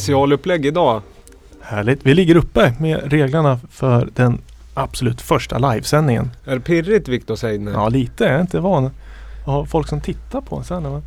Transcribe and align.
Specialupplägg 0.00 0.66
idag. 0.66 1.02
Härligt. 1.60 2.06
Vi 2.06 2.14
ligger 2.14 2.36
uppe 2.36 2.72
med 2.78 3.12
reglerna 3.12 3.58
för 3.70 4.08
den 4.14 4.38
absolut 4.74 5.20
första 5.20 5.58
livesändningen. 5.58 6.30
Är 6.44 6.54
det 6.54 6.60
pirrigt 6.60 7.08
Viktor 7.08 7.36
Seidner? 7.36 7.72
Ja, 7.72 7.88
lite. 7.88 8.24
Jag 8.24 8.32
är 8.34 8.40
inte 8.40 8.60
van 8.60 8.86
att 8.86 8.92
ha 9.46 9.66
folk 9.66 9.88
som 9.88 10.00
tittar 10.00 10.40
på 10.40 10.56
en 10.56 10.64
sen 10.64 10.82
när 10.82 10.90
man 10.90 11.02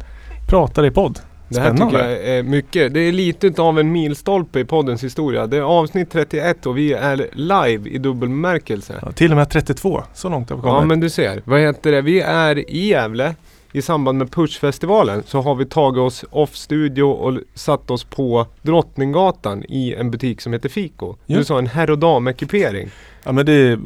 pratar 0.47 0.85
i 0.85 0.91
podd. 0.91 1.19
Det 1.49 1.59
här 1.59 1.67
Spännande. 1.75 1.97
tycker 1.97 2.09
jag 2.09 2.37
är 2.37 2.43
mycket. 2.43 2.93
Det 2.93 2.99
är 2.99 3.11
lite 3.11 3.61
av 3.61 3.79
en 3.79 3.91
milstolpe 3.91 4.59
i 4.59 4.65
poddens 4.65 5.03
historia. 5.03 5.47
Det 5.47 5.57
är 5.57 5.61
avsnitt 5.61 6.11
31 6.11 6.65
och 6.65 6.77
vi 6.77 6.93
är 6.93 7.27
live 7.33 7.89
i 7.89 7.97
dubbelbemärkelse. 7.97 8.93
Ja, 9.01 9.11
till 9.11 9.31
och 9.31 9.37
med 9.37 9.49
32. 9.49 10.03
Så 10.13 10.29
långt 10.29 10.49
har 10.49 10.57
vi 10.57 10.61
kommit. 10.61 10.81
Ja 10.81 10.85
men 10.85 10.99
du 10.99 11.09
ser. 11.09 11.41
Vad 11.45 11.59
heter 11.59 11.91
det? 11.91 12.01
Vi 12.01 12.21
är 12.21 12.69
i 12.69 12.87
Gävle. 12.87 13.35
I 13.75 13.81
samband 13.81 14.17
med 14.17 14.31
Pushfestivalen 14.31 15.23
så 15.25 15.41
har 15.41 15.55
vi 15.55 15.65
tagit 15.65 15.99
oss 15.99 16.25
off 16.29 16.55
studio 16.55 17.03
och 17.03 17.39
satt 17.53 17.91
oss 17.91 18.03
på 18.03 18.47
Drottninggatan 18.61 19.63
i 19.69 19.93
en 19.93 20.11
butik 20.11 20.41
som 20.41 20.53
heter 20.53 20.69
Fiko. 20.69 21.15
Ja. 21.25 21.37
Du 21.37 21.43
sa 21.43 21.59
en 21.59 21.67
herr 21.67 21.89
och 21.89 21.97
damekipering. 21.97 22.89
Ja 23.23 23.31
men 23.31 23.45
det 23.45 23.53
är, 23.53 23.79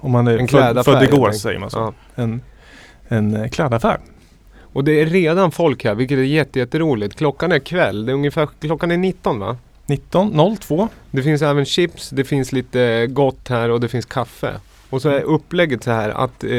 om 0.00 0.10
man 0.10 0.26
är 0.26 0.38
En 0.38 0.48
född, 0.48 0.84
född 0.84 1.02
igår 1.02 1.30
säger 1.30 1.58
man 1.58 1.70
så. 1.70 1.78
Ja. 1.78 2.22
En, 2.22 2.40
en 3.08 3.36
eh, 3.36 3.48
klädaffär. 3.48 4.00
Och 4.60 4.84
det 4.84 5.00
är 5.00 5.06
redan 5.06 5.50
folk 5.50 5.84
här, 5.84 5.94
vilket 5.94 6.18
är 6.18 6.22
jätte, 6.22 6.58
jätteroligt. 6.58 7.16
Klockan 7.16 7.52
är 7.52 7.58
kväll. 7.58 8.06
Det 8.06 8.12
är 8.12 8.14
ungefär, 8.14 8.48
klockan 8.60 8.90
är 8.90 8.96
19 8.96 9.38
va? 9.38 9.56
19.02. 9.86 10.88
Det 11.10 11.22
finns 11.22 11.42
även 11.42 11.64
chips, 11.64 12.10
det 12.10 12.24
finns 12.24 12.52
lite 12.52 13.06
gott 13.06 13.48
här 13.48 13.70
och 13.70 13.80
det 13.80 13.88
finns 13.88 14.06
kaffe. 14.06 14.52
Och 14.90 15.02
så 15.02 15.08
är 15.08 15.20
upplägget 15.20 15.84
så 15.84 15.90
här 15.90 16.10
att 16.10 16.44
eh, 16.44 16.50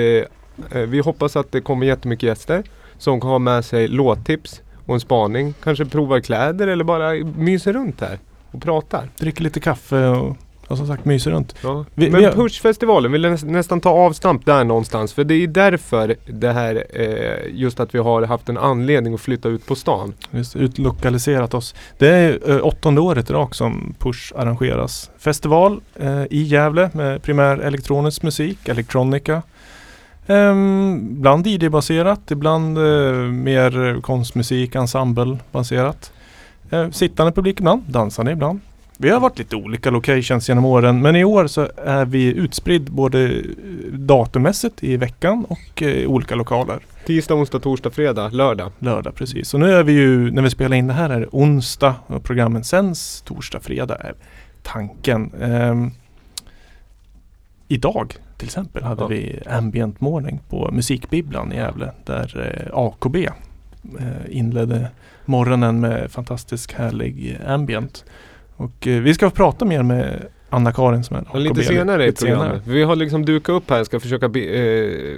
vi 0.87 0.99
hoppas 0.99 1.35
att 1.35 1.51
det 1.51 1.61
kommer 1.61 1.85
jättemycket 1.85 2.23
gäster 2.27 2.63
som 2.97 3.21
har 3.21 3.39
med 3.39 3.65
sig 3.65 3.87
låttips 3.87 4.61
och 4.85 4.93
en 4.93 4.99
spaning. 4.99 5.53
Kanske 5.63 5.85
provar 5.85 6.19
kläder 6.19 6.67
eller 6.67 6.83
bara 6.83 7.13
myser 7.37 7.73
runt 7.73 8.01
här 8.01 8.19
och 8.51 8.61
pratar. 8.61 9.09
Dricker 9.17 9.43
lite 9.43 9.59
kaffe 9.59 10.07
och, 10.07 10.37
och 10.67 10.77
som 10.77 10.87
sagt 10.87 11.05
myser 11.05 11.31
runt. 11.31 11.55
Ja. 11.63 11.85
Vi- 11.93 12.09
Men 12.09 12.19
vi 12.19 12.25
har- 12.25 12.33
Pushfestivalen 12.33 13.11
vill 13.11 13.25
näs- 13.25 13.45
nästan 13.45 13.81
ta 13.81 13.89
avstamp 13.89 14.45
där 14.45 14.63
någonstans. 14.63 15.13
För 15.13 15.23
det 15.23 15.33
är 15.35 15.47
därför 15.47 16.15
det 16.25 16.51
här, 16.51 16.85
eh, 16.93 17.51
just 17.53 17.79
att 17.79 17.95
vi 17.95 17.99
har 17.99 18.21
haft 18.21 18.49
en 18.49 18.57
anledning 18.57 19.13
att 19.13 19.21
flytta 19.21 19.49
ut 19.49 19.65
på 19.65 19.75
stan. 19.75 20.13
Just 20.31 20.55
utlokaliserat 20.55 21.53
oss. 21.53 21.75
Det 21.97 22.07
är 22.09 22.49
eh, 22.51 22.65
åttonde 22.65 23.01
året 23.01 23.29
i 23.29 23.33
rak 23.33 23.55
som 23.55 23.95
Push 23.99 24.33
arrangeras. 24.35 25.11
Festival 25.17 25.81
eh, 25.95 26.23
i 26.29 26.41
Gävle 26.43 26.89
med 26.93 27.23
primär 27.23 27.57
elektronisk 27.57 28.23
musik, 28.23 28.69
elektronika. 28.69 29.41
Ehm, 30.27 31.07
ibland 31.17 31.47
DJ-baserat, 31.47 32.31
ibland 32.31 32.77
eh, 32.77 32.83
mer 33.31 34.01
konstmusik, 34.01 34.75
ensemble-baserat. 34.75 36.11
Eh, 36.69 36.89
sittande 36.89 37.31
publik 37.31 37.59
ibland, 37.59 37.83
dansande 37.87 38.31
ibland. 38.31 38.59
Vi 38.97 39.09
har 39.09 39.19
varit 39.19 39.39
lite 39.39 39.55
olika 39.55 39.89
locations 39.89 40.49
genom 40.49 40.65
åren 40.65 41.01
men 41.01 41.15
i 41.15 41.23
år 41.23 41.47
så 41.47 41.67
är 41.85 42.05
vi 42.05 42.33
utspridd 42.33 42.91
både 42.91 43.23
eh, 43.23 43.41
datummässigt 43.91 44.83
i 44.83 44.97
veckan 44.97 45.45
och 45.49 45.81
eh, 45.81 45.87
i 45.87 46.07
olika 46.07 46.35
lokaler. 46.35 46.79
Tisdag, 47.05 47.35
onsdag, 47.35 47.59
torsdag, 47.59 47.89
fredag, 47.89 48.29
lördag. 48.29 48.71
Lördag 48.79 49.15
precis. 49.15 49.53
Och 49.53 49.59
nu 49.59 49.71
är 49.71 49.83
vi 49.83 49.93
ju, 49.93 50.31
när 50.31 50.41
vi 50.41 50.49
spelar 50.49 50.77
in 50.77 50.87
det 50.87 50.93
här 50.93 51.09
är 51.09 51.19
det 51.19 51.27
onsdag 51.31 51.95
och 52.07 52.23
programmen 52.23 52.63
sänds 52.63 53.21
torsdag, 53.21 53.59
fredag 53.59 53.95
är 53.95 54.13
tanken. 54.63 55.31
Ehm, 55.41 55.91
idag 57.67 58.13
till 58.37 58.47
exempel 58.47 58.83
hade 58.83 59.01
Ja. 59.01 59.07
vi 59.07 59.39
ambient 59.49 60.01
morning 60.01 60.39
på 60.49 60.69
Musikbibblan 60.71 61.51
i 61.51 61.55
Gävle 61.55 61.91
där 62.05 62.55
eh, 62.69 62.77
AKB 62.77 63.15
eh, 63.15 63.29
inledde 64.29 64.87
morgonen 65.25 65.79
med 65.79 66.11
fantastisk 66.11 66.73
härlig 66.73 67.37
ambient. 67.47 68.05
Och 68.55 68.87
eh, 68.87 69.01
vi 69.01 69.13
ska 69.13 69.29
prata 69.29 69.65
mer 69.65 69.83
med 69.83 70.25
Anna-Karin 70.55 71.03
som 71.03 71.15
är 71.15 71.23
Ja, 71.33 71.39
lite 71.39 71.63
senare 71.63 72.07
i 72.07 72.11
programmet. 72.11 72.61
Vi 72.65 72.83
har 72.83 72.95
liksom 72.95 73.25
dukat 73.25 73.53
upp 73.53 73.69
här, 73.69 73.83
ska 73.83 73.99
försöka 73.99 74.25
eh, 74.39 75.15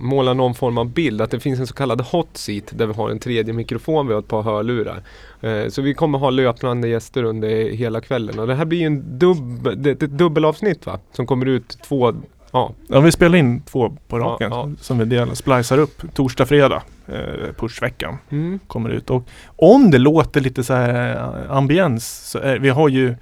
måla 0.00 0.34
någon 0.34 0.54
form 0.54 0.78
av 0.78 0.90
bild. 0.90 1.20
Att 1.22 1.30
det 1.30 1.40
finns 1.40 1.60
en 1.60 1.66
så 1.66 1.74
kallad 1.74 2.00
hot 2.00 2.36
seat 2.36 2.64
där 2.70 2.86
vi 2.86 2.92
har 2.92 3.10
en 3.10 3.18
tredje 3.18 3.52
mikrofon, 3.54 4.06
vi 4.06 4.12
har 4.12 4.20
ett 4.20 4.28
par 4.28 4.42
hörlurar. 4.42 5.02
Eh, 5.40 5.68
så 5.68 5.82
vi 5.82 5.94
kommer 5.94 6.18
ha 6.18 6.30
löpande 6.30 6.88
gäster 6.88 7.22
under 7.24 7.70
hela 7.70 8.00
kvällen. 8.00 8.38
Och 8.38 8.46
det 8.46 8.54
här 8.54 8.64
blir 8.64 8.86
en 8.86 9.18
dubb, 9.18 9.68
det, 9.76 9.90
ett 10.02 10.10
dubbelavsnitt 10.10 10.86
va? 10.86 10.98
Som 11.12 11.26
kommer 11.26 11.46
ut 11.46 11.78
två, 11.88 12.12
ja. 12.52 12.72
Ja, 12.88 13.00
vi 13.00 13.12
spelar 13.12 13.38
in 13.38 13.60
två 13.62 13.96
på 14.08 14.18
Ja, 14.18 14.24
raken 14.24 14.50
ja. 14.50 14.70
som 14.80 14.98
vi 14.98 15.04
delar, 15.04 15.34
splicar 15.34 15.78
upp 15.78 16.02
torsdag, 16.14 16.46
fredag, 16.46 16.82
eh, 17.08 17.52
pushveckan. 17.56 18.18
Mm. 18.30 18.58
kommer 18.66 18.90
ut. 18.90 19.10
Och 19.10 19.22
om 19.56 19.90
det 19.90 19.98
låter 19.98 20.40
lite 20.40 20.64
så 20.64 20.74
här 20.74 21.16
eh, 21.16 21.56
ambiens 21.56 22.30
så 22.30 22.38
är, 22.38 22.58
vi 22.58 22.68
har 22.68 22.88
ju 22.88 23.14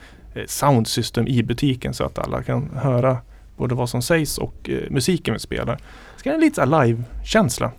soundsystem 0.46 1.26
i 1.26 1.42
butiken 1.42 1.94
så 1.94 2.04
att 2.04 2.18
alla 2.18 2.42
kan 2.42 2.70
höra 2.74 3.16
både 3.56 3.74
vad 3.74 3.88
som 3.88 4.02
sägs 4.02 4.38
och 4.38 4.54
eh, 4.70 4.78
musiken 4.90 5.34
vi 5.34 5.40
spelar. 5.40 5.74
Det 5.76 6.20
ska 6.20 6.30
vara 6.30 6.40
lite 6.40 6.54
så 6.66 6.82
live-känsla. 6.84 7.70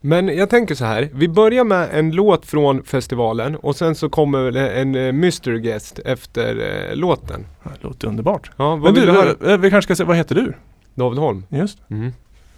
Men 0.00 0.28
jag 0.28 0.50
tänker 0.50 0.74
så 0.74 0.84
här, 0.84 1.08
vi 1.14 1.28
börjar 1.28 1.64
med 1.64 1.88
en 1.92 2.10
låt 2.10 2.46
från 2.46 2.82
festivalen 2.84 3.56
och 3.56 3.76
sen 3.76 3.94
så 3.94 4.08
kommer 4.08 4.50
det 4.50 4.70
en 4.70 4.94
eh, 4.94 5.12
mystery 5.12 5.60
guest 5.60 5.98
efter 6.04 6.56
eh, 6.90 6.96
låten. 6.96 7.46
Det 7.64 7.70
låter 7.88 8.08
underbart. 8.08 8.50
Ja, 8.56 8.68
vad 8.68 8.80
Men 8.80 8.94
vill 8.94 9.06
du, 9.06 9.12
du 9.12 9.18
höra? 9.18 9.52
eh, 9.52 9.58
vi 9.58 9.70
kanske 9.70 9.86
ska 9.86 9.96
säga, 9.96 10.06
vad 10.06 10.16
heter 10.16 10.34
du? 10.34 10.52
David 10.94 11.18
Holm. 11.18 11.44
Just 11.48 11.78
Mm. 11.90 12.12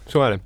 Så 0.07 0.21
är 0.21 0.39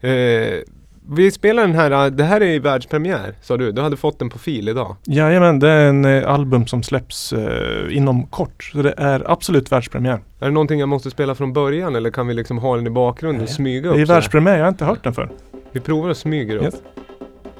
det. 0.00 0.08
Eh, 0.08 0.62
vi 1.10 1.30
spelar 1.30 1.62
den 1.62 1.74
här, 1.74 2.10
det 2.10 2.24
här 2.24 2.40
är 2.40 2.46
i 2.46 2.58
världspremiär 2.58 3.34
sa 3.42 3.56
du. 3.56 3.72
Du 3.72 3.82
hade 3.82 3.96
fått 3.96 4.18
den 4.18 4.30
på 4.30 4.38
fil 4.38 4.68
idag. 4.68 4.96
Jajamän, 5.04 5.58
det 5.58 5.68
är 5.70 5.88
en 5.88 6.04
eh, 6.04 6.30
album 6.32 6.66
som 6.66 6.82
släpps 6.82 7.32
eh, 7.32 7.96
inom 7.96 8.26
kort. 8.26 8.64
Så 8.72 8.78
det 8.82 8.94
är 8.96 9.30
absolut 9.30 9.72
världspremiär. 9.72 10.20
Är 10.40 10.46
det 10.46 10.50
någonting 10.50 10.80
jag 10.80 10.88
måste 10.88 11.10
spela 11.10 11.34
från 11.34 11.52
början 11.52 11.96
eller 11.96 12.10
kan 12.10 12.26
vi 12.26 12.34
liksom 12.34 12.58
ha 12.58 12.76
den 12.76 12.86
i 12.86 12.90
bakgrunden 12.90 13.42
och 13.42 13.48
smyga 13.48 13.82
Det 13.82 13.88
upp? 13.88 13.96
är 14.00 14.06
så 14.06 14.12
här? 14.12 14.20
världspremiär, 14.20 14.56
jag 14.56 14.64
har 14.64 14.68
inte 14.68 14.84
hört 14.84 15.04
den 15.04 15.14
förr. 15.14 15.30
Vi 15.72 15.80
provar 15.80 16.08
och 16.10 16.16
smyger 16.16 16.56
upp. 16.56 16.62
Yes. 16.62 16.82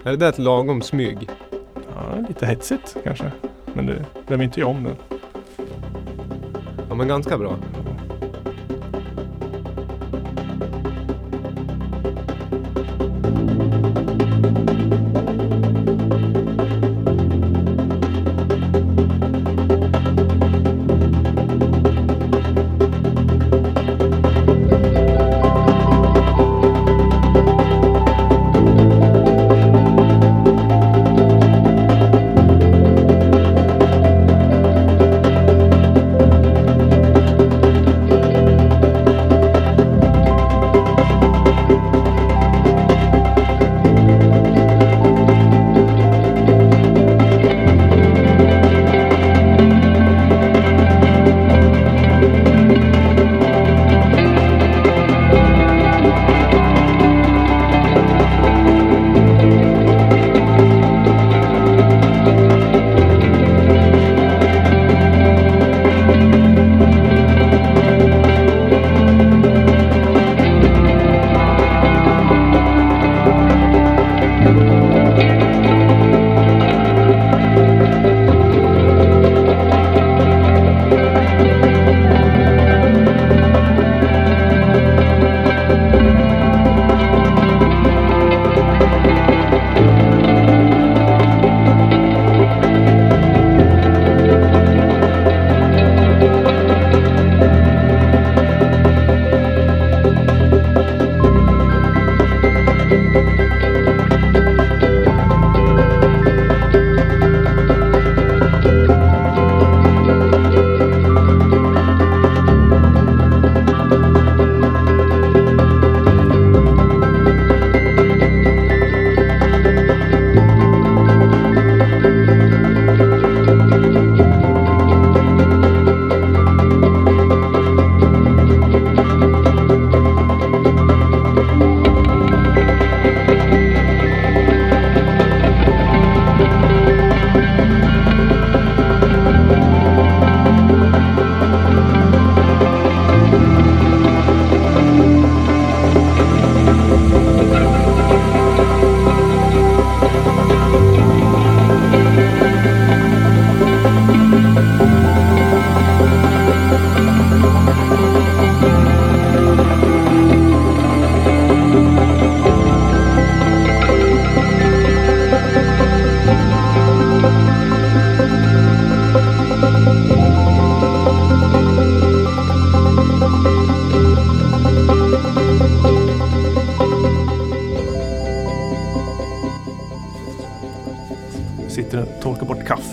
Är 0.04 0.10
det 0.10 0.16
där 0.16 0.28
ett 0.28 0.38
lagom 0.38 0.82
smyg? 0.82 1.28
Ja, 1.94 2.24
lite 2.28 2.46
hetsigt 2.46 2.96
kanske. 3.04 3.32
Men 3.74 3.86
det 3.86 4.04
behöver 4.26 4.44
inte 4.44 4.60
jag 4.60 4.68
om 4.68 4.82
den. 4.84 4.96
Ja 6.88 6.94
men 6.94 7.08
ganska 7.08 7.38
bra. 7.38 7.56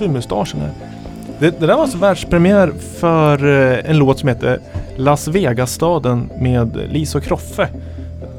Mustaschen 0.07 0.59
här. 0.61 0.71
Det, 1.39 1.59
det 1.59 1.67
där 1.67 1.73
var 1.75 1.81
alltså 1.81 1.97
världspremiär 1.97 2.73
för 2.99 3.45
eh, 3.73 3.89
en 3.89 3.97
låt 3.97 4.19
som 4.19 4.29
heter 4.29 4.59
Las 4.95 5.27
Vegas-staden 5.27 6.29
med 6.39 6.79
Lisa 6.89 7.17
och 7.17 7.23
Kroffe. 7.23 7.69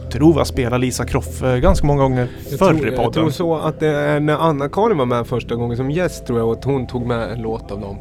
Jag 0.02 0.10
tror 0.20 0.34
har 0.34 0.44
spelat 0.44 0.80
Lisa 0.80 1.04
Kroffe 1.04 1.60
ganska 1.60 1.86
många 1.86 2.02
gånger 2.02 2.28
Jag 2.50 2.58
förr 2.58 2.74
tror, 2.74 2.86
i 2.86 2.90
jag 2.90 2.96
podden. 2.96 3.12
tror 3.12 3.30
så 3.30 3.56
att 3.56 3.80
det 3.80 3.88
är 3.88 4.20
när 4.20 4.34
Anna-Karin 4.34 4.98
var 4.98 5.06
med 5.06 5.26
första 5.26 5.54
gången 5.54 5.76
som 5.76 5.90
gäst 5.90 6.26
tror 6.26 6.38
jag 6.38 6.48
att 6.50 6.64
hon 6.64 6.86
tog 6.86 7.06
med 7.06 7.30
en 7.32 7.42
låt 7.42 7.70
av 7.70 7.80
dem. 7.80 7.96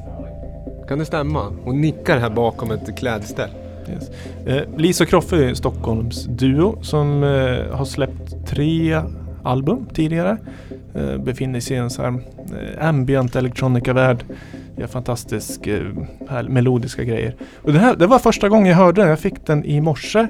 Kan 0.87 0.99
det 0.99 1.05
stämma? 1.05 1.41
Hon 1.63 1.81
nickar 1.81 2.17
här 2.19 2.29
bakom 2.29 2.71
ett 2.71 2.97
klädställ. 2.97 3.49
Yes. 3.89 4.11
Eh, 4.45 4.61
Lisa 4.77 5.05
Kroffe 5.05 5.35
är 5.35 5.47
en 5.49 5.55
Stockholms 5.55 6.23
duo 6.25 6.77
som 6.81 7.23
eh, 7.23 7.75
har 7.77 7.85
släppt 7.85 8.47
tre 8.47 9.01
album 9.43 9.85
tidigare. 9.93 10.37
Eh, 10.93 11.17
befinner 11.17 11.59
sig 11.59 11.77
i 11.77 11.79
en 11.79 11.89
så 11.89 12.01
här 12.01 12.07
eh, 12.09 12.87
ambient 12.87 13.35
electronica-värld. 13.35 14.25
Gör 14.77 14.87
fantastisk 14.87 15.67
eh, 15.67 15.83
här, 16.29 16.43
melodiska 16.43 17.03
grejer. 17.03 17.35
Och 17.61 17.73
det, 17.73 17.79
här, 17.79 17.95
det 17.95 18.07
var 18.07 18.19
första 18.19 18.49
gången 18.49 18.67
jag 18.67 18.77
hörde 18.77 19.01
den. 19.01 19.09
Jag 19.09 19.19
fick 19.19 19.45
den 19.45 19.65
i 19.65 19.81
morse 19.81 20.27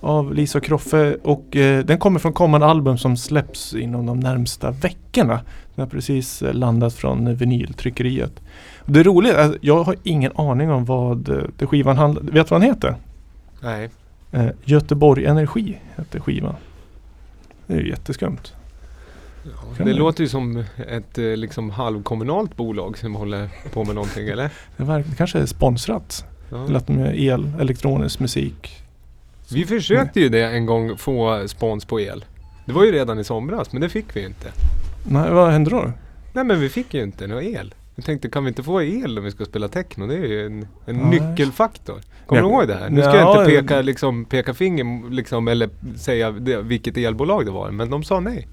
av 0.00 0.34
Lisa 0.34 0.58
och 0.58 0.64
Kroffe 0.64 1.16
och 1.22 1.56
eh, 1.56 1.84
den 1.84 1.98
kommer 1.98 2.18
från 2.18 2.32
kommande 2.32 2.66
album 2.66 2.98
som 2.98 3.16
släpps 3.16 3.74
inom 3.74 4.06
de 4.06 4.20
närmsta 4.20 4.70
veckorna. 4.70 5.40
Den 5.74 5.82
har 5.82 5.86
precis 5.86 6.42
eh, 6.42 6.54
landat 6.54 6.94
från 6.94 7.34
vinyltryckeriet. 7.34 8.40
Det 8.86 9.02
roliga 9.02 9.36
är 9.36 9.50
att 9.50 9.56
jag 9.60 9.84
har 9.84 9.96
ingen 10.02 10.32
aning 10.34 10.70
om 10.70 10.84
vad 10.84 11.18
det 11.58 11.66
skivan 11.66 11.96
handlar 11.96 12.22
Vet 12.22 12.32
du 12.32 12.54
vad 12.54 12.60
den 12.60 12.68
heter? 12.68 12.94
Nej. 13.62 13.90
Eh, 14.32 14.46
Göteborg 14.64 15.26
Energi 15.26 15.78
heter 15.96 16.20
skivan. 16.20 16.54
Det 17.68 17.74
är 17.74 17.80
ju 17.80 17.88
jätteskumt. 17.88 18.54
Kan 19.76 19.86
Det 19.86 19.92
låter 19.92 20.22
ju 20.22 20.28
som 20.28 20.64
ett 20.88 21.18
eh, 21.18 21.24
liksom 21.24 21.70
halvkommunalt 21.70 22.56
bolag 22.56 22.98
som 22.98 23.14
håller 23.14 23.48
på 23.72 23.84
med 23.84 23.94
någonting 23.94 24.28
eller? 24.32 24.50
Det, 24.76 24.84
det 24.84 25.16
kanske 25.16 25.38
är 25.38 25.46
sponsrat. 25.46 26.24
Ja. 26.50 26.64
Eller 26.64 26.76
att 26.76 26.86
de 26.86 26.98
gör 26.98 27.14
el, 27.14 27.52
elektronisk 27.60 28.20
musik. 28.20 28.82
Vi 29.52 29.64
försökte 29.64 30.20
ju 30.20 30.28
det 30.28 30.44
en 30.44 30.66
gång 30.66 30.96
få 30.96 31.48
spons 31.48 31.84
på 31.84 32.00
el. 32.00 32.24
Det 32.66 32.72
var 32.72 32.84
ju 32.84 32.92
redan 32.92 33.18
i 33.18 33.24
somras 33.24 33.72
men 33.72 33.82
det 33.82 33.88
fick 33.88 34.16
vi 34.16 34.24
inte. 34.24 34.48
Nej, 35.08 35.30
vad 35.30 35.50
hände 35.50 35.70
då? 35.70 35.92
Nej 36.32 36.44
men 36.44 36.60
vi 36.60 36.68
fick 36.68 36.94
ju 36.94 37.02
inte 37.02 37.26
någon 37.26 37.42
el. 37.42 37.74
Jag 37.98 38.04
tänkte 38.04 38.28
kan 38.28 38.44
vi 38.44 38.48
inte 38.48 38.62
få 38.62 38.82
el 38.82 39.18
om 39.18 39.24
vi 39.24 39.30
ska 39.30 39.44
spela 39.44 39.68
techno? 39.68 40.06
Det 40.06 40.14
är 40.14 40.26
ju 40.26 40.46
en, 40.46 40.66
en 40.86 40.96
nyckelfaktor. 40.96 41.96
Kommer 42.26 42.42
du 42.42 42.48
ihåg 42.48 42.68
det 42.68 42.74
här? 42.74 42.90
Nu 42.90 43.00
ska 43.02 43.16
Ja, 43.16 43.34
jag 43.36 43.50
inte 43.50 43.60
peka, 43.62 43.82
liksom, 43.82 44.24
peka 44.24 44.54
finger 44.54 45.10
liksom, 45.10 45.48
eller 45.48 45.68
säga 45.96 46.30
det, 46.30 46.62
vilket 46.62 46.96
elbolag 46.96 47.44
det 47.46 47.50
var 47.50 47.70
men 47.70 47.90
de 47.90 48.02
sa 48.04 48.20
nej. 48.20 48.48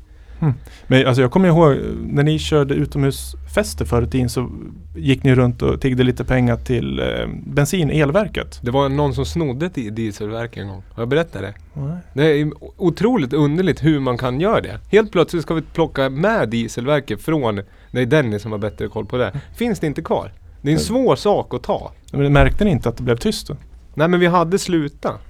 Men 0.87 1.07
alltså 1.07 1.21
jag 1.21 1.31
kommer 1.31 1.47
ihåg 1.47 1.77
när 2.03 2.23
ni 2.23 2.39
körde 2.39 2.73
utomhusfester 2.73 3.85
förr 3.85 4.01
i 4.01 4.07
tiden 4.07 4.29
så 4.29 4.49
gick 4.95 5.23
ni 5.23 5.35
runt 5.35 5.61
och 5.61 5.81
tiggde 5.81 6.03
lite 6.03 6.23
pengar 6.25 6.57
till 6.57 6.99
eh, 6.99 7.05
bensin 7.45 7.89
elverket. 7.89 8.59
Det 8.61 8.71
var 8.71 8.89
någon 8.89 9.13
som 9.13 9.25
snodde 9.25 9.65
ett 9.65 9.77
i- 9.77 9.89
dieselverk 9.89 10.57
en 10.57 10.67
gång. 10.67 10.83
Har 10.91 11.01
jag 11.01 11.09
berättat 11.09 11.41
det? 11.41 11.53
Nej. 11.73 11.97
Det 12.13 12.23
är 12.41 12.51
otroligt 12.77 13.33
underligt 13.33 13.83
hur 13.83 13.99
man 13.99 14.17
kan 14.17 14.39
göra 14.41 14.61
det. 14.61 14.79
Helt 14.91 15.11
plötsligt 15.11 15.43
ska 15.43 15.53
vi 15.53 15.61
plocka 15.61 16.09
med 16.09 16.49
dieselverket 16.49 17.21
från, 17.21 17.61
det 17.95 18.01
är 18.01 18.05
Dennis 18.05 18.41
som 18.41 18.51
har 18.51 18.59
bättre 18.59 18.87
koll 18.87 19.05
på 19.05 19.17
det. 19.17 19.41
Finns 19.55 19.79
det 19.79 19.87
inte 19.87 20.01
kvar. 20.01 20.31
Det 20.61 20.69
är 20.69 20.73
en 20.73 20.79
svår 20.79 21.15
sak 21.15 21.53
att 21.53 21.63
ta. 21.63 21.91
Men 22.11 22.33
märkte 22.33 22.65
ni 22.65 22.71
inte 22.71 22.89
att 22.89 22.97
det 22.97 23.03
blev 23.03 23.17
tyst 23.17 23.47
då? 23.47 23.57
Nej 23.93 24.07
men 24.07 24.19
vi 24.19 24.27
hade 24.27 24.59
slutat. 24.59 25.21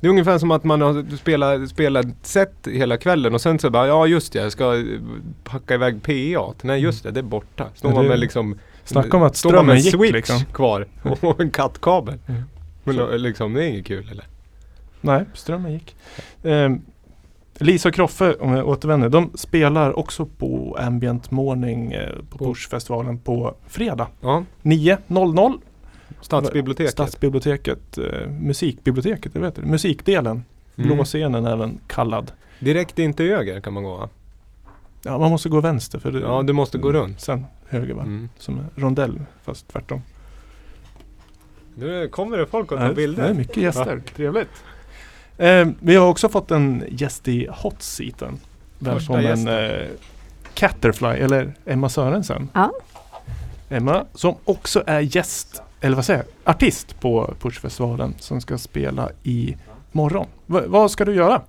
Det 0.00 0.06
är 0.06 0.10
ungefär 0.10 0.38
som 0.38 0.50
att 0.50 0.64
man 0.64 0.80
har 0.80 1.16
spelat, 1.16 1.68
spelat 1.68 2.06
set 2.22 2.54
hela 2.66 2.96
kvällen 2.96 3.34
och 3.34 3.40
sen 3.40 3.58
så 3.58 3.70
bara 3.70 3.86
ja 3.86 4.06
just 4.06 4.32
det, 4.32 4.38
jag 4.38 4.52
ska 4.52 4.84
packa 5.44 5.74
iväg 5.74 6.02
PA. 6.02 6.54
Nej 6.62 6.80
just 6.80 7.02
det, 7.02 7.10
det 7.10 7.20
är 7.20 7.24
borta. 7.24 7.66
Står 7.74 7.92
man 7.92 8.06
med 8.06 8.18
liksom 8.18 8.58
Snacka 8.84 9.16
om 9.16 9.22
att 9.22 9.36
strömmen 9.36 9.76
en 9.76 9.82
gick 9.82 9.94
switch 9.94 10.12
liksom. 10.12 10.44
kvar 10.52 10.86
och 11.20 11.40
en 11.40 11.50
kattkabel. 11.50 12.18
Mm. 12.26 12.42
Men 12.84 13.22
liksom, 13.22 13.54
det 13.54 13.64
är 13.64 13.68
inget 13.68 13.86
kul 13.86 14.08
eller? 14.10 14.24
Nej, 15.00 15.24
strömmen 15.34 15.72
gick. 15.72 15.96
Eh, 16.42 16.70
Lisa 17.60 17.88
och 17.88 17.94
Kroffe, 17.94 18.34
om 18.34 18.52
jag 18.52 18.68
återvänder, 18.68 19.08
de 19.08 19.30
spelar 19.34 19.98
också 19.98 20.26
på 20.26 20.76
Ambient 20.80 21.30
Morning 21.30 21.92
eh, 21.92 22.14
på 22.30 22.38
Pushfestivalen 22.38 23.18
på 23.18 23.54
fredag. 23.66 24.08
Ja, 24.20 24.44
9.00 24.62 25.58
Stadsbiblioteket. 26.20 26.92
Stadsbiblioteket, 26.92 27.98
eh, 27.98 28.28
musikbiblioteket, 28.28 29.34
jag 29.34 29.42
vet 29.42 29.54
det, 29.54 29.62
musikdelen. 29.62 30.44
Mm. 30.76 30.96
Blåscenen 30.96 31.46
även 31.46 31.80
kallad. 31.86 32.32
Direkt 32.58 32.98
in 32.98 33.14
till 33.14 33.26
höger 33.26 33.60
kan 33.60 33.72
man 33.72 33.82
gå 33.82 33.96
va? 33.96 34.08
Ja, 35.02 35.18
man 35.18 35.30
måste 35.30 35.48
gå 35.48 35.60
vänster 35.60 35.98
för 35.98 36.12
det, 36.12 36.20
Ja, 36.20 36.42
du 36.42 36.52
måste 36.52 36.78
gå 36.78 36.92
runt. 36.92 37.20
Sen 37.20 37.44
höger 37.68 37.94
va? 37.94 38.02
Mm. 38.02 38.28
Som 38.38 38.58
en 38.58 38.70
rondell 38.74 39.20
fast 39.44 39.68
tvärtom. 39.68 40.02
Nu 41.74 42.08
kommer 42.08 42.38
det 42.38 42.46
folk 42.46 42.72
och 42.72 42.78
tar 42.78 42.92
bilder. 42.92 43.22
Det 43.22 43.28
är 43.28 43.34
mycket 43.34 43.56
gäster. 43.56 44.02
Trevligt. 44.16 44.64
Eh, 45.38 45.68
vi 45.80 45.96
har 45.96 46.06
också 46.08 46.28
fått 46.28 46.50
en 46.50 46.84
gäst 46.88 47.28
i 47.28 47.48
hot 47.50 47.82
seaten. 47.82 48.40
Välkommen 48.78 49.48
eh, 49.48 49.86
Catterfly 50.54 51.08
eller 51.08 51.54
Emma 51.66 51.88
Sörensen. 51.88 52.48
Ja. 52.54 52.72
Emma 53.70 54.04
som 54.14 54.34
också 54.44 54.82
är 54.86 55.00
gäst, 55.00 55.62
eller 55.80 55.96
vad 55.96 56.04
säger 56.04 56.24
jag, 56.44 56.54
artist 56.54 57.00
på 57.00 57.34
Pushfestivalen 57.40 58.14
som 58.18 58.40
ska 58.40 58.58
spela 58.58 59.08
i 59.22 59.56
morgon. 59.92 60.26
Va, 60.46 60.62
vad 60.66 60.90
ska 60.90 61.04
du 61.04 61.14
göra? 61.14 61.42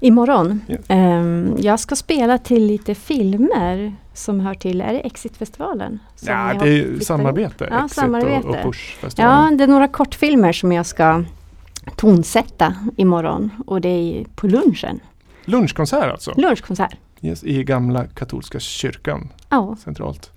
Imorgon. 0.00 0.60
Ja. 0.66 0.76
Ehm, 0.88 1.56
jag 1.58 1.80
ska 1.80 1.96
spela 1.96 2.38
till 2.38 2.66
lite 2.66 2.94
filmer 2.94 3.94
som 4.14 4.40
hör 4.40 4.54
till, 4.54 4.80
är 4.80 4.92
det 4.92 5.00
Exitfestivalen? 5.00 5.98
Ja, 6.20 6.54
det 6.60 6.68
är 6.68 7.00
samarbete. 7.00 7.68
Ja, 7.70 7.84
Exit 7.84 7.98
samarbete. 7.98 8.36
Och, 8.36 8.44
och 8.48 8.54
ihop. 8.54 8.64
Pushfestivalen. 8.64 9.52
Ja, 9.52 9.56
det 9.56 9.64
är 9.64 9.68
några 9.68 9.88
kortfilmer 9.88 10.52
som 10.52 10.72
jag 10.72 10.86
ska 10.86 11.24
tonsätta 11.96 12.74
imorgon 12.96 13.50
och 13.66 13.80
det 13.80 13.88
är 13.88 14.24
på 14.24 14.46
lunchen. 14.46 15.00
Lunchkonsert 15.44 16.12
alltså? 16.12 16.34
Lunchkonsert. 16.36 16.96
Yes, 17.20 17.44
I 17.44 17.64
gamla 17.64 18.06
katolska 18.06 18.60
kyrkan 18.60 19.28
Ja, 19.48 19.76
centralt. 19.84 20.30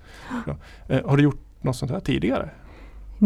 Ja. 0.48 0.56
Eh, 0.96 1.10
har 1.10 1.18
du 1.18 1.24
gjort 1.24 1.40
något 1.62 1.76
sånt 1.76 1.92
här 1.92 2.00
tidigare? 2.00 2.50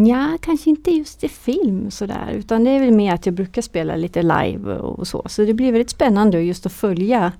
ja, 0.06 0.38
kanske 0.42 0.70
inte 0.70 0.90
just 0.90 1.24
i 1.24 1.28
film 1.28 1.90
sådär 1.90 2.30
utan 2.34 2.64
det 2.64 2.70
är 2.70 2.80
väl 2.80 2.94
mer 2.94 3.14
att 3.14 3.26
jag 3.26 3.34
brukar 3.34 3.62
spela 3.62 3.96
lite 3.96 4.22
live 4.22 4.74
och 4.76 5.08
så. 5.08 5.22
Så 5.26 5.42
det 5.44 5.54
blir 5.54 5.72
väldigt 5.72 5.90
spännande 5.90 6.40
just 6.42 6.66
att 6.66 6.72
följa 6.72 7.32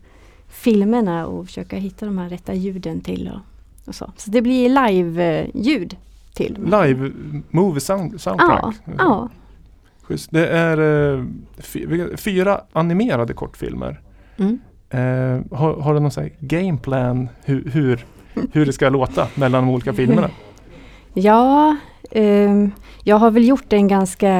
filmerna 0.48 1.26
och 1.26 1.46
försöka 1.46 1.76
hitta 1.76 2.06
de 2.06 2.18
här 2.18 2.28
rätta 2.28 2.54
ljuden 2.54 3.00
till 3.00 3.30
och, 3.34 3.40
och 3.88 3.94
så. 3.94 4.12
Så 4.16 4.30
det 4.30 4.42
blir 4.42 4.68
live-ljud 4.68 5.96
till. 6.34 6.58
Live 6.64 7.12
movie 7.50 7.80
sound, 7.80 8.20
soundtrack? 8.20 8.74
Ja, 8.84 8.92
ja. 8.98 9.28
Schysst. 10.08 10.30
Det 10.30 10.48
är 10.48 10.78
eh, 11.14 11.24
fy, 11.58 11.86
fyra 12.16 12.60
animerade 12.72 13.34
kortfilmer. 13.34 14.00
Mm. 14.36 14.58
Eh, 14.90 15.56
har, 15.58 15.80
har 15.80 15.94
du 15.94 16.00
någon 16.00 16.10
sån 16.10 16.30
gameplan 16.38 17.28
hur, 17.44 17.70
hur, 17.70 18.04
hur 18.52 18.66
det 18.66 18.72
ska 18.72 18.88
låta 18.88 19.28
mellan 19.34 19.66
de 19.66 19.74
olika 19.74 19.92
filmerna? 19.92 20.30
Ja, 21.14 21.76
ehm, 22.10 22.70
jag 23.04 23.16
har 23.16 23.30
väl 23.30 23.48
gjort 23.48 23.72
en 23.72 23.88
ganska 23.88 24.30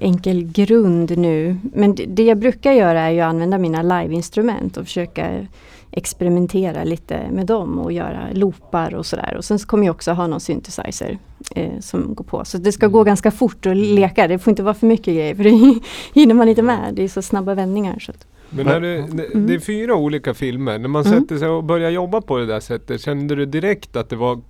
enkel 0.00 0.52
grund 0.52 1.18
nu. 1.18 1.56
Men 1.74 1.94
det, 1.94 2.04
det 2.06 2.22
jag 2.22 2.38
brukar 2.38 2.72
göra 2.72 3.00
är 3.00 3.22
att 3.22 3.28
använda 3.28 3.58
mina 3.58 3.82
liveinstrument 3.82 4.76
och 4.76 4.84
försöka 4.84 5.46
experimentera 5.90 6.84
lite 6.84 7.30
med 7.30 7.46
dem 7.46 7.78
och 7.78 7.92
göra 7.92 8.28
loopar 8.32 8.94
och 8.94 9.06
sådär. 9.06 9.34
Och 9.36 9.44
sen 9.44 9.58
så 9.58 9.66
kommer 9.66 9.86
jag 9.86 9.94
också 9.94 10.12
ha 10.12 10.26
någon 10.26 10.40
synthesizer 10.40 11.18
eh, 11.54 11.78
som 11.80 12.14
går 12.14 12.24
på. 12.24 12.44
Så 12.44 12.58
det 12.58 12.72
ska 12.72 12.86
gå 12.86 13.04
ganska 13.04 13.30
fort 13.30 13.66
och 13.66 13.76
leka. 13.76 14.28
Det 14.28 14.38
får 14.38 14.50
inte 14.50 14.62
vara 14.62 14.74
för 14.74 14.86
mycket 14.86 15.14
grejer 15.14 15.34
för 15.34 15.44
det 15.44 15.80
hinner 16.20 16.34
man 16.34 16.48
inte 16.48 16.62
med. 16.62 16.94
Det 16.94 17.04
är 17.04 17.08
så 17.08 17.22
snabba 17.22 17.54
vändningar. 17.54 17.98
Så 17.98 18.10
att, 18.10 18.26
Men 18.50 18.66
när 18.66 18.80
du, 18.80 19.02
det, 19.02 19.24
Mm. 19.34 19.46
det 19.46 19.54
är 19.54 19.58
fyra 19.58 19.94
olika 19.94 20.34
filmer. 20.34 20.78
När 20.78 20.88
man 20.88 21.06
Mm. 21.06 21.20
sätter 21.20 21.36
sig 21.38 21.48
och 21.48 21.64
börjar 21.64 21.90
jobba 21.90 22.20
på 22.20 22.36
det 22.38 22.46
där 22.46 22.60
sättet, 22.60 23.00
kände 23.00 23.34
du 23.34 23.46
direkt 23.46 23.96
att 23.96 24.08
det 24.10 24.16
var, 24.16 24.40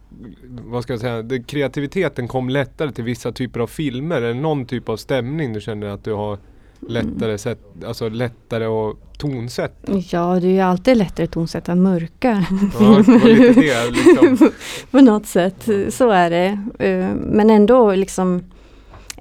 vad 0.65 0.83
ska 0.83 0.93
jag 0.93 1.01
säga, 1.01 1.23
det, 1.23 1.43
kreativiteten 1.43 2.29
kom 2.29 2.49
lättare 2.49 2.93
till 2.93 3.05
vissa 3.05 3.33
typer 3.33 3.61
av 3.61 3.67
filmer? 3.67 4.17
Eller 4.17 4.35
någon 4.35 4.67
typ 4.67 4.89
av 4.89 4.97
stämning 4.97 5.53
du 5.53 5.61
känner 5.61 5.87
att 5.87 6.05
du 6.05 6.13
har 6.13 6.39
lättare, 6.81 7.39
sätt, 7.39 7.61
alltså 7.87 8.09
lättare 8.09 8.65
att 8.65 9.19
tonsätta? 9.19 9.93
ja, 10.11 10.41
det 10.41 10.47
är 10.47 10.53
ju 10.53 10.61
alltid 10.61 10.97
lättare 10.97 11.25
att 11.25 11.33
tonsätta 11.33 11.75
mörka 11.75 12.47
Ja, 12.81 12.99
lite 13.25 13.61
det 13.61 13.91
liksom. 13.91 14.51
på 14.91 15.01
något 15.01 15.27
sätt. 15.27 15.69
Så 15.89 16.11
är 16.11 16.31
det. 16.31 16.59
Eh, 16.79 17.15
Men 17.15 17.51
ändå 17.51 17.95
liksom 17.95 18.43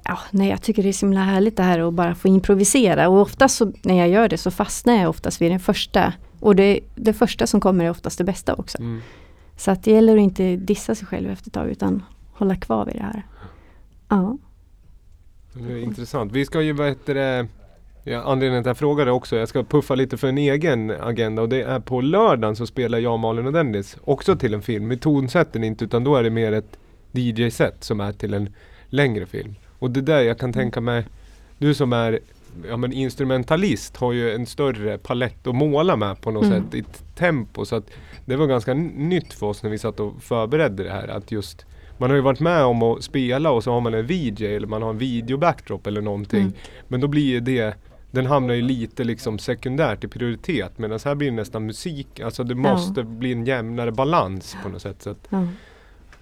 Ja, 0.04 0.18
nej, 0.30 0.48
jag 0.48 0.62
tycker 0.62 0.82
det 0.82 0.88
är 0.88 0.92
så 0.92 1.06
himla 1.06 1.20
härligt 1.20 1.56
det 1.56 1.62
här 1.62 1.88
att 1.88 1.94
bara 1.94 2.14
få 2.14 2.28
improvisera 2.28 3.08
och 3.08 3.20
oftast 3.20 3.56
så, 3.56 3.72
när 3.82 3.94
jag 3.94 4.08
gör 4.08 4.28
det 4.28 4.38
så 4.38 4.50
fastnar 4.50 4.94
jag 4.94 5.10
oftast 5.10 5.40
vid 5.40 5.50
den 5.50 5.60
första. 5.60 6.12
Och 6.40 6.56
det, 6.56 6.80
det 6.94 7.12
första 7.12 7.46
som 7.46 7.60
kommer 7.60 7.84
är 7.84 7.90
oftast 7.90 8.18
det 8.18 8.24
bästa 8.24 8.54
också. 8.54 8.78
Mm. 8.78 9.00
Så 9.56 9.70
att 9.70 9.84
det 9.84 9.90
gäller 9.90 10.16
att 10.16 10.20
inte 10.20 10.56
dissa 10.56 10.94
sig 10.94 11.06
själv 11.06 11.30
efter 11.30 11.48
ett 11.48 11.54
tag 11.54 11.70
utan 11.70 12.02
hålla 12.32 12.56
kvar 12.56 12.84
vid 12.84 12.94
det 12.94 13.02
här. 13.02 13.26
Ja. 14.08 14.38
Det 15.52 15.72
är 15.72 15.78
intressant. 15.78 16.32
Vi 16.32 16.44
ska 16.44 16.62
ju, 16.62 16.72
vad 16.72 16.88
heter 16.88 17.14
det, 17.14 17.46
Ja, 18.04 18.22
anledningen 18.22 18.62
till 18.62 18.70
att 18.70 18.74
jag 18.76 18.78
frågade 18.78 19.10
också, 19.10 19.36
jag 19.36 19.48
ska 19.48 19.62
puffa 19.62 19.94
lite 19.94 20.16
för 20.16 20.28
en 20.28 20.38
egen 20.38 20.90
agenda 21.00 21.42
och 21.42 21.48
det 21.48 21.62
är 21.62 21.80
på 21.80 22.00
lördagen 22.00 22.56
så 22.56 22.66
spelar 22.66 22.98
jag, 22.98 23.18
Malin 23.18 23.46
och 23.46 23.52
Dennis 23.52 23.96
också 24.04 24.36
till 24.36 24.54
en 24.54 24.62
film. 24.62 24.88
Vi 24.88 24.96
tonsätter 24.96 25.64
inte 25.64 25.84
utan 25.84 26.04
då 26.04 26.16
är 26.16 26.22
det 26.22 26.30
mer 26.30 26.52
ett 26.52 26.78
DJ-set 27.12 27.84
som 27.84 28.00
är 28.00 28.12
till 28.12 28.34
en 28.34 28.54
längre 28.88 29.26
film. 29.26 29.54
Och 29.78 29.90
det 29.90 30.00
där 30.00 30.20
jag 30.20 30.38
kan 30.38 30.52
tänka 30.52 30.80
mig, 30.80 31.04
du 31.58 31.74
som 31.74 31.92
är 31.92 32.20
ja, 32.68 32.76
men 32.76 32.92
instrumentalist 32.92 33.96
har 33.96 34.12
ju 34.12 34.32
en 34.34 34.46
större 34.46 34.98
palett 34.98 35.46
att 35.46 35.54
måla 35.54 35.96
med 35.96 36.20
på 36.20 36.30
något 36.30 36.44
Mm. 36.44 36.62
sätt 36.62 36.74
i 36.74 36.84
tempo. 37.14 37.64
Så 37.64 37.76
att 37.76 37.90
det 38.24 38.36
var 38.36 38.46
ganska 38.46 38.74
nytt 38.74 39.32
för 39.32 39.46
oss 39.46 39.62
när 39.62 39.70
vi 39.70 39.78
satt 39.78 40.00
och 40.00 40.22
förberedde 40.22 40.82
det 40.84 40.90
här. 40.90 41.08
Att 41.08 41.32
just, 41.32 41.66
man 41.98 42.10
har 42.10 42.14
ju 42.16 42.22
varit 42.22 42.40
med 42.40 42.64
om 42.64 42.82
att 42.82 43.02
spela 43.02 43.50
och 43.50 43.64
så 43.64 43.72
har 43.72 43.80
man 43.80 43.94
en 43.94 44.06
VJ 44.06 44.46
eller 44.56 44.66
man 44.66 44.82
har 44.82 44.90
en 44.90 44.98
video-backdrop 44.98 45.86
eller 45.86 46.00
någonting. 46.00 46.40
Mm. 46.40 46.52
Men 46.88 47.00
då 47.00 47.08
blir 47.08 47.24
ju 47.26 47.40
det 47.40 47.74
den 48.10 48.26
hamnar 48.26 48.54
ju 48.54 48.62
lite 48.62 49.04
liksom 49.04 49.38
sekundärt 49.38 50.04
i 50.04 50.08
prioritet 50.08 50.78
medan 50.78 50.98
här 51.04 51.14
blir 51.14 51.30
det 51.30 51.36
nästan 51.36 51.66
musik. 51.66 52.20
Alltså 52.20 52.44
det 52.44 52.54
måste 52.54 53.02
bli 53.02 53.32
en 53.32 53.46
jämnare 53.46 53.92
balans 53.92 54.56
på 54.62 54.68
något 54.68 54.82
sätt. 54.82 55.02
Så 55.02 55.10
att 55.10 55.26
Ja, 55.30 55.38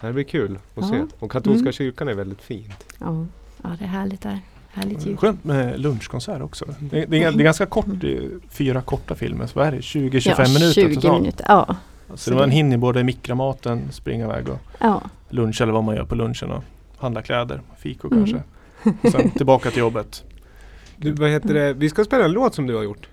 det 0.01 0.07
här 0.07 0.13
blir 0.13 0.25
kul 0.25 0.59
att 0.75 0.83
Ja. 0.85 0.89
se. 0.89 1.01
Och 1.19 1.31
katolska 1.33 1.61
Mm. 1.61 1.73
kyrkan 1.73 2.09
är 2.09 2.15
väldigt 2.15 2.43
fint. 2.43 2.95
ja. 3.01 3.27
ja, 3.63 3.71
det 3.79 3.85
är 3.85 3.89
härligt 3.89 4.21
där. 4.23 4.41
Härligt 4.73 5.07
ljud. 5.07 5.19
Skönt 5.21 5.45
med 5.45 5.81
lunchkonsert 5.81 6.43
också. 6.43 6.65
Det, 6.79 7.05
det, 7.07 7.23
är, 7.23 7.33
det 7.33 7.43
är 7.43 7.45
ganska 7.45 7.67
kort, 7.67 7.87
det 7.89 8.17
är 8.17 8.29
fyra 8.51 8.81
korta 8.81 9.15
filmer. 9.15 9.47
Så 9.47 9.59
vad 9.59 9.69
är 9.69 9.73
det? 9.73 9.79
20-25 9.79 10.35
ja, 10.39 10.45
minuter 10.49 10.73
20 10.73 10.95
totalt. 10.95 11.21
minuter. 11.21 11.47
Ja, 11.49 11.77
Så 12.15 12.35
man 12.35 12.51
hinner 12.51 12.77
både 12.77 13.05
mikra 13.05 13.35
maten, 13.35 13.83
springa 13.93 14.25
iväg 14.25 14.49
och 14.49 14.59
ja. 14.79 15.03
Lunch 15.29 15.61
eller 15.61 15.73
vad 15.73 15.85
man 15.85 15.97
gör 15.97 16.05
på 16.05 16.15
lunchen 16.15 16.51
och 16.53 16.65
handla 16.99 17.23
kläder, 17.23 17.61
fiko 17.79 18.09
Mm. 18.13 18.19
kanske. 18.27 18.43
Och 19.03 19.11
sen 19.13 19.31
tillbaka 19.31 19.71
till 19.71 19.79
jobbet. 19.79 20.25
Du, 20.97 21.13
vad 21.13 21.31
heter 21.31 21.55
det? 21.55 21.73
Vi 21.75 21.89
ska 21.91 22.05
spela 22.05 22.25
en 22.25 22.33
låt 22.33 22.55
som 22.55 22.67
du 22.67 22.75
har 22.77 22.83
gjort. 22.83 23.09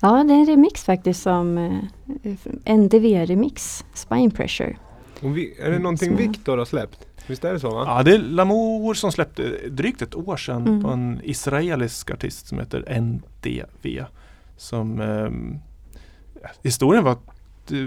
ja, 0.00 0.24
det 0.24 0.34
är 0.34 0.38
en 0.38 0.46
remix 0.46 0.84
faktiskt 0.84 1.22
som 1.22 1.58
eh, 1.58 2.32
NDV-remix, 2.64 3.84
Spine 3.94 4.30
Pressure. 4.30 4.76
Och 5.22 5.36
vi, 5.36 5.52
är 5.58 5.62
det 5.62 5.68
Mm, 5.70 5.82
någonting 5.82 6.10
så- 6.10 6.16
Viktor 6.16 6.58
har 6.58 6.64
släppt? 6.64 7.06
Visst 7.26 7.44
är 7.44 7.52
det 7.52 7.60
så 7.60 7.70
va? 7.70 7.84
Ja, 7.86 8.02
det 8.02 8.14
är 8.14 8.18
Lamour 8.18 8.94
som 8.94 9.12
släppte 9.12 9.42
drygt 9.68 10.02
ett 10.02 10.14
år 10.14 10.36
sedan 10.36 10.66
Mm. 10.66 10.82
på 10.82 10.88
en 10.88 11.20
israelisk 11.24 12.10
artist 12.10 12.46
som 12.46 12.58
heter 12.58 13.00
NDV. 13.00 14.04
Som 14.56 15.00
ehm, 15.00 15.58
historien 16.62 17.04
var 17.04 17.12
att 17.12 17.72
eh, 17.72 17.78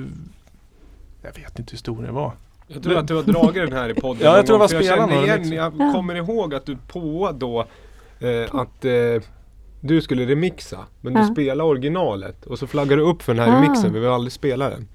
jag 1.21 1.33
vet 1.35 1.59
inte 1.59 1.71
hur 1.71 1.77
historien 1.77 2.13
var. 2.13 2.31
Jag 2.73 2.83
tror 2.83 2.97
att 2.97 3.07
du 3.07 3.15
har 3.15 3.23
dragit 3.23 3.53
den 3.69 3.73
här 3.73 3.89
i 3.89 3.93
podden 3.93 4.21
Ja, 4.25 4.35
jag 4.35 4.45
tror 4.45 4.55
det 4.57 4.73
gång, 4.73 4.79
var 4.79 5.07
för 5.07 5.15
jag 5.15 5.23
igen. 5.39 5.51
Jag 5.53 5.73
Ja. 5.79 5.91
kommer 5.93 6.15
ihåg 6.15 6.55
att 6.55 6.65
du 6.65 6.77
på 6.87 7.31
då 7.37 7.59
eh, 8.19 8.55
att 8.55 8.85
eh, 8.85 8.91
du 9.81 10.01
skulle 10.01 10.25
remixa. 10.25 10.77
Men 11.01 11.13
du 11.13 11.19
Ja. 11.19 11.25
spelade 11.27 11.69
originalet 11.69 12.45
och 12.45 12.59
så 12.59 12.67
flaggade 12.67 12.95
du 13.01 13.01
upp 13.05 13.21
för 13.21 13.33
den 13.33 13.43
här 13.43 13.51
Ah. 13.51 13.61
remixen. 13.61 13.93
Vi 13.93 13.99
vill 13.99 14.09
aldrig 14.09 14.31
spela 14.31 14.69
den. 14.69 14.87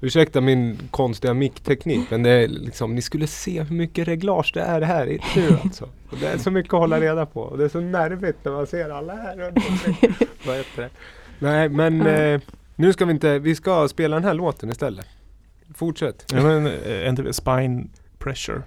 Ursäkta 0.00 0.40
min 0.40 0.78
konstiga 0.90 1.34
mickteknik 1.34 2.10
men 2.10 2.22
det 2.22 2.30
är 2.30 2.48
liksom, 2.48 2.94
ni 2.94 3.02
skulle 3.02 3.26
se 3.26 3.62
hur 3.62 3.74
mycket 3.76 4.08
reglage 4.08 4.50
det 4.54 4.60
är 4.60 4.80
här 4.80 5.06
i 5.06 5.20
nu 5.36 5.48
alltså. 5.64 5.84
Och 6.10 6.16
det 6.20 6.26
är 6.26 6.38
så 6.38 6.50
mycket 6.50 6.74
att 6.74 6.80
hålla 6.80 7.00
reda 7.00 7.26
på 7.26 7.40
och 7.40 7.58
det 7.58 7.64
är 7.64 7.68
så 7.68 7.80
nervigt 7.80 8.38
när 8.42 8.52
man 8.52 8.66
ser 8.66 8.90
alla 8.90 9.14
här 9.14 9.36
runt 9.36 9.56
omkring. 9.70 10.14
Vad 10.46 10.56
heter 10.56 10.82
det? 10.82 10.90
Nej 11.38 11.68
men 11.68 11.98
Ja. 12.00 12.08
eh, 12.08 12.40
nu 12.76 12.92
ska 12.92 13.04
vi 13.04 13.12
inte, 13.12 13.38
vi 13.38 13.54
ska 13.54 13.88
spela 13.88 14.16
den 14.16 14.24
här 14.24 14.34
låten 14.34 14.70
istället. 14.70 15.06
Fortsätt. 15.76 16.24
Ja, 16.32 16.42
men, 16.42 16.66
eh, 16.66 17.30
Spine 17.32 17.86
Pressure. 18.18 18.62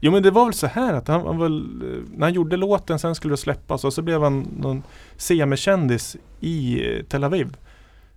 Jo 0.00 0.12
men 0.12 0.22
det 0.22 0.30
var 0.30 0.44
väl 0.44 0.54
så 0.54 0.66
här 0.66 0.94
att 0.94 1.08
han, 1.08 1.26
han 1.26 1.38
väl, 1.38 1.82
eh, 1.82 2.02
när 2.16 2.26
han 2.26 2.32
gjorde 2.34 2.56
låten 2.56 2.98
sen 2.98 3.14
skulle 3.14 3.32
det 3.32 3.36
släppas 3.38 3.84
och 3.84 3.92
så 3.92 4.02
blev 4.02 4.22
han 4.22 4.46
någon 4.58 4.82
semikändis 5.16 6.16
i 6.40 6.84
eh, 6.96 7.02
Tel 7.04 7.24
Aviv. 7.24 7.56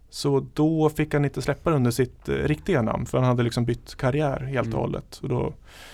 Så 0.09 0.45
då 0.53 0.89
fick 0.89 1.13
han 1.13 1.25
inte 1.25 1.41
släppa 1.41 1.69
det 1.69 1.75
under 1.75 1.91
sitt 1.91 2.29
eh, 2.29 2.33
riktiga 2.35 2.81
namn 2.81 3.05
för 3.05 3.17
han 3.17 3.27
hade 3.27 3.43
liksom 3.43 3.65
bytt 3.65 3.95
karriär 3.95 4.39
helt 4.39 4.67
Mm. 4.67 4.75
och 4.79 4.81
hållet. 4.81 5.19
Och 5.23 5.29
då, 5.29 5.53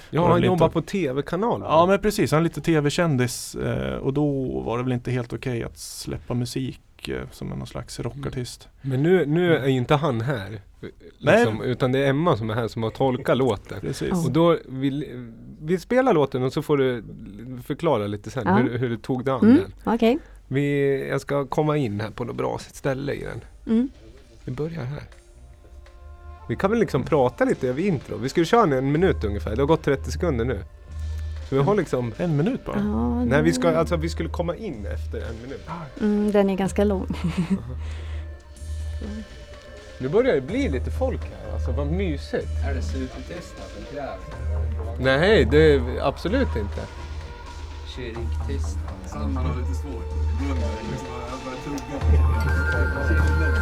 Ja, 0.09 0.27
han 0.27 0.35
lite- 0.35 0.47
jobbar 0.47 0.69
på 0.69 0.81
TV-kanal. 0.81 1.61
ja 1.65 1.85
men 1.85 1.99
precis, 2.01 2.31
han 2.31 2.39
är 2.39 2.43
lite 2.43 2.61
tv-kändis 2.61 3.55
eh, 3.55 3.95
och 3.97 4.13
då 4.13 4.59
var 4.59 4.77
det 4.77 4.83
väl 4.83 4.93
inte 4.93 5.11
helt 5.11 5.33
okej 5.33 5.63
att 5.63 5.77
släppa 5.77 6.33
musik 6.33 7.07
eh, 7.09 7.21
som 7.31 7.47
någon 7.47 7.67
slags 7.67 7.99
rockartist. 7.99 8.67
Men 8.81 9.03
nu, 9.03 9.25
nu 9.25 9.57
är 9.57 9.67
inte 9.67 9.95
han 9.95 10.21
här. 10.21 10.61
Liksom, 11.17 11.61
utan 11.61 11.91
det 11.91 11.99
är 11.99 12.09
Emma 12.09 12.37
som 12.37 12.49
är 12.49 12.53
här 12.53 12.67
som 12.67 12.83
har 12.83 12.89
tolkat 12.89 13.37
låten. 13.37 13.81
Precis. 13.81 14.25
Och 14.25 14.31
då 14.31 14.57
vill 14.65 15.05
vi 15.61 15.79
spelar 15.79 16.13
låten 16.13 16.43
och 16.43 16.53
så 16.53 16.61
får 16.61 16.77
du 16.77 17.03
förklara 17.63 18.07
lite 18.07 18.29
sen 18.31 18.43
Ja. 18.47 18.55
hur, 18.55 18.77
hur 18.77 18.89
du 18.89 18.97
tog 18.97 19.25
dig 19.25 19.33
an 19.33 19.39
Mm, 19.41 19.57
den. 19.57 19.93
Okej. 19.95 20.19
Vi, 20.47 21.07
jag 21.09 21.21
ska 21.21 21.45
komma 21.45 21.77
in 21.77 22.01
här 22.01 22.09
på 22.11 22.23
något 22.23 22.35
bra 22.35 22.57
ställe 22.59 23.13
i 23.13 23.23
den. 23.23 23.41
Mm. 23.75 23.89
Vi 24.45 24.51
börjar 24.51 24.83
här. 24.83 25.03
Vi 26.49 26.55
kan 26.55 26.69
väl 26.71 26.79
liksom 26.79 27.03
prata 27.03 27.45
lite 27.45 27.67
över 27.69 27.81
intro. 27.81 28.17
Vi 28.17 28.29
skulle 28.29 28.45
köra 28.45 28.77
en, 28.77 28.91
minut 28.91 29.23
ungefär. 29.23 29.55
Det 29.55 29.61
har 29.61 29.67
gått 29.67 29.83
30 29.83 30.11
sekunder 30.11 30.45
nu. 30.45 30.59
Så 31.49 31.55
vi 31.55 31.61
har 31.61 31.75
liksom... 31.75 32.13
En 32.17 32.37
minut 32.37 32.65
bara. 32.65 32.77
Ja, 32.79 33.25
Nej, 33.25 33.41
vi, 33.41 33.53
ska, 33.53 33.69
alltså, 33.77 33.95
vi 33.95 34.09
skulle 34.09 34.29
komma 34.29 34.55
in 34.55 34.85
efter 34.85 35.17
en 35.29 35.41
minut. 35.41 35.61
mm, 36.01 36.31
den 36.31 36.49
är 36.49 36.55
ganska 36.55 36.83
lång. 36.83 37.07
Nu 39.99 40.09
börjar 40.09 40.35
det 40.35 40.41
bli 40.41 40.69
lite 40.69 40.91
folk 40.91 41.21
här. 41.21 41.53
Alltså 41.53 41.71
vad 41.71 41.87
mysigt. 41.87 42.47
Är 42.69 42.73
det 42.73 42.81
supertestat 42.81 43.71
som 43.75 43.83
krävs? 43.95 44.21
Nej, 44.99 45.45
det 45.45 45.73
är 45.73 46.07
absolut 46.07 46.55
inte. 46.55 46.81
Kyrktest. 47.95 48.77
Han 49.13 49.37
har 49.37 49.55
lite 49.55 49.73
svårt. 49.73 50.05
Jag 50.47 50.57
börjar 51.45 51.59
tugga. 51.63 53.53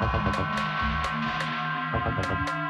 Thank 0.00 0.12
you. 2.52 2.67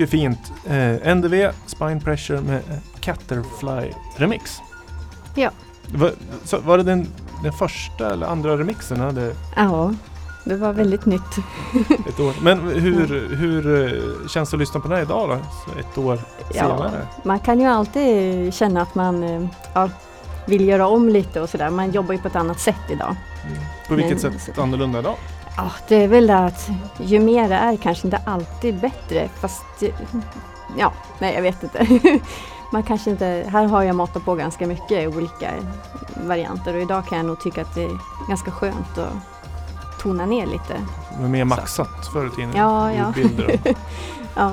Mycket 0.00 0.10
fint. 0.10 0.52
Eh, 0.66 1.14
NDV, 1.16 1.50
Spine 1.66 2.00
Pressure 2.00 2.40
med 2.40 2.54
eh, 2.56 2.76
Catterfly 3.00 3.92
Remix. 4.16 4.60
Ja. 5.34 5.50
Va, 5.94 6.10
så, 6.44 6.58
var 6.58 6.78
det 6.78 6.82
den, 6.84 7.06
den 7.42 7.52
första 7.52 8.10
eller 8.12 8.26
andra 8.26 8.58
remixen? 8.58 9.00
Hade 9.00 9.34
Ja, 9.56 9.94
det 10.44 10.56
var 10.56 10.72
väldigt 10.72 11.06
nytt. 11.06 11.36
ett 12.08 12.20
år. 12.20 12.34
Men 12.42 12.58
hur, 12.60 13.36
hur 13.36 13.84
eh, 13.86 14.28
känns 14.28 14.50
det 14.50 14.54
att 14.56 14.60
lyssna 14.60 14.80
på 14.80 14.88
den 14.88 14.96
här 14.96 15.02
idag 15.04 15.28
då? 15.28 15.34
Ett 15.80 15.98
år 15.98 16.18
Ja, 16.54 16.54
senare? 16.54 17.06
man 17.24 17.38
kan 17.38 17.60
ju 17.60 17.66
alltid 17.66 18.54
känna 18.54 18.82
att 18.82 18.94
man 18.94 19.22
eh, 19.24 19.46
ja, 19.74 19.88
vill 20.46 20.68
göra 20.68 20.86
om 20.88 21.08
lite 21.08 21.40
och 21.40 21.48
sådär. 21.48 21.70
Man 21.70 21.90
jobbar 21.90 22.12
ju 22.14 22.20
på 22.20 22.28
ett 22.28 22.36
annat 22.36 22.60
sätt 22.60 22.80
idag. 22.90 23.16
Mm. 23.46 23.58
På 23.88 23.94
vilket 23.94 24.22
Men- 24.22 24.38
sätt 24.38 24.58
annorlunda 24.58 24.98
idag? 24.98 25.14
Ja, 25.56 25.70
det 25.88 26.04
är 26.04 26.08
väl 26.08 26.26
det 26.26 26.38
att 26.38 26.70
ju 26.98 27.20
mer 27.20 27.48
det 27.48 27.54
är 27.54 27.76
kanske 27.76 28.06
inte 28.06 28.20
alltid 28.26 28.80
bättre. 28.80 29.28
Fast 29.40 29.62
ja, 30.78 30.92
nej 31.18 31.34
jag 31.34 31.42
vet 31.42 31.62
inte. 31.62 31.86
Man 32.72 32.82
kanske 32.82 33.10
inte, 33.10 33.46
här 33.52 33.64
har 33.66 33.82
jag 33.82 33.96
matat 33.96 34.24
på 34.24 34.34
ganska 34.34 34.66
mycket 34.66 35.16
olika 35.16 35.50
varianter 36.26 36.74
och 36.76 36.82
idag 36.82 37.06
kan 37.06 37.18
jag 37.18 37.26
nog 37.26 37.40
tycka 37.40 37.62
att 37.62 37.74
det 37.74 37.84
är 37.84 37.98
ganska 38.28 38.50
skönt 38.50 38.98
att 38.98 40.00
tona 40.02 40.26
ner 40.26 40.46
lite. 40.46 40.74
Var 41.20 41.28
mer 41.28 41.44
maxat 41.44 42.06
förr 42.12 42.26
i 42.26 42.30
tiden. 42.30 42.52
Ja, 42.56 42.92
ja. 42.92 43.12
Ljudbilder 43.16 43.58
och- 43.64 43.76
Ja, 44.36 44.52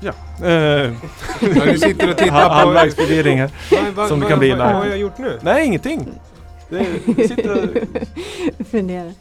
Ja. 0.00 0.12
Eh, 0.46 0.92
Ja, 1.40 1.64
du 1.64 1.78
sitter 1.78 2.10
och 2.10 2.16
tittar 2.16 2.48
på... 2.48 2.54
Halvvägs 2.54 2.94
förvirring 2.94 3.38
här. 3.40 4.08
Som 4.08 4.20
det 4.20 4.26
kan 4.26 4.38
bli 4.38 4.50
vad, 4.50 4.68
har 4.68 4.86
jag 4.86 4.98
gjort 4.98 5.18
nu? 5.18 5.38
Nej, 5.42 5.66
ingenting. 5.66 6.08
Det, 6.68 6.86
det, 7.16 7.28
sitter 7.28 7.52
och, 7.52 8.66
Fundera. 8.66 9.12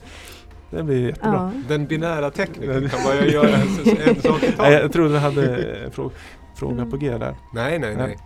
det 0.72 0.84
blir 0.84 1.08
jättebra. 1.08 1.52
Ja. 1.56 1.62
Den 1.68 1.86
binära 1.86 2.32
tekniken 2.32 2.90
kan 2.90 3.00
bara 3.04 3.26
göra 3.26 3.50
en, 3.50 3.68
en 4.08 4.22
sak 4.22 4.44
i 4.44 4.52
taget. 4.52 4.82
jag 4.82 4.92
trodde 4.92 5.14
du 5.14 5.18
hade 5.18 5.56
en 5.86 5.92
frå, 5.92 6.12
fråga 6.56 6.86
på 6.86 6.98
G 6.98 7.18
där. 7.18 7.36
Nej, 7.54 7.80
nej, 7.80 7.96
nej. 7.96 8.18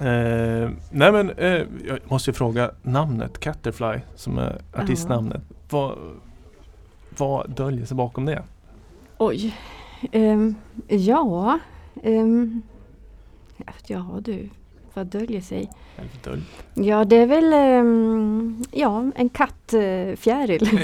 Eh, 0.00 0.70
nej 0.90 1.12
men 1.12 1.30
eh, 1.30 1.62
jag 1.88 1.98
måste 2.04 2.30
ju 2.30 2.34
fråga 2.34 2.70
namnet 2.82 3.40
Catterfly 3.40 3.98
som 4.16 4.38
är 4.38 4.60
artistnamnet. 4.72 5.42
Vad, 5.70 5.98
vad 7.18 7.50
döljer 7.50 7.86
sig 7.86 7.96
bakom 7.96 8.24
det? 8.26 8.42
Oj. 9.18 9.56
Ehm, 10.12 10.54
ja. 10.88 11.58
Um, 12.02 12.62
ja 13.86 14.20
du. 14.24 14.48
Vad 14.94 15.06
döljer 15.06 15.40
sig? 15.40 15.70
Dölj- 16.24 16.42
Ja 16.74 17.04
det 17.04 17.16
är 17.16 17.26
väl 17.26 17.52
ehm, 17.52 18.64
ja, 18.72 19.10
en 19.16 19.28
kattfjäril. 19.28 20.62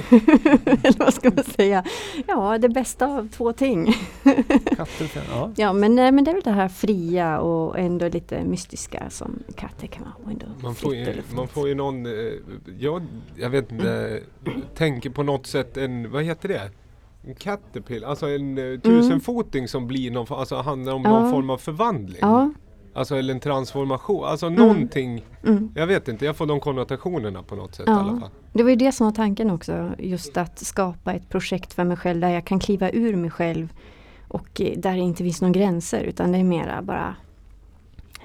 Eller 0.65 0.99
vad 0.99 1.15
ska 1.15 1.31
man 1.31 1.45
säga? 1.45 1.85
Ja 2.27 2.59
det 2.59 2.69
bästa 2.69 3.07
av 3.07 3.29
två 3.29 3.53
ting. 3.53 3.95
Catterfly, 4.77 5.21
ja. 5.31 5.51
Ja 5.57 5.73
men, 5.73 5.99
eh, 5.99 6.13
men 6.13 6.25
det 6.25 6.31
är 6.31 6.35
väl 6.35 6.43
det 6.45 6.51
här 6.51 6.69
fria 6.69 7.39
och 7.41 7.79
ändå 7.79 8.09
lite 8.09 8.45
mystiska 8.45 9.11
som 9.11 9.39
katter 9.57 9.87
kan 9.87 10.03
vara. 10.03 10.33
Ändå 10.33 10.47
Man 10.63 10.75
får, 10.75 10.95
ju, 10.95 11.23
man 11.35 11.49
får 11.49 11.69
ju 11.69 11.75
någon, 11.75 12.07
eh, 12.07 12.13
jag, 12.79 13.03
jag 13.37 13.51
vet 13.51 13.73
inte, 13.73 14.21
tänker 14.75 15.11
på 15.11 15.23
något 15.23 15.47
sätt 15.47 15.77
en, 15.77 16.11
vad 16.11 16.25
heter 16.25 16.49
det? 16.49 16.71
En 17.27 17.35
caterpillar, 17.35 18.09
alltså 18.09 18.27
en 18.29 18.59
uh, 18.59 18.81
tusenfoting 18.81 19.69
som 19.69 19.87
blir 19.87 20.11
någon, 20.11 20.27
alltså 20.39 20.57
handlar 20.57 20.93
om. 20.93 21.03
Ja. 21.05 21.11
någon 21.11 21.31
form 21.31 21.51
av 21.51 21.59
förvandling. 21.59 22.19
Ja. 22.21 22.51
Alltså 22.95 23.17
eller 23.17 23.35
en 23.35 23.41
transformation, 23.41 24.25
alltså 24.25 24.47
Mm. 24.47 24.59
någonting, 24.61 25.25
Mm. 25.47 25.73
jag 25.75 25.87
vet 25.87 26.09
inte, 26.09 26.25
jag 26.25 26.37
får 26.37 26.47
de 26.47 26.61
konnotationerna 26.61 27.43
på 27.43 27.55
något 27.57 27.75
sätt 27.75 27.89
i 27.89 27.91
alla 27.91 28.21
fall. 28.21 28.31
Det 28.53 28.63
var 28.63 28.71
ju 28.71 28.77
det 28.77 28.93
som 28.93 29.05
var 29.07 29.13
tanken 29.13 29.51
också. 29.51 29.91
Just 29.99 30.37
att 30.37 30.59
skapa 30.59 31.13
ett 31.13 31.29
projekt 31.29 31.73
för 31.73 31.85
mig 31.85 31.97
själv 31.97 32.21
där 32.21 32.29
jag 32.31 32.45
kan 32.45 32.59
kliva 32.61 32.91
ur 32.91 33.17
mig 33.17 33.31
själv. 33.31 33.73
Och 34.29 34.61
eh, 34.61 34.79
där 34.79 34.93
det 34.93 34.99
inte 35.01 35.23
finns 35.25 35.41
några 35.41 35.53
gränser 35.53 36.01
utan 36.03 36.33
det 36.33 36.39
är 36.39 36.45
mera 36.45 36.83
bara 36.83 37.17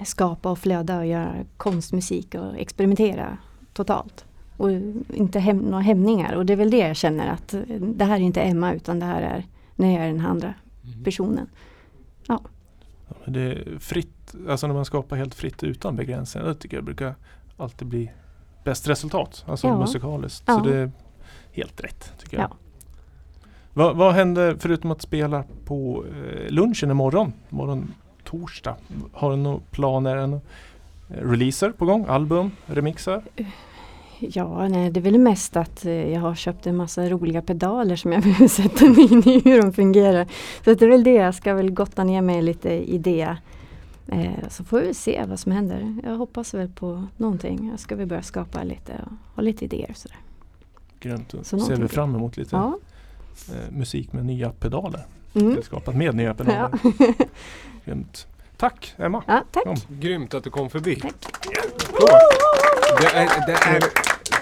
skapa 0.04 0.50
och 0.50 0.58
flöda 0.58 0.98
och 0.98 1.06
göra 1.06 1.34
konstmusik 1.56 2.34
och 2.34 2.56
experimentera 2.58 3.38
totalt. 3.72 4.24
Och 4.56 4.70
inte 5.14 5.40
häm 5.40 5.58
några 5.58 5.82
hämningar. 5.82 6.32
Och 6.34 6.46
det 6.46 6.52
är 6.52 6.56
väl 6.56 6.70
det 6.70 6.78
jag 6.78 6.96
känner 6.96 7.26
att 7.32 7.54
eh, 7.54 7.60
det 7.80 8.04
här 8.04 8.14
är 8.16 8.20
inte 8.20 8.40
Emma 8.42 8.72
utan 8.72 8.98
det 8.98 9.06
här 9.06 9.22
är 9.22 9.46
när 9.76 9.92
jag 9.94 10.02
är 10.04 10.12
den 10.12 10.26
andra 10.26 10.54
Mm. 10.92 11.04
personen. 11.04 11.46
Ja, 12.26 12.40
men 13.24 13.32
Det 13.32 13.40
är 13.40 13.78
fritt, 13.78 14.34
alltså 14.48 14.66
när 14.66 14.74
man 14.74 14.84
skapar 14.84 15.16
helt 15.16 15.34
fritt 15.34 15.62
utan 15.62 15.96
begränsningar. 15.96 16.48
Det 16.48 16.54
tycker 16.54 16.76
jag 16.76 16.84
brukar 16.84 17.14
alltid 17.56 17.88
bli 17.88 18.10
bäst 18.64 18.88
resultat. 18.88 19.44
Alltså 19.48 19.66
Ja. 19.66 19.78
musikaliskt. 19.78 20.44
Ja. 20.46 20.54
Så 20.58 20.64
det 20.64 20.76
är 20.76 20.90
helt 21.52 21.80
rätt 21.80 22.12
tycker 22.18 22.36
jag. 22.36 22.50
Ja. 22.50 22.56
Vad, 23.74 23.96
vad 23.96 24.14
händer 24.14 24.56
förutom 24.58 24.90
att 24.90 25.02
spela 25.02 25.44
på 25.64 26.04
eh, 26.06 26.50
lunchen 26.50 26.90
imorgon? 26.90 27.32
Imorgon 27.50 27.94
torsdag. 28.24 28.76
Har 29.12 29.30
du 29.30 29.36
några 29.36 29.60
planer? 29.70 30.16
Eh, 30.16 30.38
releaser 31.08 31.70
på 31.70 31.84
gång? 31.86 32.06
Album? 32.08 32.50
Remixar? 32.66 33.22
Ja, 34.32 34.68
nej, 34.68 34.90
det 34.90 35.00
är 35.00 35.02
väl 35.02 35.18
mest 35.18 35.56
att 35.56 35.84
eh, 35.84 36.12
jag 36.12 36.20
har 36.20 36.34
köpt 36.34 36.66
en 36.66 36.76
massa 36.76 37.08
roliga 37.08 37.42
pedaler 37.42 37.96
som 37.96 38.12
jag 38.12 38.22
behöver 38.22 38.48
sätta 38.48 38.84
mig 38.84 39.12
in 39.12 39.28
i 39.28 39.40
hur 39.44 39.62
de 39.62 39.72
fungerar. 39.72 40.26
Så 40.64 40.74
det 40.74 40.82
är 40.82 40.88
väl 40.88 41.04
det, 41.04 41.12
jag 41.12 41.34
ska 41.34 41.54
väl 41.54 41.70
gotta 41.70 42.04
ner 42.04 42.20
mig 42.22 42.42
lite 42.42 42.70
i 42.72 42.98
det. 42.98 43.36
Eh, 44.08 44.48
så 44.50 44.64
får 44.64 44.80
vi 44.80 44.94
se 44.94 45.24
vad 45.28 45.40
som 45.40 45.52
händer. 45.52 45.96
Jag 46.04 46.16
hoppas 46.16 46.54
väl 46.54 46.68
på 46.68 47.04
någonting. 47.16 47.68
Jag 47.70 47.80
ska 47.80 47.96
väl 47.96 48.06
börja 48.06 48.22
skapa 48.22 48.62
lite 48.62 48.92
och 49.06 49.36
ha 49.36 49.42
lite 49.42 49.64
idéer. 49.64 49.92
Sådär. 49.94 50.16
Grymt. 51.00 51.34
Så 51.42 51.58
ser 51.58 51.76
vi 51.76 51.88
fram 51.88 52.14
emot 52.14 52.36
lite 52.36 52.56
Ja. 52.56 52.78
eh, 53.48 53.70
musik 53.72 54.12
med 54.12 54.26
nya 54.26 54.50
pedaler. 54.50 55.06
Mm. 55.34 55.56
Är 55.58 55.62
skapat 55.62 55.94
med 55.96 56.14
nya 56.14 56.34
pedaler. 56.34 56.68
Ja. 56.82 57.14
Grymt. 57.84 58.26
Tack 58.56 58.94
Emma! 58.98 59.22
ja, 59.26 59.42
tack. 59.50 59.64
Kom. 59.64 59.76
Grymt 59.88 60.34
att 60.34 60.44
du 60.44 60.50
kom 60.50 60.70
förbi. 60.70 60.96
Tack. 60.96 61.14
Det 63.00 63.06
är, 63.06 63.46
det, 63.46 63.52
är, 63.52 63.82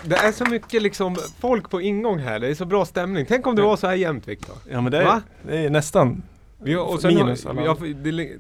det 0.05 0.17
är 0.17 0.33
så 0.33 0.45
mycket 0.45 0.83
liksom 0.83 1.17
folk 1.41 1.71
på 1.71 1.81
ingång 1.81 2.19
här, 2.19 2.39
det 2.39 2.49
är 2.49 2.55
så 2.55 2.65
bra 2.65 2.85
stämning. 2.85 3.27
Tänk 3.29 3.47
om 3.47 3.57
det 3.57 3.63
var 3.63 3.77
så 3.77 3.87
här 3.87 3.95
jämt 3.95 4.29
Viktor. 4.29 4.57
Ja 4.71 4.81
men 4.81 4.93
det 4.93 4.99
är, 4.99 5.05
Va? 5.05 5.23
det 5.49 5.57
är 5.59 5.71
nästan 5.71 6.23
har, 6.67 6.77
och 6.95 7.01
sen 7.01 7.15
Minus 7.15 7.45
har, 7.45 7.55
jag, 7.63 7.97
det, 7.97 8.37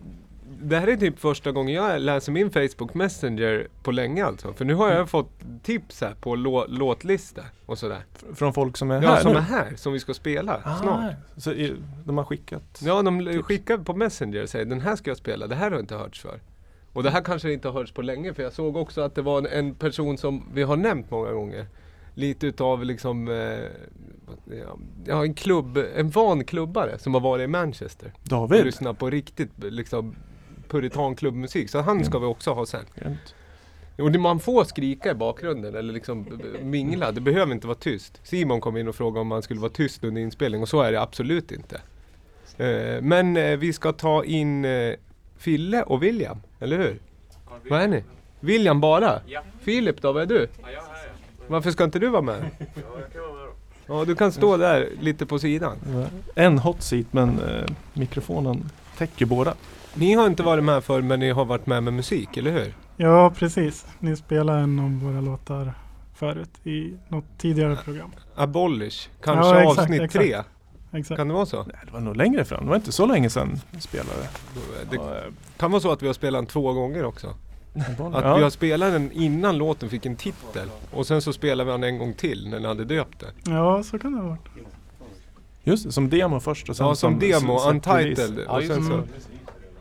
det 0.62 0.78
här 0.78 0.86
är 0.86 0.96
typ 0.96 1.18
första 1.20 1.52
gången 1.52 1.74
jag 1.74 2.00
läser 2.00 2.32
min 2.32 2.50
Facebook 2.50 2.94
Messenger 2.94 3.68
på 3.82 3.92
länge 3.92 4.24
alltså. 4.24 4.52
För 4.52 4.64
nu 4.64 4.74
har 4.74 4.92
jag 4.92 5.08
fått 5.10 5.30
tips 5.62 6.00
här 6.00 6.14
på 6.20 6.34
lå, 6.34 6.66
låtlista 6.68 7.42
och 7.66 7.78
sådär. 7.78 8.02
från 8.34 8.52
folk 8.54 8.76
som 8.76 8.90
är 8.90 9.02
Ja, 9.02 9.08
här 9.08 9.20
som 9.22 9.32
nu. 9.32 9.38
är 9.38 9.42
här, 9.42 9.72
som 9.76 9.92
vi 9.92 10.00
ska 10.00 10.14
spela 10.14 10.60
Ah, 10.64 10.76
snart. 10.76 11.12
Så 11.36 11.52
de 12.04 12.18
har 12.18 12.24
skickat? 12.24 12.80
Ja, 12.82 13.02
de 13.02 13.42
skickar 13.42 13.78
på 13.78 13.94
Messenger 13.94 14.42
och 14.42 14.48
säger 14.48 14.64
den 14.64 14.80
här 14.80 14.96
ska 14.96 15.10
jag 15.10 15.18
spela, 15.18 15.46
det 15.46 15.54
här 15.54 15.70
har 15.70 15.80
inte 15.80 15.94
hörts 15.94 16.20
för. 16.20 16.40
Och 16.92 17.02
det 17.02 17.10
här 17.10 17.22
kanske 17.22 17.52
inte 17.52 17.68
har 17.68 17.72
hörts 17.72 17.92
på 17.92 18.02
länge 18.02 18.34
för 18.34 18.42
jag 18.42 18.52
såg 18.52 18.76
också 18.76 19.00
att 19.00 19.14
det 19.14 19.22
var 19.22 19.38
en, 19.38 19.46
en 19.46 19.74
person 19.74 20.18
som 20.18 20.44
vi 20.54 20.62
har 20.62 20.76
nämnt 20.76 21.10
många 21.10 21.32
gånger. 21.32 21.66
Lite 22.14 22.46
utav 22.46 22.84
liksom, 22.84 23.28
eh, 23.28 23.34
ja, 25.06 25.24
en 25.24 25.34
klubb, 25.34 25.78
en 25.96 26.10
van 26.10 26.44
klubbare 26.44 26.98
som 26.98 27.14
har 27.14 27.20
varit 27.20 27.44
i 27.44 27.46
Manchester. 27.46 28.12
Och 28.22 28.28
David? 28.28 28.64
lyssnat 28.64 28.98
på 28.98 29.10
riktigt 29.10 29.50
liksom 29.58 30.14
puritanklubbmusik. 30.68 31.70
Så 31.70 31.80
han 31.80 32.04
ska 32.04 32.18
vi 32.18 32.26
också 32.26 32.52
ha 32.52 32.66
sen. 32.66 32.84
Grymt. 32.94 33.34
Och 33.98 34.20
man 34.20 34.40
får 34.40 34.64
skrika 34.64 35.10
i 35.10 35.14
bakgrunden 35.14 35.74
eller 35.74 35.92
liksom 35.92 36.40
mingla. 36.62 37.12
Det 37.12 37.20
behöver 37.20 37.52
inte 37.52 37.66
vara 37.66 37.78
tyst. 37.78 38.20
Simon 38.22 38.60
kom 38.60 38.76
in 38.76 38.88
och 38.88 38.94
frågade 38.94 39.20
om 39.20 39.26
man 39.26 39.42
skulle 39.42 39.60
vara 39.60 39.72
tyst 39.72 40.04
under 40.04 40.22
inspelning 40.22 40.62
och 40.62 40.68
så 40.68 40.80
är 40.80 40.92
det 40.92 41.00
absolut 41.00 41.52
inte. 41.52 41.80
Eh, 42.56 43.02
Men 43.02 43.36
eh, 43.36 43.56
vi 43.56 43.72
ska 43.72 43.92
ta 43.92 44.24
in 44.24 44.64
eh, 44.64 44.94
Fille 45.36 45.82
och 45.82 46.02
William, 46.02 46.40
eller 46.60 46.78
hur? 46.78 46.98
Vad 47.70 47.82
är 47.82 47.88
ni? 47.88 48.04
William 48.40 48.80
bara? 48.80 49.20
Ja. 49.26 49.42
Filip 49.60 50.02
då, 50.02 50.12
vad 50.12 50.22
är 50.22 50.26
du? 50.26 50.48
Ja, 50.62 50.70
jag 50.70 50.72
är 50.72 50.76
här. 50.88 51.10
Varför 51.48 51.70
ska 51.70 51.84
inte 51.84 51.98
du 51.98 52.08
vara 52.08 52.22
med? 52.22 52.50
Ja, 52.58 52.66
jag 53.00 53.12
kan 53.12 53.22
vara 53.22 53.32
med 53.32 53.46
då. 53.86 53.94
Ja, 53.94 54.04
du 54.04 54.14
kan 54.14 54.32
stå 54.32 54.56
där 54.56 54.88
lite 55.00 55.26
på 55.26 55.38
sidan. 55.38 55.76
En 56.34 56.58
hot 56.58 56.82
seat 56.82 57.06
men 57.10 57.28
eh, 57.40 57.64
mikrofonen 57.92 58.70
täcker 58.98 59.26
båda. 59.26 59.54
Ni 59.94 60.12
har 60.14 60.26
inte 60.26 60.42
varit 60.42 60.64
med 60.64 60.84
förr 60.84 61.02
men 61.02 61.20
ni 61.20 61.30
har 61.30 61.44
varit 61.44 61.66
med 61.66 61.82
med 61.82 61.92
musik, 61.92 62.36
eller 62.36 62.50
hur? 62.50 62.74
Ja, 62.96 63.30
precis. 63.36 63.86
Ni 63.98 64.16
spelade 64.16 64.58
en 64.60 64.78
av 64.78 64.90
våra 65.12 65.20
låtar 65.20 65.74
förut 66.14 66.66
i 66.66 66.92
något 67.08 67.24
tidigare 67.38 67.76
program. 67.76 68.10
Abolish, 68.34 69.08
kanske 69.22 69.46
Ja, 69.54 69.60
exakt, 69.62 69.78
avsnitt 69.80 70.00
exakt. 70.02 70.24
tre. 70.24 70.40
Exakt. 70.92 71.18
Kan 71.18 71.28
det 71.28 71.34
vara 71.34 71.46
så? 71.46 71.56
Nej, 71.62 71.76
det 71.86 71.92
var 71.92 72.00
nog 72.00 72.16
längre 72.16 72.44
fram. 72.44 72.64
Det 72.64 72.68
var 72.68 72.76
inte 72.76 72.92
så 72.92 73.06
länge 73.06 73.30
sedan 73.30 73.60
vi 73.70 73.80
spelade. 73.80 74.10
Det 74.90 74.96
eh, 74.96 75.02
kan 75.56 75.70
vara 75.70 75.80
så 75.80 75.92
att 75.92 76.02
vi 76.02 76.06
har 76.06 76.14
spelat 76.14 76.38
den 76.38 76.46
två 76.46 76.72
gånger 76.72 77.04
också. 77.04 77.26
Att 78.12 78.24
ja. 78.24 78.36
vi 78.36 78.42
har 78.42 78.50
spelat 78.50 78.92
den 78.92 79.12
innan 79.12 79.58
låten 79.58 79.88
fick 79.88 80.06
en 80.06 80.16
titel. 80.16 80.68
Och 80.92 81.06
sen 81.06 81.22
så 81.22 81.32
spelade 81.32 81.64
vi 81.64 81.70
den 81.72 81.84
en 81.84 81.98
gång 81.98 82.14
till 82.14 82.48
när 82.48 82.60
ni 82.60 82.66
hade 82.66 82.84
döpt 82.84 83.20
den. 83.20 83.54
Ja, 83.56 83.82
så 83.82 83.98
kan 83.98 84.12
det 84.12 84.18
ha 84.22 84.28
varit. 84.28 84.40
Just 85.64 85.84
det, 85.84 85.92
som 85.92 86.10
demo 86.10 86.40
först 86.40 86.68
och 86.68 86.76
sen 86.76 86.86
Ja, 86.86 86.94
som 86.94 87.18
demo, 87.18 87.56
s- 87.56 87.62
släppt 87.62 87.86
release. 87.86 88.22
untitled. 88.22 88.44
Ja, 88.48 88.56
och 88.56 88.62
sen 88.64 88.80
det. 88.82 88.86
så. 88.88 89.02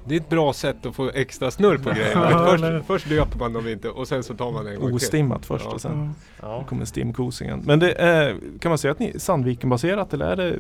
Det 0.06 0.15
är 0.15 0.19
ett 0.19 0.30
bra 0.30 0.54
sätt 0.54 0.86
att 0.86 0.95
få 0.95 1.10
extra 1.10 1.52
snurr 1.52 1.78
på 1.78 1.89
grejerna. 1.89 2.32
Ja, 2.32 2.45
först, 2.52 2.63
eller- 2.63 2.82
först 2.82 3.10
döper 3.10 3.39
man 3.39 3.54
dem 3.54 3.67
inte 3.67 3.89
och 3.89 4.08
sen 4.08 4.24
så 4.24 4.34
tar 4.36 4.52
man 4.52 4.67
en 4.67 4.76
gång 4.80 4.86
till. 4.88 4.95
Ostimmat 4.95 5.45
först 5.45 5.65
Ja. 5.65 5.72
och 5.74 5.82
sen 5.82 6.13
Ja. 6.41 6.48
Ja. 6.48 6.63
kommer 6.63 6.86
stimkosingen. 6.86 7.62
Men 7.65 7.80
det 7.80 7.91
är, 7.93 8.36
kan 8.60 8.69
man 8.69 8.78
säga 8.78 8.91
att 8.91 9.00
ni 9.00 9.10
är 9.15 9.19
Sandviken-baserat 9.19 10.13
eller 10.13 10.26
är 10.26 10.36
det, 10.36 10.60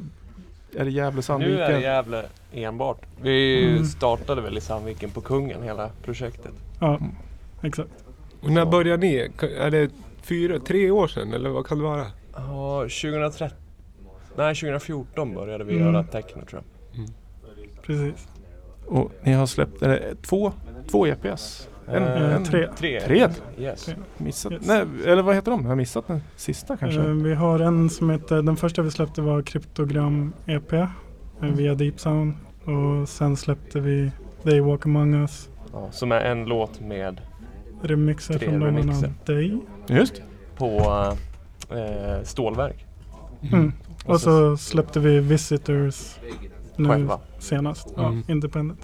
är 0.75 0.85
det 0.85 0.91
Gävle 0.91 1.21
Sandviken? 1.21 1.55
Nu 1.55 1.61
är 1.63 1.71
det 1.73 1.79
Gävle 1.81 2.25
enbart. 2.51 3.01
Vi 3.21 3.67
Mm. 3.71 3.85
startade 3.85 4.41
väl 4.41 4.57
i 4.57 4.61
Sandviken 4.61 5.09
på 5.09 5.21
Kungen 5.21 5.63
hela 5.63 5.89
projektet. 6.03 6.51
ja, 6.79 6.99
exakt. 7.61 7.89
Och 8.41 8.51
när 8.51 8.65
började 8.65 9.01
ni? 9.07 9.29
Är 9.59 9.71
det 9.71 9.89
fyra, 10.21 10.59
tre 10.59 10.91
år 10.91 11.07
sedan 11.07 11.33
eller 11.33 11.49
vad 11.49 11.65
kan 11.67 11.77
det 11.77 11.83
vara? 11.83 12.05
Ja, 12.35 12.79
2013. 12.81 13.57
Nej, 14.37 14.55
2014 14.55 15.33
började 15.33 15.63
vi 15.63 15.73
Mm. 15.75 15.85
göra 15.93 16.03
techno 16.03 16.45
tror 16.45 16.61
jag. 16.95 17.07
Precis. 17.83 18.27
Och 18.87 19.11
ni 19.23 19.33
har 19.33 19.45
släppt 19.45 19.81
är 19.81 19.89
det 19.89 20.15
två, 20.21 20.51
två 20.91 21.07
EPS? 21.07 21.68
En, 21.91 22.03
Eh, 22.03 22.35
en, 22.35 22.43
tre. 22.43 22.67
Tre. 22.77 22.99
Tre? 23.01 23.29
Yes. 23.59 23.85
Tre. 23.85 23.95
Missat, 24.17 24.51
Yes. 24.51 24.67
nej, 24.67 24.85
eller 25.05 25.21
vad 25.21 25.35
heter 25.35 25.51
de? 25.51 25.61
Jag 25.61 25.69
har 25.69 25.75
missat 25.75 26.07
den 26.07 26.21
sista 26.35 26.77
kanske? 26.77 26.99
Eh, 27.01 27.05
vi 27.07 27.33
har 27.33 27.59
en 27.59 27.89
som 27.89 28.09
heter, 28.09 28.41
den 28.41 28.55
första 28.57 28.81
vi 28.81 28.91
släppte 28.91 29.21
var 29.21 29.41
Kryptogram 29.41 30.33
EP 30.45 30.73
eh, 30.73 30.87
via 31.41 31.75
Deep 31.75 31.99
Sound. 31.99 32.33
Och 32.65 33.09
sen 33.09 33.37
släppte 33.37 33.79
vi 33.79 34.11
They 34.43 34.59
Walk 34.59 34.85
Among 34.85 35.13
Us 35.13 35.49
Ja, 35.73 35.87
som 35.91 36.11
är 36.11 36.21
en 36.21 36.45
låt 36.45 36.79
med 36.81 37.21
remixer 37.81 38.33
Tre 38.33 38.47
från 38.47 38.59
bland 38.59 38.77
remixer. 38.77 39.07
annat 39.07 39.25
Day. 39.25 39.57
Just 39.87 40.21
på 40.57 40.67
eh, 41.69 42.23
stålverk. 42.23 42.85
Mm. 43.53 43.73
Och 44.05 44.21
så 44.21 44.57
släppte 44.57 44.99
vi 44.99 45.19
Visitors 45.19 46.15
nu 46.75 46.89
Själva. 46.89 47.19
senast. 47.39 47.93
Ja, 47.95 48.07
Mm. 48.07 48.23
Independent. 48.27 48.79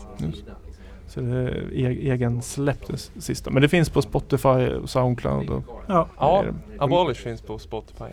Så 1.15 1.21
det 1.21 1.27
är 1.37 1.73
e- 1.73 2.11
egen 2.11 2.41
släpp 2.41 2.87
det 2.87 2.97
sista. 3.21 3.51
Men 3.51 3.61
det 3.61 3.69
finns 3.69 3.89
på 3.89 4.01
Spotify 4.01 4.47
och 4.69 4.89
Soundcloud. 4.89 5.49
Och, 5.49 5.63
Ja, 5.87 6.07
Ja, 6.17 6.39
är 6.43 6.45
det- 6.45 6.83
Abolish 6.83 7.21
finns 7.21 7.41
på 7.41 7.59
Spotify. 7.59 8.05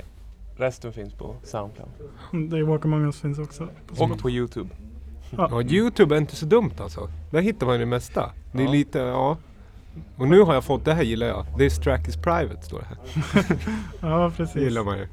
Resten 0.56 0.92
finns 0.92 1.14
på 1.14 1.34
Soundcloud. 1.42 1.88
mm, 2.32 2.50
They 2.50 2.62
Walk 2.62 2.84
Among 2.84 3.04
Us 3.04 3.20
finns 3.20 3.38
också. 3.38 3.68
På 3.96 4.04
Och 4.04 4.18
på 4.18 4.30
Youtube. 4.30 4.68
Ja, 5.36 5.62
Youtube 5.62 6.14
är 6.14 6.18
inte 6.18 6.36
så 6.36 6.46
dumt 6.46 6.70
alltså. 6.80 7.08
Där 7.30 7.40
hittar 7.40 7.66
man 7.66 7.74
ju 7.74 7.80
det 7.80 7.86
mesta. 7.86 8.30
Det 8.52 8.58
är 8.62 8.64
Ja. 8.66 8.70
lite, 8.72 8.98
ja. 8.98 9.36
Och 10.16 10.28
nu 10.28 10.40
har 10.40 10.54
jag 10.54 10.64
fått, 10.64 10.84
det 10.84 10.94
här 10.94 11.02
gillar 11.02 11.26
jag. 11.26 11.46
This 11.58 11.78
track 11.78 12.08
is 12.08 12.16
private 12.16 12.62
står 12.62 12.78
det 12.78 12.84
här. 12.84 12.98
Ja, 14.00 14.24
Det 14.24 14.36
precis. 14.36 14.62
gillar 14.62 14.84
man 14.84 14.98
ju. 14.98 15.06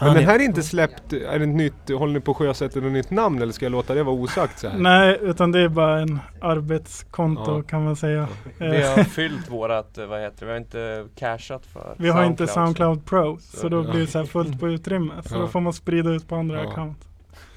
Ja, 0.00 0.06
Men 0.06 0.14
det 0.14 0.20
här 0.20 0.34
är 0.34 0.42
inte 0.42 0.62
släppt, 0.62 1.12
är 1.12 1.38
det 1.38 1.44
ett 1.44 1.48
nytt, 1.48 1.88
håller 1.90 2.12
ni 2.14 2.20
på 2.20 2.30
att 2.30 2.36
sjösätta 2.36 2.80
något 2.80 2.92
nytt 2.92 3.10
namn 3.10 3.42
eller 3.42 3.52
ska 3.52 3.64
jag 3.64 3.72
låta 3.72 3.94
det 3.94 4.02
vara 4.02 4.14
osagt 4.16 4.58
så 4.58 4.68
här? 4.68 4.78
Nej, 4.78 5.18
utan 5.22 5.52
det 5.52 5.60
är 5.60 5.68
bara 5.68 6.00
en 6.00 6.18
arbetskonto 6.40 7.56
Ja. 7.56 7.62
kan 7.62 7.84
man 7.84 7.96
säga. 7.96 8.28
Vi 8.58 8.66
Eh, 8.82 8.90
har 8.96 9.04
fyllt 9.04 9.50
vårat, 9.50 9.98
eh, 9.98 10.06
vad 10.06 10.20
heter 10.20 10.40
det, 10.40 10.46
vi 10.46 10.50
har 10.52 10.58
inte 10.58 11.08
cashat 11.16 11.66
för 11.66 11.94
Vi 11.98 12.08
har 12.08 12.24
inte 12.24 12.46
Soundcloud 12.46 13.06
Pro, 13.06 13.38
så 13.40 13.56
Så- 13.56 13.68
då 13.68 13.84
ja. 13.84 13.90
blir 13.90 14.00
det 14.00 14.06
så 14.06 14.18
här 14.18 14.26
fullt 14.26 14.60
på 14.60 14.68
utrymme. 14.68 15.12
Så 15.26 15.34
Ja. 15.34 15.38
då 15.40 15.48
får 15.48 15.60
man 15.60 15.72
sprida 15.72 16.10
ut 16.10 16.28
på 16.28 16.36
andra 16.36 16.62
Ja. 16.62 16.70
account. 16.70 16.98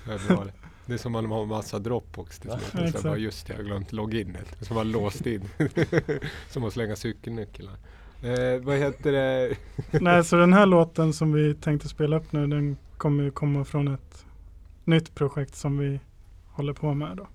Det 0.05 0.11
är 0.13 0.37
det. 0.85 0.97
Som 0.97 1.11
man 1.11 1.25
har 1.25 1.45
massa 1.45 1.79
Dropbox 1.79 2.39
till 2.39 2.49
Ja, 2.53 2.59
slut. 2.59 3.03
Bara, 3.03 3.17
just 3.17 3.47
det, 3.47 3.53
jag 3.53 3.57
har 3.59 3.63
glömt 3.63 3.91
loginet. 3.91 4.55
Så 4.61 4.73
man 4.73 4.91
låst 4.91 5.25
in. 5.25 5.41
som 6.49 6.63
att 6.63 6.73
slänga 6.73 6.95
cykelnycklar. 6.95 7.73
Eh, 8.25 8.61
vad 8.63 8.77
heter 8.77 9.11
det? 9.11 9.55
Nej, 10.01 10.23
så 10.23 10.35
den 10.35 10.53
här 10.53 10.65
låten 10.65 11.13
som 11.13 11.33
vi 11.33 11.55
tänkte 11.55 11.87
spela 11.89 12.17
upp 12.17 12.31
nu, 12.31 12.47
den 12.47 12.77
kommer 12.97 13.23
ju 13.23 13.31
komma 13.31 13.63
från 13.65 13.87
ett 13.87 14.25
nytt 14.83 15.15
projekt 15.15 15.55
som 15.55 15.77
vi 15.77 15.99
håller 16.51 16.73
på 16.73 16.93
med 16.93 17.17
då. 17.17 17.27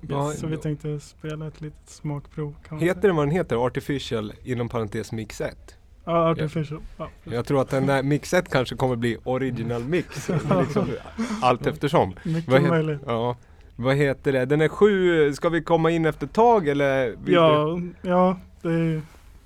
Ja, 0.00 0.32
så 0.32 0.46
vi 0.46 0.56
tänkte 0.56 1.00
spela 1.00 1.46
ett 1.46 1.60
litet 1.60 1.88
smakprov. 1.88 2.54
Heter 2.80 3.02
den 3.08 3.16
vad 3.16 3.26
den 3.26 3.34
heter? 3.34 3.66
Artificial 3.66 4.32
inom 4.44 4.68
parentes 4.68 5.12
mix 5.12 5.40
1? 5.40 5.56
Ja, 6.04 6.30
Artificial. 6.30 6.80
Ja, 6.96 7.08
Jag 7.24 7.46
tror 7.46 7.60
att 7.62 7.70
den 7.70 7.86
där 7.86 8.02
mix 8.02 8.34
1 8.34 8.48
kanske 8.48 8.76
kommer 8.76 8.96
bli 8.96 9.16
original 9.24 9.84
mix. 9.84 10.28
liksom, 10.60 10.88
allt 11.42 11.66
eftersom. 11.66 12.14
mycket 12.24 12.52
Vad, 12.52 12.62
möjligt. 12.62 13.00
ja, 13.06 13.36
vad 13.76 13.96
heter 13.96 14.32
det? 14.32 14.44
Den 14.44 14.60
är 14.60 14.68
sju, 14.68 15.32
ska 15.34 15.48
vi 15.48 15.62
komma 15.62 15.90
in 15.90 16.06
efter 16.06 16.26
ett 16.26 16.32
tag 16.32 16.68
eller? 16.68 17.16
Ja, 17.26 17.80
ja, 18.02 18.38
det 18.62 18.68
är 18.68 19.02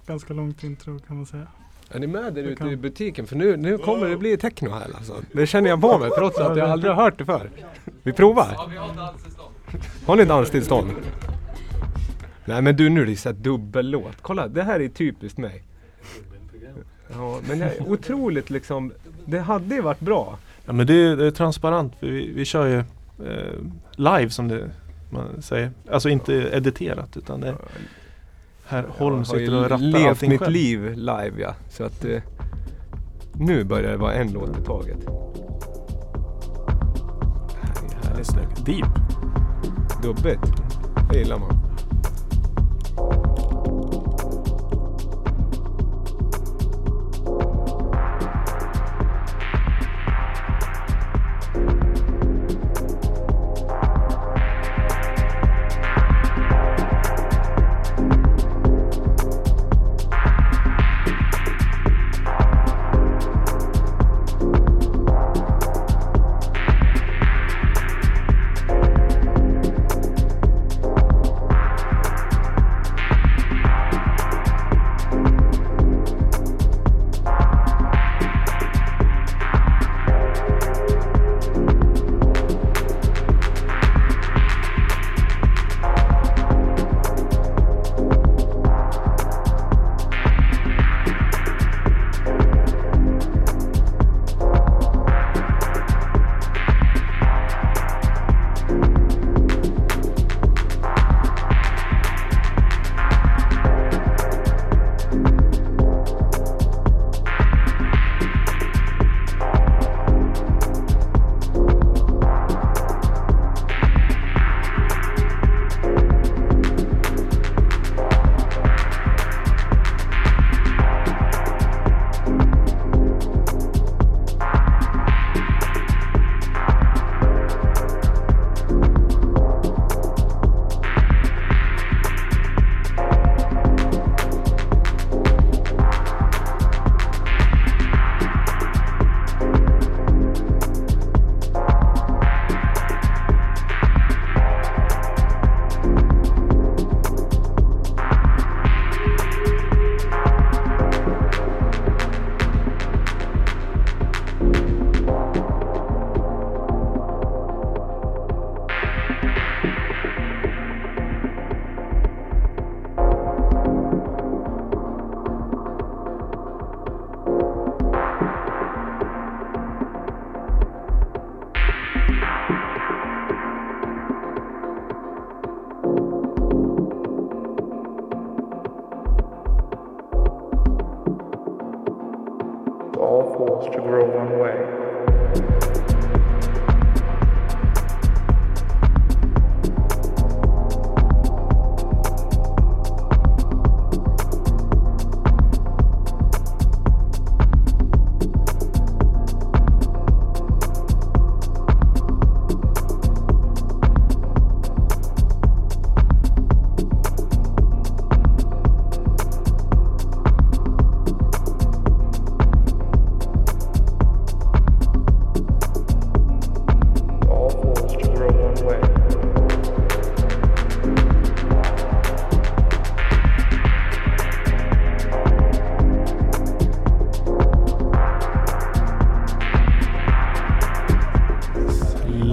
ganska 0.07 0.35
långt 0.35 0.65
intro 0.65 0.99
kan 0.99 1.17
man 1.17 1.27
säga. 1.27 1.47
Är 1.91 1.99
ni 1.99 2.07
med 2.07 2.35
där 2.35 2.43
Vi 2.43 2.49
ute 2.49 2.65
i 2.65 2.77
butiken? 2.77 3.27
För 3.27 3.37
nu, 3.37 3.57
nu 3.57 3.79
kommer 3.79 4.09
det 4.09 4.17
bli 4.17 4.37
techno 4.37 4.71
här 4.71 4.87
alltså. 4.95 5.17
Det 5.33 5.47
känner 5.47 5.69
jag 5.69 5.81
på 5.81 5.99
mig 5.99 6.11
trots 6.19 6.39
att 6.39 6.57
jag 6.57 6.71
aldrig 6.71 6.93
har 6.95 7.03
hört 7.03 7.19
det 7.19 7.25
förr. 7.25 7.51
Vi 8.03 8.13
provar. 8.13 8.57
Har 10.07 10.17
ni 10.17 10.25
danstillstånd? 10.25 10.91
Nej 12.45 12.63
men 12.63 12.77
du 12.77 12.89
nu 12.89 13.03
är 13.03 13.07
det 13.07 13.17
så 13.17 13.29
här 13.29 13.37
dubbellåt. 13.37 14.17
Kolla 14.23 14.49
det 14.49 14.63
här 14.63 14.81
är 14.81 14.89
typiskt 14.89 15.39
mig. 15.39 15.63
Ja 17.15 17.41
men 17.49 17.59
det 17.59 17.65
är 17.65 17.89
otroligt 17.89 18.51
liksom. 18.51 18.93
Det 19.25 19.39
hade 19.39 19.75
ju 19.75 19.81
varit 19.81 20.01
bra. 20.01 20.39
Ja 20.65 20.73
men 20.73 20.87
det 20.87 20.95
är, 20.95 21.17
det 21.17 21.27
är 21.27 21.31
transparent. 21.31 21.93
Vi, 22.01 22.33
vi 22.33 22.45
kör 22.45 22.67
ju 22.67 22.79
eh, 23.29 23.53
live 23.97 24.31
som 24.31 24.49
det 24.49 24.71
man 25.11 25.43
säger. 25.43 25.71
Alltså 25.91 26.09
inte 26.09 26.35
editerat 26.35 27.17
utan 27.17 27.41
det 27.41 27.55
här 28.73 28.87
Holm 28.99 29.25
sitter 29.25 29.55
och 29.55 29.63
rattar 29.63 29.79
levt 29.79 30.09
allting 30.09 30.31
mitt 30.31 30.41
själv. 30.41 30.53
liv 30.53 30.93
live 30.97 31.33
ja. 31.39 31.55
Så 31.69 31.85
att 31.85 32.05
eh, 32.05 32.23
nu 33.35 33.65
börjar 33.65 33.91
det 33.91 33.97
vara 33.97 34.13
en 34.15 34.33
låt 34.33 34.59
i 34.59 34.65
taget. 34.65 35.07
Det 38.03 38.09
här 38.09 38.19
är 38.19 38.25
snyggt. 38.25 38.67
Deep. 38.67 38.87
Dubbigt. 40.03 40.43
Det 41.11 41.19
gillar 41.19 41.39
man. 41.39 41.62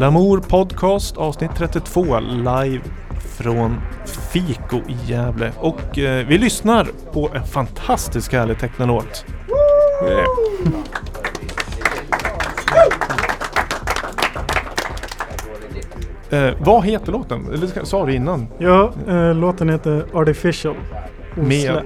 Lamour 0.10 0.40
Podcast 0.40 1.18
avsnitt 1.18 1.52
32 1.58 2.20
live 2.20 2.82
från 3.38 3.82
Fiko 4.34 4.78
i 4.78 4.98
Gävle. 5.12 5.52
Och 5.58 6.00
eh, 6.00 6.28
vi 6.28 6.38
lyssnar 6.38 6.88
på 7.14 7.30
en 7.34 7.44
fantastisk 7.44 8.34
härlig 8.34 8.60
technolåt. 8.60 9.26
Yeah. 10.04 10.26
Eh, 16.50 16.54
vad 16.60 16.86
heter 16.86 17.12
låten? 17.12 17.54
Eller 17.54 17.68
ska- 17.68 17.86
sa 17.86 18.06
du 18.06 18.14
innan? 18.16 18.48
Ja, 18.58 18.92
eh, 19.08 19.36
låten 19.36 19.70
heter 19.70 20.06
Artificial. 20.14 20.76
Med. 21.36 21.82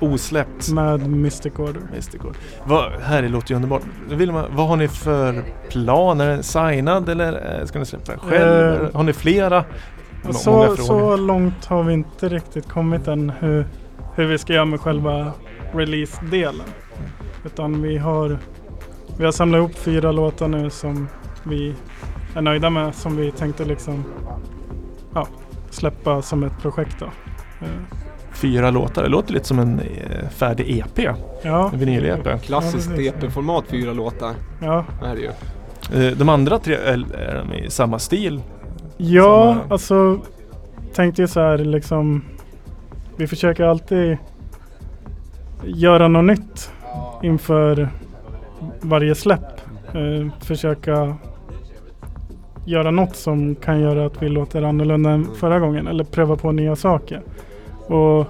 Osläppt. 0.00 0.72
Med 0.72 1.10
Mystic 1.10 1.52
Order. 1.58 1.80
Mystic 1.92 2.20
Order. 2.20 2.36
Vad, 2.64 2.92
här 2.92 3.28
låter 3.28 3.50
ju 3.50 3.56
underbart. 3.56 3.82
Vill 4.10 4.32
man, 4.32 4.44
vad 4.50 4.68
har 4.68 4.76
ni 4.76 4.88
för 4.88 5.42
plan? 5.70 6.20
Är 6.20 6.26
den 6.26 6.42
signad 6.42 7.08
eller 7.08 7.58
eh, 7.60 7.66
ska 7.66 7.78
ni 7.78 7.86
släppa 7.86 8.12
den 8.12 8.20
själv? 8.20 8.82
Eh, 8.82 8.94
har 8.94 9.02
ni 9.02 9.12
flera? 9.12 9.64
Så, 10.30 10.76
så 10.76 11.16
långt 11.16 11.64
har 11.64 11.82
vi 11.82 11.92
inte 11.92 12.28
riktigt 12.28 12.68
kommit 12.68 13.08
än 13.08 13.30
hur, 13.30 13.66
hur 14.14 14.26
vi 14.26 14.38
ska 14.38 14.52
göra 14.52 14.64
med 14.64 14.80
själva 14.80 15.32
release-delen. 15.72 16.66
Utan 17.44 17.82
vi 17.82 17.98
har, 17.98 18.38
vi 19.18 19.24
har 19.24 19.32
samlat 19.32 19.58
ihop 19.58 19.74
fyra 19.74 20.12
låtar 20.12 20.48
nu 20.48 20.70
som 20.70 21.08
vi 21.42 21.74
är 22.34 22.40
nöjda 22.40 22.70
med. 22.70 22.94
Som 22.94 23.16
vi 23.16 23.30
tänkte 23.30 23.64
liksom 23.64 24.04
ja, 25.14 25.28
släppa 25.70 26.22
som 26.22 26.44
ett 26.44 26.58
projekt 26.62 26.96
då. 27.00 27.06
Eh, 27.60 28.05
Fyra 28.40 28.70
låtar. 28.70 29.02
Det 29.02 29.08
låter 29.08 29.32
lite 29.32 29.46
som 29.46 29.58
en 29.58 29.80
eh, 29.80 30.28
färdig 30.28 30.78
EP. 30.78 31.14
Ja, 31.42 31.70
En 31.72 31.78
vinyl-EP. 31.78 32.42
Klassiskt 32.42 32.90
Ja. 32.96 33.02
EP-format, 33.02 33.64
fyra 33.68 33.92
låtar. 33.92 34.34
ja. 34.62 34.84
Är 35.04 35.14
det 35.14 35.20
ju. 35.20 36.06
Eh, 36.06 36.16
de 36.16 36.28
andra 36.28 36.58
tre, 36.58 36.74
är, 36.74 37.04
är 37.14 37.44
de 37.48 37.54
i 37.54 37.70
samma 37.70 37.98
stil? 37.98 38.40
Ja, 38.96 39.54
Samma- 39.60 39.72
alltså 39.72 40.20
tänkte 40.94 41.22
ju 41.22 41.28
så 41.28 41.40
här 41.40 41.58
liksom. 41.58 42.24
Vi 43.16 43.26
försöker 43.26 43.64
alltid 43.64 44.16
göra 45.64 46.08
något 46.08 46.24
nytt 46.24 46.70
inför 47.22 47.88
varje 48.80 49.14
släpp. 49.14 49.60
Eh, 49.94 50.28
försöka 50.44 51.16
göra 52.64 52.90
något 52.90 53.16
som 53.16 53.54
kan 53.54 53.80
göra 53.80 54.06
att 54.06 54.22
vi 54.22 54.28
låter 54.28 54.62
annorlunda 54.62 55.10
än 55.10 55.28
förra 55.34 55.58
gången. 55.60 55.86
Eller 55.86 56.04
pröva 56.04 56.36
på 56.36 56.52
nya 56.52 56.76
saker. 56.76 57.22
Och 57.86 58.26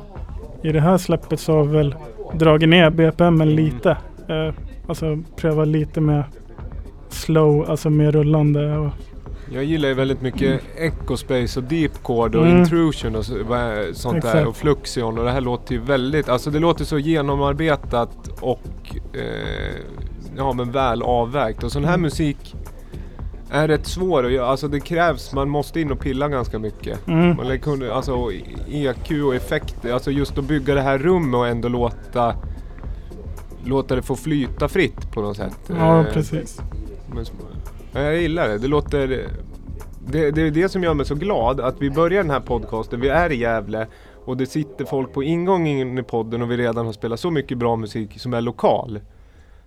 i 0.62 0.72
det 0.72 0.80
här 0.80 0.98
släppet 0.98 1.40
så 1.40 1.52
har 1.52 1.64
vi 1.64 1.76
väl 1.76 1.94
dragit 2.34 2.68
ner 2.68 2.90
BPM 2.90 3.42
lite. 3.42 3.90
Eh, 4.28 4.54
alltså 4.88 5.18
pröva 5.36 5.64
lite 5.64 6.00
mer 6.00 6.24
slow, 7.08 7.70
alltså 7.70 7.90
mer 7.90 8.12
rullande. 8.12 8.76
Och, 8.78 8.90
Jag 9.52 9.64
gillar 9.64 9.88
ju 9.88 9.94
väldigt 9.94 10.22
mycket 10.22 10.60
Echo 10.76 11.16
Space 11.16 11.60
och 11.60 11.64
Deep 11.66 11.92
Chord 12.02 12.34
och 12.34 12.46
Mm. 12.46 12.58
Intrusion 12.58 13.16
och 13.16 13.24
så, 13.24 13.32
sånt 13.92 14.22
där 14.22 14.28
Exakt. 14.28 14.46
och 14.46 14.56
Fluxion 14.56 15.18
och 15.18 15.24
det 15.24 15.30
här 15.30 15.40
låter 15.40 15.74
ju 15.74 15.80
väldigt, 15.80 16.28
alltså 16.28 16.50
det 16.50 16.58
låter 16.58 16.84
så 16.84 16.98
genomarbetat 16.98 18.28
och 18.40 18.96
eh, 19.14 19.76
ja 20.36 20.52
men 20.52 20.70
väl 20.72 21.02
avvägt 21.02 21.62
och 21.64 21.72
sån 21.72 21.84
här 21.84 21.90
Mm. 21.94 22.02
musik 22.02 22.54
är 23.50 23.68
rätt 23.68 23.86
svår 23.86 24.26
att 24.26 24.32
göra, 24.32 24.46
alltså 24.46 24.68
det 24.68 24.80
krävs, 24.80 25.32
man 25.32 25.48
måste 25.48 25.80
in 25.80 25.92
och 25.92 26.00
pilla 26.00 26.28
ganska 26.28 26.58
mycket. 26.58 27.06
mm, 27.08 27.36
Man 27.36 27.58
kunna, 27.58 27.92
alltså 27.92 28.30
EQ 28.68 29.10
och 29.26 29.34
effekter, 29.34 29.92
alltså 29.92 30.10
just 30.10 30.38
att 30.38 30.44
bygga 30.44 30.74
det 30.74 30.80
här 30.80 30.98
rummet 30.98 31.38
och 31.38 31.48
ändå 31.48 31.68
låta 31.68 32.34
Låta 33.64 33.96
det 33.96 34.02
få 34.02 34.16
flyta 34.16 34.68
fritt 34.68 35.12
på 35.12 35.20
något 35.22 35.36
sätt. 35.36 35.56
ja, 35.68 35.98
Eh, 36.00 36.12
precis. 36.12 36.60
men, 37.14 38.04
jag 38.04 38.20
gillar 38.20 38.48
det. 38.48 38.58
Det 38.58 38.68
låter... 38.68 39.28
Det, 40.08 40.30
det 40.30 40.42
är 40.42 40.50
det 40.50 40.68
som 40.68 40.82
gör 40.82 40.94
mig 40.94 41.06
så 41.06 41.14
glad 41.14 41.60
att 41.60 41.82
vi 41.82 41.90
börjar 41.90 42.22
den 42.22 42.30
här 42.30 42.40
podcasten. 42.40 43.00
Vi 43.00 43.08
är 43.08 43.32
i 43.32 43.36
Gävle 43.36 43.86
och 44.24 44.36
det 44.36 44.46
sitter 44.46 44.84
folk 44.84 45.12
på 45.12 45.22
ingången 45.22 45.98
i 45.98 46.02
podden 46.02 46.42
och 46.42 46.50
vi 46.50 46.56
redan 46.56 46.86
har 46.86 46.92
spelat 46.92 47.20
så 47.20 47.30
mycket 47.30 47.58
bra 47.58 47.76
musik 47.76 48.20
som 48.20 48.34
är 48.34 48.40
lokal. 48.40 49.00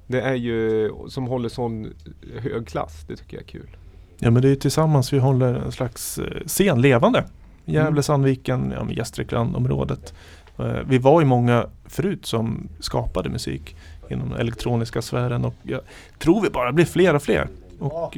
Det 0.09 0.21
är 0.21 0.35
ju 0.35 0.91
som 1.09 1.27
håller 1.27 1.49
sån 1.49 1.93
hög 2.39 2.67
klass. 2.67 3.05
Det 3.07 3.15
tycker 3.15 3.37
jag 3.37 3.43
är 3.43 3.47
kul. 3.47 3.77
Ja 4.19 4.31
men 4.31 4.41
det 4.41 4.47
är 4.47 4.49
ju 4.49 4.55
tillsammans 4.55 5.13
vi 5.13 5.19
håller 5.19 5.53
en 5.53 5.71
slags 5.71 6.17
eh, 6.17 6.25
scen 6.47 6.81
levande. 6.81 7.23
Gävle, 7.65 7.87
Mm. 7.89 8.03
Sandviken, 8.03 8.73
ja, 8.77 8.91
Gästrikland-området. 8.91 10.13
Eh, 10.59 10.77
Vi 10.87 10.97
var 10.97 11.21
ju 11.21 11.27
många 11.27 11.65
förut 11.85 12.25
som 12.25 12.69
skapade 12.79 13.29
musik 13.29 13.75
inom 14.09 14.29
den 14.29 14.39
elektroniska 14.39 15.01
sfären 15.01 15.45
och 15.45 15.53
jag 15.63 15.81
tror 16.19 16.41
vi 16.41 16.49
bara 16.49 16.71
blir 16.71 16.85
fler 16.85 17.15
och 17.15 17.23
fler. 17.23 17.47
Och, 17.79 18.17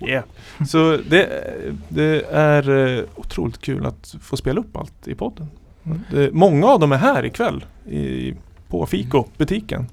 yeah. 0.00 0.24
Så 0.68 0.96
det, 1.10 1.28
det 1.88 2.24
är 2.30 2.70
eh, 2.98 3.04
otroligt 3.16 3.58
kul 3.60 3.86
att 3.86 4.14
få 4.20 4.36
spela 4.36 4.60
upp 4.60 4.76
allt 4.76 5.08
i 5.08 5.14
podden. 5.14 5.46
Mm. 5.84 6.30
Många 6.32 6.66
av 6.66 6.80
dem 6.80 6.92
är 6.92 6.96
här 6.96 7.24
ikväll 7.24 7.64
i, 7.90 8.34
på 8.68 8.86
Fiko, 8.86 9.24
butiken. 9.36 9.86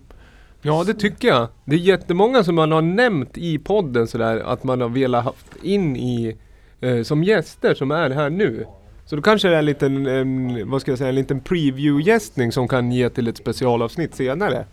Ja 0.66 0.84
det 0.84 0.94
tycker 0.94 1.28
jag. 1.28 1.48
Det 1.66 1.76
är 1.76 1.80
jättemånga 1.80 2.44
som 2.44 2.56
man 2.56 2.72
har 2.72 2.82
nämnt 2.82 3.38
i 3.38 3.58
podden 3.58 4.08
sådär 4.08 4.40
att 4.40 4.64
man 4.64 4.82
har 4.82 4.90
velat 4.90 5.24
haft 5.24 5.64
in 5.64 5.96
i 5.96 6.38
eh, 6.82 7.02
som 7.04 7.24
gäster 7.24 7.74
som 7.74 7.92
är 7.92 8.10
här 8.10 8.30
nu. 8.30 8.66
Så 9.06 9.16
då 9.16 9.22
kanske 9.22 9.48
det 9.48 9.56
är 9.56 9.60
en 9.60 9.66
liten, 9.66 10.08
en, 10.08 10.70
vad 10.70 10.82
ska 10.82 10.92
jag 10.92 10.98
säga, 10.98 11.10
en 11.10 11.16
liten 11.16 11.40
preview-gästning 11.40 12.52
som 12.52 12.68
kan 12.68 12.92
ge 12.92 13.10
till 13.10 13.28
ett 13.28 13.38
specialavsnitt 13.38 14.16
senare. 14.16 14.66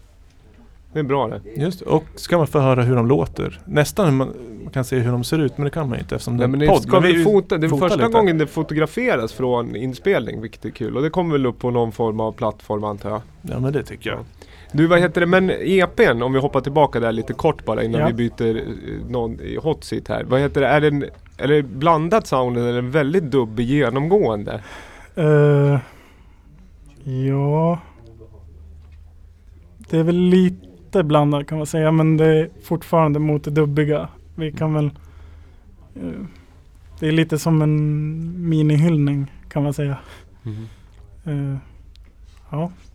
Det 0.92 0.98
är 0.98 1.02
bra 1.02 1.28
det. 1.28 1.40
Just. 1.56 1.80
Och 1.80 2.04
ska 2.14 2.38
man 2.38 2.46
få 2.46 2.58
höra 2.58 2.82
hur 2.82 2.96
de 2.96 3.06
låter. 3.06 3.60
Nästan 3.64 4.16
man, 4.16 4.32
man 4.62 4.72
kan 4.72 4.84
se 4.84 4.98
hur 4.98 5.12
de 5.12 5.24
ser 5.24 5.38
ut 5.38 5.58
men 5.58 5.64
det 5.64 5.70
kan 5.70 5.88
man 5.88 5.98
inte 5.98 6.14
eftersom 6.14 6.36
det 6.36 6.44
är 6.44 6.48
men 6.48 6.62
en 6.62 6.68
podd. 6.68 6.82
ska 6.82 7.00
vi 7.00 7.24
fota, 7.24 7.58
det 7.58 7.66
är 7.66 7.68
första 7.68 7.96
lite. 7.96 8.08
gången 8.08 8.38
det 8.38 8.46
fotograferas 8.46 9.32
från 9.32 9.76
inspelning, 9.76 10.40
vilket 10.40 10.64
är 10.64 10.70
kul. 10.70 10.96
Och 10.96 11.02
det 11.02 11.10
kommer 11.10 11.32
väl 11.32 11.46
upp 11.46 11.58
på 11.58 11.70
någon 11.70 11.92
form 11.92 12.20
av 12.20 12.32
plattform 12.32 12.84
antar 12.84 13.10
jag. 13.10 13.20
Ja 13.42 13.60
men 13.60 13.72
det 13.72 13.82
tycker 13.82 14.10
jag. 14.10 14.24
Du 14.72 14.86
vad 14.86 15.00
heter 15.00 15.20
det, 15.20 15.26
men 15.26 15.50
EPn 15.50 16.22
om 16.22 16.32
vi 16.32 16.38
hoppar 16.40 16.60
tillbaka 16.60 17.00
där 17.00 17.12
lite 17.12 17.32
kort 17.32 17.64
bara 17.64 17.82
innan 17.82 18.00
Ja. 18.00 18.06
vi 18.06 18.12
byter 18.12 18.56
eh, 18.56 18.62
någon 19.10 19.40
i 19.40 19.56
hot 19.62 19.84
seat 19.84 20.08
här. 20.08 20.24
Vad 20.24 20.40
heter 20.40 20.60
det, 20.60 20.66
är 20.66 20.80
det, 20.80 20.86
en, 20.88 21.04
är 21.36 21.48
det 21.48 21.62
blandat 21.62 22.26
sound 22.26 22.58
eller 22.58 22.74
är 22.74 22.82
väldigt 22.82 23.24
dubbig 23.24 23.64
genomgående? 23.66 24.62
Eh, 25.14 25.78
ja. 27.28 27.78
Det 29.90 29.98
är 29.98 30.02
väl 30.02 30.16
lite 30.16 31.02
blandat 31.04 31.46
kan 31.46 31.58
man 31.58 31.66
säga 31.66 31.92
men 31.92 32.16
det 32.16 32.26
är 32.26 32.48
fortfarande 32.62 33.18
mot 33.18 33.44
det 33.44 33.50
dubbiga. 33.50 34.08
Vi 34.34 34.52
kan 34.52 34.74
väl 34.74 34.86
eh, 35.94 36.26
Det 37.00 37.08
är 37.08 37.12
lite 37.12 37.38
som 37.38 37.62
en 37.62 38.48
minihyllning 38.48 39.32
kan 39.48 39.62
man 39.62 39.74
säga. 39.74 39.96
Eh, 41.24 41.56
ja, 42.50 42.70
Låter 42.70 42.91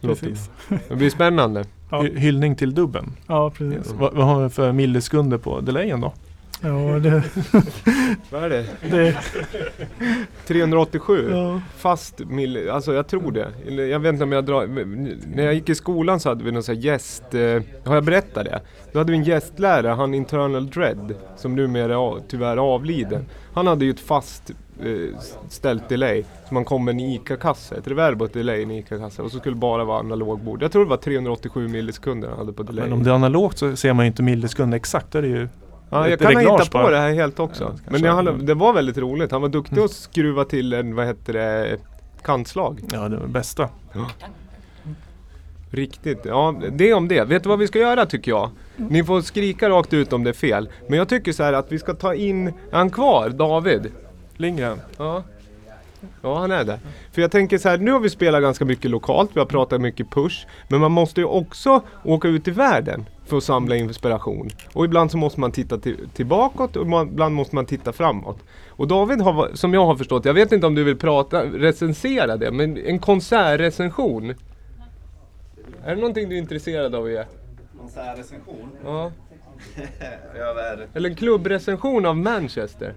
precis. 0.00 0.50
Det 0.88 0.94
blir 0.96 1.10
spännande. 1.10 1.64
Ja. 1.90 2.02
Hy- 2.02 2.16
Hyllning 2.18 2.56
till 2.56 2.74
dubben. 2.74 3.12
Ja, 3.26 3.50
precis. 3.50 3.92
Vad, 3.92 4.14
vad 4.14 4.26
har 4.26 4.42
vi 4.42 4.48
för 4.48 4.72
millisekunder 4.72 5.38
på 5.38 5.60
delayen 5.60 6.00
då? 6.00 6.12
Ja, 6.62 6.68
det, 6.98 7.22
Vad 8.30 8.44
är 8.44 8.48
det? 8.50 8.66
det 8.90 9.16
387? 10.46 11.28
ja. 11.32 11.60
Fast 11.76 12.18
mil, 12.18 12.70
alltså 12.70 12.92
jag 12.94 13.06
tror 13.08 13.32
det. 13.32 13.48
Eller 13.66 13.86
Jag 13.86 14.00
vet 14.00 14.12
inte 14.12 14.24
om 14.24 14.32
jag 14.32 14.44
drar, 14.44 14.66
när 15.36 15.42
jag 15.44 15.54
gick 15.54 15.68
i 15.68 15.74
skolan 15.74 16.20
så 16.20 16.28
hade 16.28 16.44
vi 16.44 16.52
någon 16.52 16.62
sån 16.62 16.74
här 16.74 16.82
gäst, 16.82 17.34
eh, 17.34 17.62
har 17.84 17.94
jag 17.94 18.04
berättat 18.04 18.44
det? 18.44 18.60
Då 18.92 18.98
hade 18.98 19.12
vi 19.12 19.18
en 19.18 19.24
gästlärare, 19.24 19.92
han 19.92 20.14
Internal 20.14 20.70
Dread, 20.70 21.14
som 21.36 21.54
numera 21.56 21.92
är 21.92 21.96
av- 21.96 22.20
tyvärr 22.28 22.56
avliden. 22.56 23.26
Han 23.54 23.66
hade 23.66 23.84
ju 23.84 23.90
ett 23.90 24.00
fast 24.00 24.50
ställt 25.48 25.88
delay, 25.88 26.24
så 26.48 26.54
man 26.54 26.64
kom 26.64 26.84
med 26.84 26.92
en 26.92 27.00
ICA-kasse, 27.00 27.74
ett 27.76 27.88
reverb 27.88 28.22
och 28.22 28.28
ett 28.28 28.34
delay 28.34 28.60
i 28.60 28.62
en 28.62 28.70
ICA-kasse 28.70 29.22
och 29.22 29.30
så 29.30 29.38
skulle 29.38 29.54
det 29.54 29.60
bara 29.60 29.84
vara 29.84 29.98
analogbord. 29.98 30.62
Jag 30.62 30.72
tror 30.72 30.84
det 30.84 30.90
var 30.90 30.96
387 30.96 31.68
millisekunder 31.68 32.28
han 32.28 32.38
hade 32.38 32.52
på 32.52 32.62
delay. 32.62 32.84
Men 32.84 32.92
om 32.92 33.02
det 33.02 33.10
är 33.10 33.14
analogt 33.14 33.58
så 33.58 33.76
ser 33.76 33.92
man 33.92 34.04
ju 34.04 34.06
inte 34.06 34.22
millisekunder 34.22 34.76
exakt. 34.76 35.12
Då 35.12 35.18
är 35.18 35.22
det 35.22 35.28
ju 35.28 35.48
Ja, 35.92 36.08
jag 36.08 36.18
kan 36.18 36.34
ha 36.34 36.40
hittat 36.40 36.70
på 36.70 36.90
det 36.90 36.98
här 36.98 37.12
helt 37.12 37.40
också. 37.40 37.76
Ja. 37.84 37.90
Men 37.98 38.04
hade, 38.04 38.32
det 38.32 38.54
var 38.54 38.72
väldigt 38.72 38.98
roligt. 38.98 39.30
Han 39.30 39.42
var 39.42 39.48
duktig 39.48 39.72
Mm. 39.72 39.84
att 39.84 39.90
skruva 39.90 40.44
till 40.44 40.72
en, 40.72 40.94
vad 40.94 41.06
heter 41.06 41.32
det, 41.32 41.76
kantslag. 42.22 42.80
ja, 42.92 43.08
det 43.08 43.28
bästa. 43.28 43.68
Riktigt. 45.70 46.18
Ja, 46.24 46.54
det 46.72 46.94
om 46.94 47.08
det. 47.08 47.24
Vet 47.24 47.42
du 47.42 47.48
vad 47.48 47.58
vi 47.58 47.66
ska 47.66 47.78
göra 47.78 48.06
tycker 48.06 48.30
jag? 48.30 48.50
Ni 48.76 49.04
får 49.04 49.20
skrika 49.20 49.68
rakt 49.68 49.92
ut 49.92 50.12
om 50.12 50.24
det 50.24 50.30
är 50.30 50.34
fel. 50.34 50.68
Men 50.88 50.98
jag 50.98 51.08
tycker 51.08 51.32
så 51.32 51.42
här 51.42 51.52
att 51.52 51.72
vi 51.72 51.78
ska 51.78 51.94
ta 51.94 52.14
in, 52.14 52.46
är 52.46 52.52
han 52.72 52.90
kvar? 52.90 53.28
David? 53.28 53.92
Lindgren. 54.40 54.80
Ja. 54.98 55.22
Ja, 56.22 56.38
han 56.38 56.50
är 56.50 56.64
det. 56.64 56.80
För 57.12 57.22
jag 57.22 57.30
tänker 57.30 57.58
så 57.58 57.68
här, 57.68 57.78
nu 57.78 57.92
har 57.92 58.00
vi 58.00 58.10
spelat 58.10 58.42
ganska 58.42 58.64
mycket 58.64 58.90
lokalt, 58.90 59.30
vi 59.34 59.40
har 59.40 59.46
pratat 59.46 59.80
mycket 59.80 60.10
push. 60.10 60.46
Men 60.68 60.80
man 60.80 60.92
måste 60.92 61.20
ju 61.20 61.26
också 61.26 61.82
åka 62.04 62.28
ut 62.28 62.48
i 62.48 62.50
världen 62.50 63.06
för 63.26 63.36
att 63.36 63.44
samla 63.44 63.76
inspiration. 63.76 64.50
Och 64.72 64.84
ibland 64.84 65.10
så 65.10 65.16
måste 65.16 65.40
man 65.40 65.52
titta 65.52 65.78
till, 65.78 66.08
tillbakåt 66.14 66.76
och 66.76 66.86
man, 66.86 67.08
ibland 67.08 67.34
måste 67.34 67.54
man 67.54 67.66
titta 67.66 67.92
framåt. 67.92 68.38
Och 68.68 68.88
David 68.88 69.20
har, 69.20 69.50
som 69.54 69.74
jag 69.74 69.86
har 69.86 69.96
förstått, 69.96 70.24
jag 70.24 70.34
vet 70.34 70.52
inte 70.52 70.66
om 70.66 70.74
du 70.74 70.84
vill 70.84 70.98
prata, 70.98 71.44
recensera 71.44 72.36
det, 72.36 72.50
men 72.50 72.76
en 72.78 72.98
konsertrecension. 72.98 74.34
Är 75.84 75.94
det 75.94 76.00
någonting 76.00 76.28
du 76.28 76.34
är 76.34 76.38
intresserad 76.38 76.94
av 76.94 77.04
att 77.04 77.10
ge? 77.10 77.24
Konsertrecension 77.80 78.70
Ja. 78.84 79.12
Eller 80.94 81.10
en 81.10 81.16
klubbrecension 81.16 82.06
av 82.06 82.16
Manchester? 82.16 82.94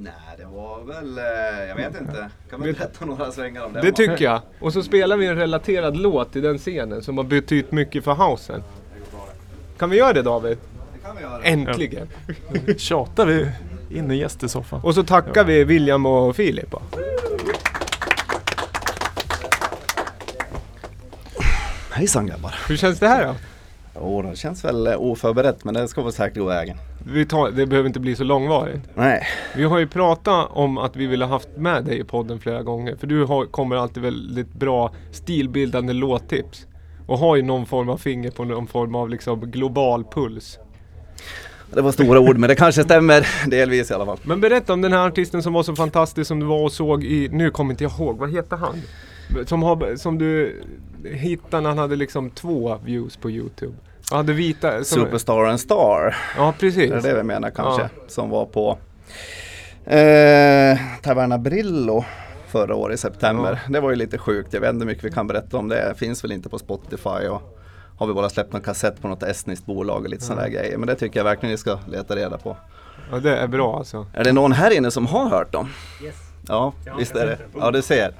Nej, 0.00 0.12
det 0.38 0.44
var 0.44 0.84
väl... 0.84 1.18
eh, 1.18 1.68
Jag 1.68 1.76
vet 1.76 2.00
inte. 2.00 2.30
Kan 2.50 2.60
man 2.60 2.72
berätta 2.72 3.04
några 3.04 3.32
svängar 3.32 3.64
om 3.64 3.72
det? 3.72 3.80
Det 3.80 3.92
tycker 3.92 4.24
jag. 4.24 4.40
Och 4.60 4.72
så 4.72 4.82
spelar 4.82 5.16
vi 5.16 5.26
en 5.26 5.36
relaterad 5.36 5.96
låt 5.96 6.36
i 6.36 6.40
den 6.40 6.58
scenen 6.58 7.02
som 7.02 7.16
har 7.16 7.24
betytt 7.24 7.72
mycket 7.72 8.04
för 8.04 8.12
housen. 8.12 8.62
Kan 9.78 9.90
vi 9.90 9.96
göra 9.96 10.12
det 10.12 10.22
David? 10.22 10.58
Det 10.94 10.98
kan 11.06 11.16
vi 11.16 11.22
göra. 11.22 11.42
Äntligen! 11.42 12.08
Tjatar 12.78 13.26
vi 13.26 13.48
in 13.90 14.10
i 14.10 14.16
gästesoffan. 14.16 14.80
Och 14.84 14.94
så 14.94 15.02
tackar 15.02 15.44
vi 15.44 15.64
William 15.64 16.06
och 16.06 16.36
Filip. 16.36 16.74
Hejsan 21.92 22.26
grabbar. 22.26 22.54
Hur 22.68 22.76
känns 22.76 22.98
det 22.98 23.08
här 23.08 23.26
då? 23.26 23.34
Jo, 23.94 24.22
det 24.22 24.36
känns 24.36 24.64
väl 24.64 24.88
oförberett 24.88 25.64
men 25.64 25.74
det 25.74 25.88
ska 25.88 26.02
väl 26.02 26.12
säkert 26.12 26.38
gå 26.38 26.44
vägen. 26.44 26.76
Vi 27.04 27.26
tar, 27.26 27.50
det 27.50 27.66
behöver 27.66 27.86
inte 27.86 28.00
bli 28.00 28.16
så 28.16 28.24
långvarigt. 28.24 28.82
Nej, 28.94 29.26
Vi 29.56 29.64
har 29.64 29.78
ju 29.78 29.86
pratat 29.86 30.48
om 30.52 30.78
att 30.78 30.96
vi 30.96 31.06
vill 31.06 31.22
ha 31.22 31.28
haft 31.28 31.48
med 31.56 31.84
dig 31.84 31.98
i 31.98 32.04
podden 32.04 32.40
flera 32.40 32.62
gånger. 32.62 32.96
För 32.96 33.06
du 33.06 33.24
har, 33.24 33.46
kommer 33.46 33.76
alltid 33.76 34.02
väldigt 34.02 34.52
bra 34.52 34.92
stilbildande 35.12 35.92
låttips. 35.92 36.66
Och 37.06 37.18
har 37.18 37.36
ju 37.36 37.42
någon 37.42 37.66
form 37.66 37.88
av 37.88 37.96
finger 37.96 38.30
på 38.30 38.44
någon 38.44 38.66
form 38.66 38.94
av 38.94 39.08
liksom 39.08 39.50
global 39.50 40.04
puls. 40.04 40.58
det 41.74 41.82
var 41.82 41.92
stora 41.92 42.20
ord 42.20 42.38
men 42.38 42.48
det 42.48 42.54
kanske 42.54 42.84
stämmer 42.84 43.48
delvis 43.50 43.90
i 43.90 43.94
alla 43.94 44.06
fall. 44.06 44.18
Men 44.22 44.40
berätta 44.40 44.72
om 44.72 44.80
den 44.80 44.92
här 44.92 45.06
artisten 45.06 45.42
som 45.42 45.52
var 45.52 45.62
så 45.62 45.76
fantastisk 45.76 46.28
som 46.28 46.40
du 46.40 46.46
var 46.46 46.62
och 46.62 46.72
såg 46.72 47.04
i, 47.04 47.28
nu 47.32 47.50
kommer 47.50 47.70
inte 47.70 47.84
jag 47.84 47.92
ihåg, 47.92 48.18
vad 48.18 48.32
heter 48.32 48.56
han? 48.56 48.82
Som, 49.46 49.62
har, 49.62 49.96
som 49.96 50.18
du 50.18 50.62
hittade 51.04 51.62
när 51.62 51.68
han 51.68 51.78
hade 51.78 51.96
liksom 51.96 52.30
två 52.30 52.78
views 52.84 53.16
på 53.16 53.30
Youtube. 53.30 53.74
Han 54.10 54.16
hade 54.16 54.32
vita... 54.32 54.84
Som, 54.84 55.04
Superstar 55.04 55.44
and 55.44 55.60
Star, 55.60 56.16
Ja 56.36 56.54
precis. 56.60 56.90
är 56.90 56.96
det 56.96 57.02
det 57.02 57.14
vi 57.14 57.22
menar 57.22 57.50
kanske? 57.50 57.82
Ja. 57.82 57.88
Som 58.08 58.30
var 58.30 58.46
på 58.46 58.78
eh, 59.90 60.78
Taverna 61.02 61.38
Brillo 61.38 62.04
förra 62.48 62.74
året 62.74 62.94
i 62.94 62.98
september. 62.98 63.60
Det 63.68 63.80
var 63.80 63.90
ju 63.90 63.96
lite 63.96 64.18
sjukt, 64.18 64.52
jag 64.52 64.60
vet 64.60 64.70
inte 64.70 64.84
hur 64.84 64.86
mycket 64.86 65.04
vi 65.04 65.10
kan 65.10 65.26
berätta 65.26 65.56
om 65.56 65.68
det. 65.68 65.94
Finns 65.96 66.24
väl 66.24 66.32
inte 66.32 66.48
på 66.48 66.58
Spotify 66.58 67.28
och 67.28 67.58
har 67.98 68.06
vi 68.06 68.12
bara 68.12 68.28
släppt 68.28 68.52
någon 68.52 68.62
kassett 68.62 69.02
på 69.02 69.08
något 69.08 69.22
estniskt 69.22 69.66
bolag 69.66 70.02
och 70.02 70.08
lite 70.08 70.24
sådana 70.24 70.42
där 70.42 70.48
grejer. 70.50 70.78
Men 70.78 70.86
det 70.86 70.94
tycker 70.94 71.20
jag 71.20 71.24
verkligen 71.24 71.50
ni 71.50 71.58
ska 71.58 71.78
leta 71.88 72.16
reda 72.16 72.38
på. 72.38 72.56
Ja 73.10 73.18
det 73.18 73.36
är 73.36 73.46
bra 73.46 73.76
alltså. 73.78 74.06
Är 74.14 74.24
det 74.24 74.32
någon 74.32 74.52
här 74.52 74.70
inne 74.70 74.90
som 74.90 75.06
har 75.06 75.28
hört 75.28 75.52
dem? 75.52 75.68
Ja, 76.48 76.72
visst 76.98 77.16
är 77.16 77.26
det. 77.26 77.38
Ja, 77.60 77.70
du 77.70 77.82
ser. 77.82 78.12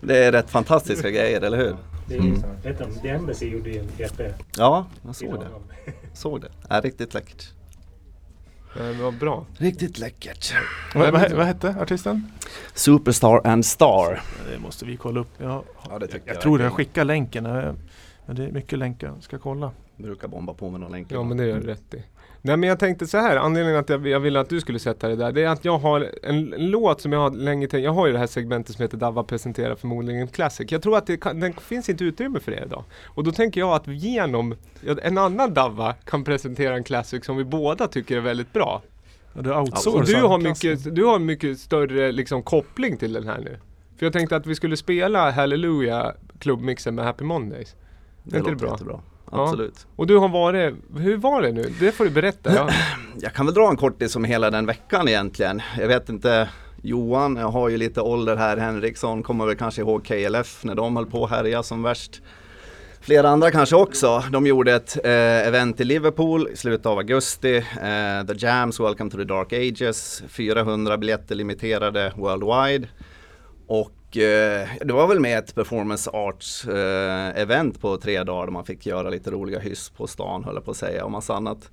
Det 0.00 0.24
är 0.24 0.32
rätt 0.32 0.50
fantastiska 0.50 1.10
grejer, 1.10 1.40
eller 1.40 1.58
hur? 1.58 1.76
Det 2.12 2.18
är 2.18 2.22
ju 2.22 2.36
så. 2.36 2.46
Vet 2.62 2.78
du, 2.78 3.00
The 3.02 3.08
Embassy 3.08 3.46
gjorde 3.48 3.70
ju 3.70 3.78
en 3.78 3.88
EP. 3.98 4.20
Ja, 4.56 4.86
jag 5.06 5.16
såg 5.16 5.40
det. 5.40 5.46
Såg 6.14 6.40
det. 6.40 6.48
Ja, 6.68 6.80
riktigt 6.80 7.14
läckert. 7.14 7.52
Det 8.76 8.92
var 8.92 9.12
bra. 9.12 9.46
Riktigt 9.58 9.98
läckert. 9.98 10.54
Vad, 10.94 11.12
vad, 11.12 11.32
vad 11.32 11.46
hette 11.46 11.76
artisten? 11.80 12.32
Superstar 12.74 13.46
and 13.46 13.66
Star. 13.66 14.20
Det 14.52 14.58
måste 14.58 14.84
vi 14.84 14.96
kolla 14.96 15.20
upp. 15.20 15.28
Jag, 15.38 15.64
Ja, 15.90 15.98
det 15.98 16.06
tycker 16.06 16.26
jag, 16.26 16.34
jag 16.36 16.42
tror 16.42 16.60
jag 16.60 16.72
skickar 16.72 17.04
länken. 17.04 17.46
eh, 17.46 17.72
Men 18.26 18.36
det 18.36 18.44
är 18.44 18.52
mycket 18.52 18.78
länkar. 18.78 19.06
Jag 19.08 19.22
ska 19.22 19.38
kolla. 19.38 19.70
Brukar 19.96 20.28
bomba 20.28 20.54
på 20.54 20.70
med 20.70 20.80
någon 20.80 20.92
länk. 20.92 21.12
Ja 21.12 21.22
men 21.22 21.36
det 21.36 21.46
gör 21.46 21.60
du 21.60 21.66
rätt 21.66 21.94
i. 21.94 22.02
Nej 22.44 22.56
men 22.56 22.68
jag 22.68 22.78
tänkte 22.78 23.06
så 23.06 23.18
här, 23.18 23.36
anledningen 23.36 23.80
att 23.80 23.88
jag, 23.88 24.06
jag 24.06 24.20
ville 24.20 24.40
att 24.40 24.48
du 24.48 24.60
skulle 24.60 24.78
sätta 24.78 25.08
det 25.08 25.16
där, 25.16 25.32
det 25.32 25.42
är 25.42 25.48
att 25.48 25.64
jag 25.64 25.78
har 25.78 26.08
en, 26.22 26.52
en 26.52 26.70
låt 26.70 27.00
som 27.00 27.12
jag 27.12 27.20
har 27.20 27.30
länge 27.30 27.68
tänkt, 27.68 27.84
jag 27.84 27.92
har 27.92 28.06
ju 28.06 28.12
det 28.12 28.18
här 28.18 28.26
segmentet 28.26 28.76
som 28.76 28.82
heter 28.82 28.96
Dava 28.96 29.22
presenterar 29.22 29.74
förmodligen 29.74 30.20
en 30.20 30.28
classic. 30.28 30.72
Jag 30.72 30.82
tror 30.82 30.96
att 30.96 31.06
det, 31.06 31.16
kan, 31.16 31.40
den 31.40 31.52
finns 31.52 31.88
inte 31.88 32.04
utrymme 32.04 32.40
för 32.40 32.52
det 32.52 32.62
idag. 32.66 32.84
Och 33.06 33.24
då 33.24 33.32
tänker 33.32 33.60
jag 33.60 33.72
att 33.72 33.86
genom 33.86 34.54
en 35.02 35.18
annan 35.18 35.54
Dava 35.54 35.92
kan 35.92 36.24
presentera 36.24 36.74
en 36.74 36.84
classic 36.84 37.24
som 37.24 37.36
vi 37.36 37.44
båda 37.44 37.88
tycker 37.88 38.16
är 38.16 38.20
väldigt 38.20 38.52
bra. 38.52 38.82
Ja, 39.34 39.42
du 39.42 39.52
Och 39.52 39.60
outsourcar. 39.60 40.14
du 40.14 40.22
har, 40.22 40.38
mycket, 40.38 40.94
du 40.94 41.04
har 41.04 41.18
mycket 41.18 41.58
större 41.58 42.12
liksom, 42.12 42.42
koppling 42.42 42.96
till 42.96 43.12
den 43.12 43.28
här 43.28 43.38
nu. 43.38 43.58
För 43.98 44.06
jag 44.06 44.12
tänkte 44.12 44.36
att 44.36 44.46
vi 44.46 44.54
skulle 44.54 44.76
spela 44.76 45.30
Hallelujah 45.30 46.12
klubbmixen 46.38 46.94
med 46.94 47.04
Happy 47.04 47.24
Mondays. 47.24 47.76
Det 48.22 48.30
det 48.30 48.38
låter 48.38 48.54
bra? 48.54 48.70
jättebra. 48.70 49.00
Absolut. 49.40 49.86
Och 49.96 50.06
du 50.06 50.18
har 50.18 50.28
varit, 50.28 50.74
hur 50.96 51.16
var 51.16 51.42
det 51.42 51.52
nu? 51.52 51.72
Det 51.80 51.92
får 51.92 52.04
du 52.04 52.10
berätta. 52.10 52.54
Jag, 52.54 52.70
Jag 53.20 53.34
kan 53.34 53.46
väl 53.46 53.54
dra 53.54 53.70
en 53.70 53.76
kortis 53.76 54.16
om 54.16 54.24
hela 54.24 54.50
den 54.50 54.66
veckan 54.66 55.08
egentligen. 55.08 55.62
Jag 55.78 55.88
vet 55.88 56.08
inte. 56.08 56.48
Johan 56.82 57.36
jag 57.36 57.48
har 57.48 57.68
ju 57.68 57.76
lite 57.76 58.00
ålder 58.00 58.36
här. 58.36 58.56
Henriksson 58.56 59.22
kommer 59.22 59.46
väl 59.46 59.56
kanske 59.56 59.80
ihåg 59.80 60.04
KLF 60.04 60.64
när 60.64 60.74
de 60.74 60.96
höll 60.96 61.06
på 61.06 61.24
att 61.24 61.30
härja 61.30 61.62
som 61.62 61.82
värst. 61.82 62.22
Flera 63.00 63.28
andra 63.28 63.50
kanske 63.50 63.76
också. 63.76 64.24
De 64.30 64.46
gjorde 64.46 64.74
ett 64.74 64.98
eh, 65.04 65.48
event 65.48 65.80
i 65.80 65.84
Liverpool 65.84 66.48
i 66.52 66.56
slutet 66.56 66.86
av 66.86 66.98
augusti. 66.98 67.56
Eh, 67.56 68.26
The 68.26 68.46
Jams, 68.46 68.80
Welcome 68.80 69.10
to 69.10 69.16
the 69.16 69.24
Dark 69.24 69.52
Ages. 69.52 70.22
400 70.28 70.98
biljetter 70.98 71.34
limiterade 71.34 72.12
worldwide. 72.16 72.88
Och 73.66 73.92
eh, 74.16 74.68
det 74.84 74.92
var 74.92 75.06
väl 75.06 75.20
med 75.20 75.38
ett 75.38 75.54
performance 75.54 76.10
arts 76.10 76.64
eh, 76.64 77.40
event 77.40 77.80
på 77.80 77.96
tre 77.96 78.22
dagar 78.22 78.46
där 78.46 78.52
man 78.52 78.64
fick 78.64 78.86
göra 78.86 79.10
lite 79.10 79.30
roliga 79.30 79.58
hyss 79.58 79.90
på 79.90 80.06
stan 80.06 80.44
höll 80.44 80.54
jag 80.54 80.64
på 80.64 80.70
att 80.70 80.76
säga 80.76 81.04
och 81.04 81.10
massa 81.10 81.34
annat 81.34 81.70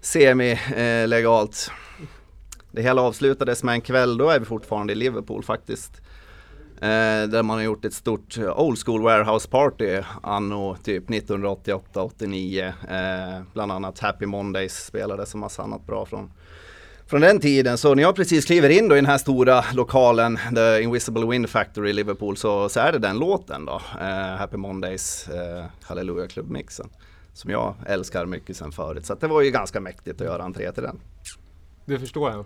semi-legalt. 0.00 1.70
Det 2.72 2.82
hela 2.82 3.02
avslutades 3.02 3.62
med 3.62 3.72
en 3.72 3.80
kväll, 3.80 4.18
då 4.18 4.28
är 4.28 4.38
vi 4.38 4.44
fortfarande 4.44 4.92
i 4.92 4.96
Liverpool 4.96 5.42
faktiskt. 5.42 6.02
Eh, 6.82 7.28
där 7.28 7.42
man 7.42 7.56
har 7.56 7.64
gjort 7.64 7.84
ett 7.84 7.94
stort 7.94 8.38
eh, 8.38 8.60
old 8.60 8.78
school 8.78 9.02
warehouse 9.02 9.48
party 9.48 10.02
anno 10.22 10.76
typ 10.82 11.08
1988-89. 11.08 12.72
Eh, 12.88 13.42
bland 13.52 13.72
annat 13.72 13.98
Happy 13.98 14.26
Mondays 14.26 14.84
spelades 14.86 15.34
och 15.34 15.40
massa 15.40 15.62
annat 15.62 15.86
bra 15.86 16.06
från, 16.06 16.32
från 17.10 17.20
den 17.20 17.40
tiden. 17.40 17.78
Så 17.78 17.94
när 17.94 18.02
jag 18.02 18.16
precis 18.16 18.44
kliver 18.44 18.68
in 18.68 18.88
då 18.88 18.94
i 18.94 18.98
den 18.98 19.06
här 19.06 19.18
stora 19.18 19.64
lokalen, 19.72 20.38
The 20.54 20.82
Invisible 20.82 21.26
Wind 21.26 21.50
Factory 21.50 21.90
i 21.90 21.92
Liverpool, 21.92 22.36
så, 22.36 22.68
så 22.68 22.80
är 22.80 22.92
det 22.92 22.98
den 22.98 23.18
låten 23.18 23.64
då. 23.64 23.80
Eh, 24.00 24.36
Happy 24.38 24.56
Mondays, 24.56 25.28
eh, 25.28 25.64
Hallelujah 25.82 26.28
Club 26.28 26.50
Mixen. 26.50 26.90
Som 27.32 27.50
jag 27.50 27.74
älskar 27.86 28.26
mycket 28.26 28.56
sen 28.56 28.72
förut. 28.72 29.06
Så 29.06 29.14
det 29.14 29.26
var 29.26 29.42
ju 29.42 29.50
ganska 29.50 29.80
mäktigt 29.80 30.20
att 30.20 30.26
göra 30.26 30.42
entré 30.42 30.72
till 30.72 30.82
den. 30.82 31.00
det 31.84 31.98
förstår 31.98 32.30
jag. 32.30 32.44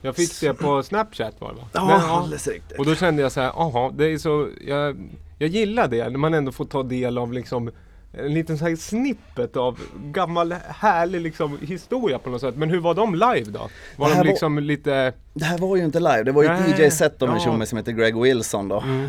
Jag 0.00 0.16
fick 0.16 0.40
det 0.40 0.54
på 0.54 0.82
Snapchat 0.82 1.40
var 1.40 1.48
det 1.48 1.56
va? 1.56 1.68
Ja, 1.72 1.86
Men, 1.86 2.00
alldeles 2.00 2.48
riktigt. 2.48 2.78
Och 2.78 2.86
då 2.86 2.94
kände 2.94 3.22
jag 3.22 3.32
så 3.32 3.40
här, 3.40 3.48
aha, 3.48 3.92
det 3.96 4.06
är 4.06 4.18
så, 4.18 4.48
jag, 4.66 5.10
jag 5.38 5.50
gillar 5.50 5.88
det 5.88 6.08
när 6.08 6.18
man 6.18 6.34
ändå 6.34 6.52
får 6.52 6.64
ta 6.64 6.82
del 6.82 7.18
av 7.18 7.32
liksom 7.32 7.70
en 8.18 8.34
liten 8.34 8.58
så 8.58 8.64
här 8.68 8.76
snippet 8.76 9.56
av 9.56 9.80
gammal 10.04 10.52
härlig 10.68 11.20
liksom 11.20 11.58
historia 11.58 12.18
på 12.18 12.30
något 12.30 12.40
sätt. 12.40 12.56
Men 12.56 12.70
hur 12.70 12.80
var 12.80 12.94
de 12.94 13.14
live 13.14 13.50
då? 13.50 13.70
Var 13.96 14.08
de 14.08 14.16
var- 14.16 14.24
liksom 14.24 14.58
lite... 14.58 15.12
Det 15.34 15.44
här 15.44 15.58
var 15.58 15.76
ju 15.76 15.84
inte 15.84 16.00
live, 16.00 16.22
det 16.22 16.32
var 16.32 16.42
ju 16.42 16.48
ett 16.48 16.78
DJ-set 16.78 17.22
av 17.22 17.28
en 17.28 17.34
ja. 17.34 17.40
tjomme 17.40 17.66
som 17.66 17.78
heter 17.78 17.92
Greg 17.92 18.20
Wilson 18.20 18.68
då. 18.68 18.80
Mm. 18.80 19.04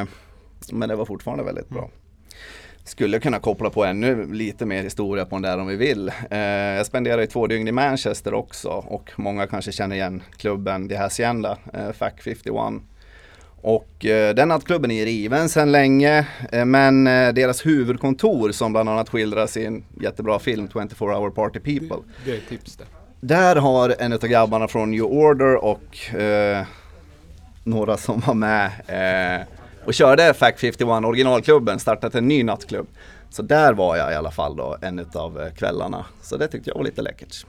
Eh, 0.00 0.08
men 0.72 0.88
det 0.88 0.96
var 0.96 1.04
fortfarande 1.04 1.44
väldigt 1.44 1.68
bra. 1.68 1.90
skulle 2.84 3.18
kunna 3.20 3.38
koppla 3.38 3.70
på 3.70 3.84
ännu 3.84 4.32
lite 4.32 4.66
mer 4.66 4.82
historia 4.82 5.24
på 5.24 5.36
den 5.36 5.42
där 5.42 5.58
om 5.58 5.66
vi 5.66 5.76
vill. 5.76 6.12
Eh, 6.30 6.38
jag 6.38 6.86
spenderade 6.86 7.22
ju 7.22 7.26
två 7.26 7.46
dygn 7.46 7.68
i 7.68 7.72
Manchester 7.72 8.34
också 8.34 8.68
och 8.68 9.10
många 9.16 9.46
kanske 9.46 9.72
känner 9.72 9.96
igen 9.96 10.22
klubben 10.36 10.88
The 10.88 10.96
Hacienda, 10.96 11.58
eh, 11.72 11.92
FAC 11.92 12.12
51. 12.20 12.54
Och 13.64 14.04
eh, 14.04 14.34
den 14.34 14.48
nattklubben 14.48 14.90
är 14.90 15.04
riven 15.04 15.48
sedan 15.48 15.72
länge 15.72 16.26
eh, 16.52 16.64
men 16.64 17.06
eh, 17.06 17.32
deras 17.32 17.66
huvudkontor 17.66 18.52
som 18.52 18.72
bland 18.72 18.88
annat 18.88 19.08
skildras 19.08 19.56
i 19.56 19.66
en 19.66 19.84
jättebra 20.00 20.38
film 20.38 20.68
24 20.72 21.14
hour 21.18 21.30
party 21.30 21.60
people. 21.60 21.96
Det 22.24 22.30
är 22.30 22.36
ett 22.36 22.48
tips 22.48 22.76
det. 22.76 22.84
Där 23.20 23.56
har 23.56 23.94
en 23.98 24.12
av 24.12 24.18
grabbarna 24.18 24.68
från 24.68 24.90
New 24.90 25.02
Order 25.02 25.64
och 25.64 25.98
några 27.64 27.96
som 27.96 28.20
var 28.26 28.34
med 28.34 28.70
och 29.84 29.94
körde 29.94 30.34
FAC 30.34 30.54
51 30.56 31.04
originalklubben 31.04 31.78
startat 31.78 32.14
en 32.14 32.28
ny 32.28 32.42
nattklubb. 32.42 32.86
Så 33.30 33.42
där 33.42 33.72
var 33.72 33.96
jag 33.96 34.12
i 34.12 34.14
alla 34.14 34.30
fall 34.30 34.56
då 34.56 34.76
en 34.80 35.06
av 35.14 35.50
kvällarna. 35.56 36.06
Så 36.22 36.36
det 36.36 36.48
tyckte 36.48 36.70
jag 36.70 36.76
var 36.76 36.84
lite 36.84 37.02
läckert. 37.02 37.46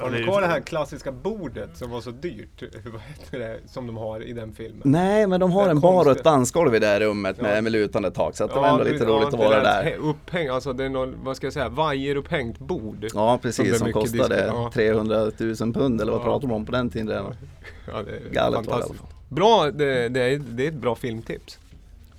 Har 0.00 0.10
du 0.10 0.24
kvar 0.24 0.40
det 0.40 0.46
här 0.46 0.60
klassiska 0.60 1.12
bordet 1.12 1.70
som 1.76 1.90
var 1.90 2.00
så 2.00 2.10
dyrt? 2.10 2.62
Vad 2.92 3.00
heter 3.00 3.38
det? 3.38 3.58
Som 3.66 3.86
de 3.86 3.96
har 3.96 4.20
i 4.22 4.32
den 4.32 4.52
filmen. 4.52 4.82
Nej 4.84 5.26
men 5.26 5.40
de 5.40 5.52
har 5.52 5.68
en 5.68 5.80
bar 5.80 6.04
och 6.04 6.10
ett 6.12 6.24
dansgolv 6.24 6.74
i 6.74 6.78
det 6.78 6.86
här 6.86 7.00
rummet 7.00 7.40
med, 7.40 7.56
Ja. 7.56 7.60
med 7.62 7.72
lutande 7.72 8.10
tak. 8.10 8.36
Så 8.36 8.44
att 8.44 8.54
det 8.54 8.60
var 8.60 8.68
ändå 8.68 8.84
det- 8.84 8.92
lite 8.92 9.04
ja, 9.04 9.10
roligt 9.10 9.26
att 9.28 9.38
vara 9.40 9.62
där 9.62 9.94
Upphäng, 10.00 10.48
alltså 10.48 10.72
det 10.72 10.84
är 10.84 10.88
någon, 10.88 11.14
vad 11.24 11.36
ska 11.36 11.46
jag 11.46 11.52
säga, 11.54 11.68
vajerupphängt 11.68 12.58
bord. 12.58 13.06
Ja 13.14 13.38
precis, 13.42 13.78
som 13.78 13.86
mycket 13.86 14.02
kostade 14.02 14.34
disco- 14.36 14.46
ja. 14.46 14.70
300 14.74 15.30
000 15.38 15.72
pund 15.72 16.00
eller 16.00 16.12
vad 16.12 16.20
Ja. 16.20 16.24
pratar 16.24 16.48
de 16.48 16.54
om 16.54 16.66
på 16.66 16.72
den 16.72 16.90
tiden? 16.90 17.24
Ja, 17.86 17.92
det 17.92 17.96
är 17.96 18.02
Galet 18.02 18.12
var 18.12 18.30
det 18.30 18.34
i 18.34 18.38
alla 18.38 18.62
fantastiskt. 18.62 19.00
fall. 19.00 19.08
Bra, 19.28 19.70
det, 19.70 20.08
det, 20.08 20.20
är, 20.22 20.38
det 20.38 20.64
är 20.64 20.68
ett 20.68 20.74
bra 20.74 20.94
filmtips. 20.94 21.58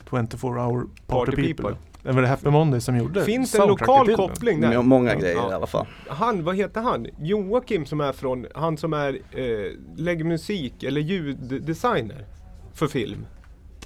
24 0.10 0.66
hour 0.66 0.82
party, 1.08 1.32
Party 1.32 1.32
people. 1.32 1.54
People. 1.70 1.76
Det 2.04 2.12
var 2.12 2.22
det 2.22 2.28
Happy 2.28 2.50
Monday 2.50 2.82
som 2.82 2.98
gjorde 2.98 3.24
Finns 3.26 3.52
det 3.52 3.62
en 3.62 3.68
lokal 3.68 4.16
koppling 4.16 4.62
där? 4.62 4.76
Må- 4.76 4.82
Många 4.82 5.16
grejer 5.16 5.36
Ja. 5.36 5.52
i 5.52 5.54
alla 5.54 5.68
fall. 5.68 5.88
Han, 6.08 6.44
vad 6.44 6.56
heter 6.56 6.82
han? 6.82 7.08
Joakim 7.20 7.86
som 7.86 8.02
är 8.02 8.12
från, 8.14 8.46
han 8.56 8.78
som 8.78 8.94
är, 8.94 9.14
eh, 9.32 9.72
lägger 9.96 10.24
musik 10.26 10.84
eller 10.84 11.02
ljuddesigner 11.02 12.26
för 12.74 12.88
film. 12.88 13.26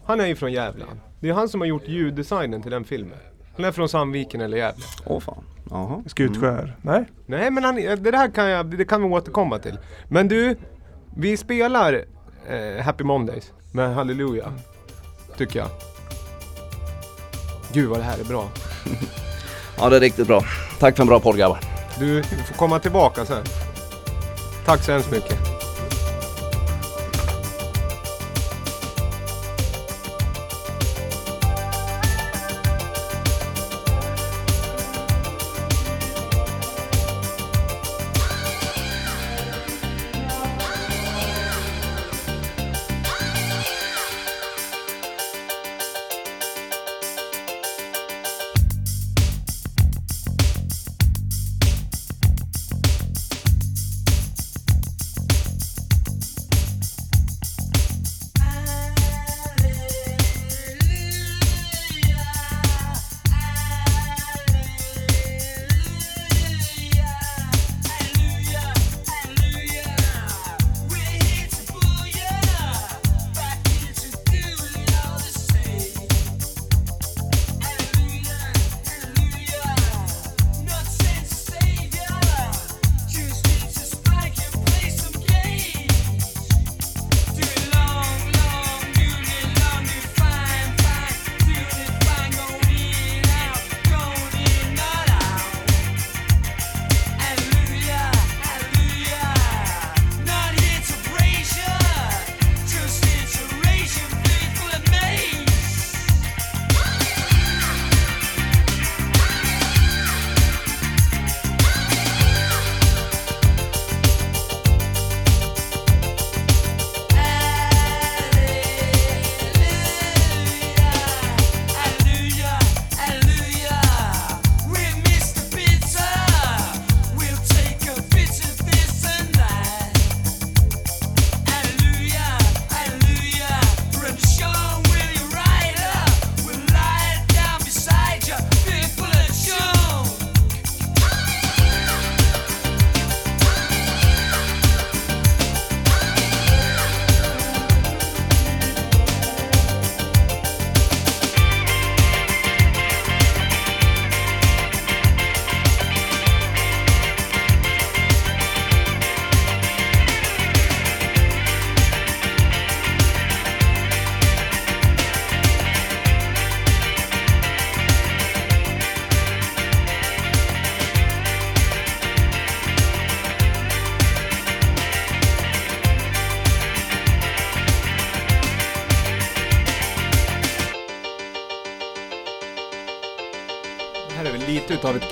Han 0.03 0.19
är 0.19 0.25
ju 0.27 0.35
från 0.35 0.53
Gävle. 0.53 0.85
Det 1.19 1.29
är 1.29 1.33
han 1.33 1.49
som 1.49 1.61
har 1.61 1.67
gjort 1.67 1.87
ljuddesignen 1.87 2.61
till 2.61 2.71
den 2.71 2.83
filmen. 2.83 3.17
Han 3.55 3.65
är 3.65 3.71
från 3.71 3.89
Sandviken 3.89 4.41
eller 4.41 4.57
Gävle. 4.57 4.83
Åh 5.05 5.19
fan. 5.19 5.43
Jaha. 5.69 6.03
Skutskär. 6.05 6.75
Nej? 6.81 7.05
Nej 7.25 7.51
men 7.51 7.63
han, 7.63 7.75
det 7.75 7.95
där 8.11 8.27
kan, 8.31 8.49
jag, 8.49 8.65
det 8.77 8.85
kan 8.85 9.01
vi 9.01 9.07
återkomma 9.09 9.59
till. 9.59 9.77
Men 10.09 10.27
du, 10.27 10.55
vi 11.17 11.37
spelar 11.37 12.05
eh, 12.49 12.83
Happy 12.83 13.03
Mondays 13.03 13.51
med 13.71 13.95
Halleluja. 13.95 14.53
Tycker 15.37 15.59
jag. 15.59 15.67
Gud 17.75 17.89
vad 17.89 17.99
det 17.99 18.03
här 18.03 18.17
är 18.19 18.23
bra. 18.23 18.49
Ja 19.77 19.89
det 19.89 19.95
är 19.95 19.99
riktigt 19.99 20.27
bra. 20.27 20.43
Tack 20.79 20.95
för 20.95 21.03
en 21.03 21.07
bra 21.07 21.19
podd 21.19 21.37
grabbar. 21.37 21.59
Du, 21.99 22.23
får 22.23 22.55
komma 22.55 22.79
tillbaka 22.79 23.25
sen. 23.25 23.43
Tack 24.65 24.83
så 24.83 24.91
hemskt 24.91 25.11
mycket. 25.11 25.54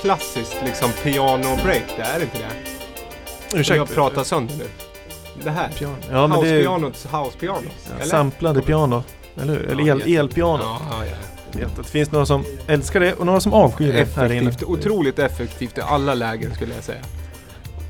Klassiskt 0.03 0.55
liksom 0.65 0.89
piano-break, 1.03 1.83
det 1.97 2.01
är 2.03 2.21
inte 2.21 2.37
det? 2.37 3.59
Ursäkta. 3.59 3.75
Jag 3.75 3.89
pratar 3.89 4.23
sönder 4.23 4.55
nu. 4.55 4.65
Det 5.43 5.49
här. 5.51 5.69
Piano. 5.69 5.95
Ja, 6.11 6.27
men 6.27 6.41
det 6.41 6.49
är 6.49 6.53
House-pianots 6.53 7.07
house-piano. 7.07 7.67
eller? 7.95 8.05
samplade 8.05 8.61
piano. 8.61 9.03
Eller 9.41 9.53
hur? 9.53 9.71
Eller 9.71 9.83
Ja, 9.83 9.95
el, 10.05 10.15
elpiano. 10.15 10.63
Ja, 10.63 10.79
ja, 10.89 11.05
ja. 11.05 11.15
Jag 11.51 11.59
vet 11.59 11.79
att 11.79 11.85
det 11.85 11.91
finns 11.91 12.11
några 12.11 12.25
som 12.25 12.45
älskar 12.67 12.99
det 12.99 13.13
och 13.13 13.25
några 13.25 13.39
som 13.39 13.53
avskyr 13.53 13.93
det 13.93 14.15
här 14.15 14.31
inne. 14.31 14.49
Effektivt, 14.49 14.69
otroligt 14.69 15.19
effektivt 15.19 15.77
i 15.77 15.81
alla 15.81 16.13
lägen 16.13 16.55
skulle 16.55 16.75
jag 16.75 16.83
säga. 16.83 17.01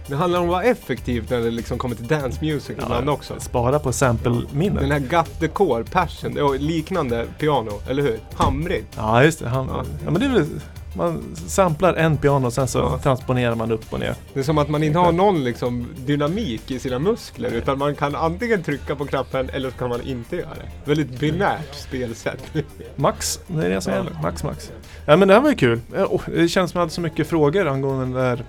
Det 0.08 0.16
handlar 0.16 0.40
om 0.40 0.46
att 0.46 0.52
vara 0.52 0.64
effektivt 0.64 1.30
när 1.30 1.40
det 1.40 1.52
liksom 1.52 1.78
kommer 1.78 1.96
till 1.96 2.08
dance 2.08 2.38
music 2.42 2.78
ibland 2.84 3.10
också. 3.10 3.34
Spara 3.40 3.80
på 3.80 3.94
sample-minnet. 3.94 4.80
Den 4.80 4.92
här 4.92 5.00
Got 5.00 5.40
the 5.40 5.48
Core, 5.48 5.84
Passion, 5.84 6.40
och 6.40 6.60
liknande 6.60 7.26
piano, 7.40 7.72
eller 7.90 8.04
hur? 8.04 8.20
Hamrigt. 8.36 8.88
Ja 8.98 9.24
just 9.24 9.40
det. 9.40 9.50
Han, 9.50 9.68
ja. 9.68 9.84
Ja. 10.06 10.12
men 10.12 10.20
det 10.20 10.26
är 10.26 10.30
väl 10.30 10.48
Man 10.96 11.36
samplar 11.36 11.94
en 11.94 12.18
piano 12.18 12.46
och 12.48 12.54
sen 12.54 12.68
så 12.68 12.80
Ja. 12.80 13.00
transponerar 13.04 13.56
man 13.56 13.72
upp 13.72 13.94
och 13.94 14.00
ner. 14.00 14.16
Det 14.34 14.40
är 14.40 14.44
som 14.44 14.58
att 14.58 14.70
man 14.70 14.84
inte 14.84 15.00
har 15.00 15.12
någon 15.12 15.44
liksom, 15.44 15.88
dynamik 16.06 16.72
i 16.72 16.80
sina 16.80 17.00
muskler 17.00 17.52
utan 17.52 17.78
man 17.78 17.96
kan 17.96 18.16
antingen 18.16 18.64
trycka 18.64 18.96
på 18.96 19.06
knappen 19.06 19.50
eller 19.50 19.70
så 19.72 19.78
kan 19.78 19.90
man 19.90 20.02
inte 20.02 20.36
göra 20.36 20.50
det. 20.56 20.90
Väldigt 20.90 21.20
binärt 21.20 21.76
spelsätt. 21.76 22.44
Max, 22.96 23.40
det 23.48 23.66
är 23.66 23.70
det 23.70 23.82
som 23.82 23.94
gäller. 23.94 24.12
Max, 24.24 24.44
max. 24.44 24.72
Ja 25.06 25.16
men 25.18 25.28
det 25.28 25.34
här 25.34 25.42
var 25.42 25.50
ju 25.50 25.56
kul. 25.56 25.80
Eh, 25.96 26.04
oh, 26.04 26.22
det 26.26 26.48
känns 26.48 26.72
som 26.72 26.78
jag 26.78 26.82
hade 26.82 26.94
så 26.94 27.02
mycket 27.02 27.28
frågor 27.28 27.68
angående 27.68 28.20
det 28.20 28.24
där 28.24 28.44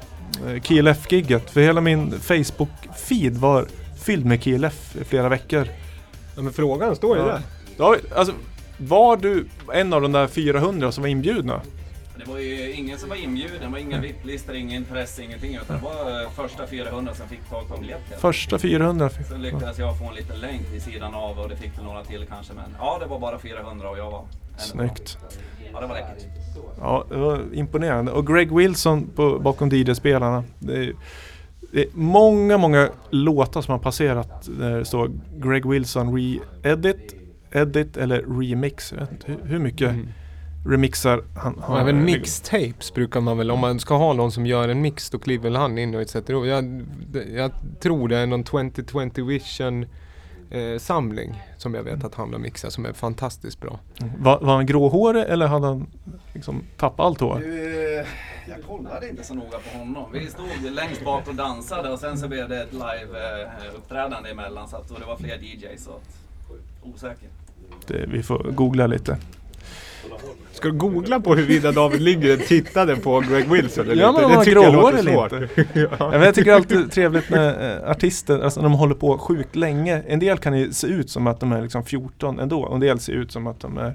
eh, 0.55 0.61
KLF-gigget. 0.61 1.51
För 1.51 1.61
hela 1.61 1.81
min 1.81 2.13
Facebook-feed 2.15 3.39
var 3.39 3.67
fylld 4.05 4.27
med 4.27 4.43
KLF 4.43 4.97
i 5.01 5.05
flera 5.05 5.29
veckor. 5.29 5.69
Ja, 6.37 6.43
men 6.43 6.53
frågan 6.53 6.97
står 6.97 7.17
ju 7.17 7.23
Ja. 7.23 7.29
där. 7.29 7.41
Ja, 7.77 7.97
alltså, 8.17 8.35
var 8.79 9.17
du 9.17 9.47
en 9.73 9.93
av 9.93 10.03
de 10.03 10.13
där 10.13 10.27
400 10.27 10.93
som 10.93 11.03
var 11.03 11.09
inbjudna? 11.09 11.61
Det 12.25 12.31
var 12.31 12.39
ju 12.39 12.73
ingen 12.73 12.99
som 12.99 13.09
var 13.09 13.17
inbjuden, 13.17 13.61
det 13.61 13.69
var 13.69 13.79
ingen 13.79 14.03
VIP-lista, 14.03 14.55
ingen 14.55 14.85
press, 14.85 15.19
ingenting. 15.19 15.55
Utan 15.55 15.77
det 15.77 15.83
var 15.83 16.23
eh, 16.23 16.31
första 16.31 16.67
400 16.67 17.15
som 17.15 17.29
fick 17.29 17.49
tag 17.51 17.69
på 17.69 17.77
biljetter. 17.77 18.17
Första 18.17 18.59
400? 18.59 19.11
Så 19.11 19.37
lyckades 19.37 19.79
jag 19.79 19.99
få 19.99 20.05
en 20.05 20.15
liten 20.15 20.41
länk 20.41 20.63
vid 20.73 20.83
sidan 20.83 21.15
av 21.15 21.39
och 21.39 21.49
det 21.49 21.57
fick 21.57 21.79
väl 21.79 21.85
några 21.85 22.05
till 22.05 22.27
kanske. 22.29 22.53
Men 22.53 22.65
ja, 22.79 22.99
det 23.01 23.07
var 23.07 23.19
bara 23.19 23.39
400 23.39 23.91
och 23.91 23.99
jag 23.99 24.11
var 24.11 24.25
Snyggt. 24.57 25.19
Ja, 25.73 25.81
det 25.81 25.87
var 25.87 25.95
läckert. 25.95 26.25
Ja, 26.81 27.05
det 27.09 27.17
var 27.17 27.43
imponerande. 27.53 28.13
Och 28.13 28.27
Greg 28.27 28.57
Wilson 28.57 29.11
på, 29.17 29.39
bakom 29.39 29.69
DJ-spelarna. 29.69 30.45
Det 30.59 30.77
är, 30.77 30.93
det 31.73 31.83
är 31.83 31.89
många, 31.93 32.59
många 32.59 32.89
låtar 33.11 33.63
som 33.63 33.73
har 33.73 33.79
passerat 33.79 34.49
där 34.59 34.79
det 34.79 34.85
står 34.85 35.11
Greg 35.37 35.67
Wilson 35.67 36.17
re-edit, 36.17 37.15
edit 37.53 37.97
eller 37.97 38.41
remix. 38.41 38.93
Jag 38.93 39.01
vet 39.01 39.11
inte 39.13 39.33
hur, 39.33 39.49
hur 39.49 39.59
mycket 39.59 39.91
Mm. 39.91 40.09
Remixar 40.67 41.25
han 41.37 41.59
har. 41.59 41.81
även 41.81 42.05
mixtapes 42.05 42.95
brukar 42.95 43.21
man 43.21 43.39
väl, 43.39 43.51
om 43.51 43.61
man 43.61 43.81
ska 43.81 43.97
ha 43.97 44.13
någon 44.13 44.33
som 44.33 44.47
gör 44.47 44.69
en 44.69 44.81
mix 44.81 45.11
då 45.11 45.19
kliver 45.19 45.43
väl 45.43 45.57
han 45.57 45.79
in 45.79 45.95
och 45.95 46.09
sätter 46.09 46.33
ihop. 46.33 46.47
Jag, 46.47 46.85
jag 47.35 47.51
tror 47.81 48.09
det 48.09 48.19
är 48.19 48.27
någon 48.27 48.45
2020 48.45 49.25
Vision 49.25 49.87
eh, 50.51 50.79
samling 50.79 51.43
som 51.57 51.75
jag 51.75 51.83
vet 51.83 52.05
att 52.05 52.15
han 52.15 52.33
har 52.33 52.41
mixat 52.41 52.73
som 52.73 52.87
är 52.87 52.93
fantastiskt 52.93 53.61
bra. 53.61 53.81
Var, 54.19 54.41
var 54.41 54.55
han 54.55 54.67
gråhårig 54.67 55.25
eller 55.29 55.47
hade 55.47 55.67
han 55.67 55.87
liksom 56.33 56.63
tappat 56.77 57.07
allt 57.07 57.21
hår? 57.21 57.39
Du, 57.39 57.99
eh, 57.99 58.07
jag 58.49 58.63
kollade 58.67 59.09
inte 59.09 59.25
så 59.25 59.35
noga 59.35 59.59
på 59.59 59.79
honom. 59.79 60.05
Vi 60.13 60.27
stod 60.27 60.71
längst 60.71 61.05
bak 61.05 61.29
och 61.29 61.35
dansade 61.35 61.91
och 61.91 61.99
sen 61.99 62.19
så 62.19 62.29
blev 62.29 62.49
det 62.49 62.63
ett 62.63 62.73
live-uppträdande 62.73 64.31
emellan. 64.31 64.69
Så 64.69 64.77
att, 64.77 64.91
och 64.91 65.01
det 65.01 65.07
var 65.07 65.17
fler 65.17 65.39
DJs. 65.39 65.85
Så 65.85 65.91
att, 65.91 66.19
osäker. 66.83 67.29
Det, 67.87 68.07
vi 68.09 68.23
får 68.23 68.51
googla 68.51 68.87
lite. 68.87 69.19
Ska 70.65 70.71
du 70.73 70.79
googla 70.79 71.21
på 71.21 71.35
huruvida 71.35 71.73
David 71.73 72.01
Lindgren 72.01 72.39
tittade 72.39 72.97
på 72.97 73.21
Greg 73.21 73.49
Wilson 73.51 73.85
eller 73.91 74.03
Ja, 74.03 74.09
inte? 74.09 74.23
har 74.37 74.45
tycker 74.45 74.61
jag 74.63 74.73
låter 74.75 74.99
eller 74.99 75.13
svårt. 75.13 75.33
inte. 75.33 75.89
Ja, 75.99 76.11
men 76.11 76.23
jag 76.23 76.35
tycker 76.35 76.53
alltid 76.53 76.79
det 76.79 76.85
är 76.85 76.89
trevligt 76.89 77.31
när 77.31 77.83
eh, 77.85 77.91
artister, 77.91 78.41
alltså 78.41 78.61
när 78.61 78.69
de 78.69 78.79
håller 78.79 78.95
på 78.95 79.19
sjukt 79.19 79.57
länge. 79.57 80.03
En 80.07 80.19
del 80.19 80.39
kan 80.39 80.59
ju 80.59 80.73
se 80.73 80.87
ut 80.87 81.11
som 81.11 81.27
att 81.27 81.41
de 81.41 81.53
är 81.53 81.63
liksom 81.63 81.85
14 81.85 82.39
ändå. 82.41 82.61
Och 82.63 82.75
en 82.75 82.81
del 82.81 83.01
ser 83.01 83.13
ut 83.13 83.33
som 83.33 83.47
att 83.47 83.61
de 83.61 83.79
är 83.79 83.95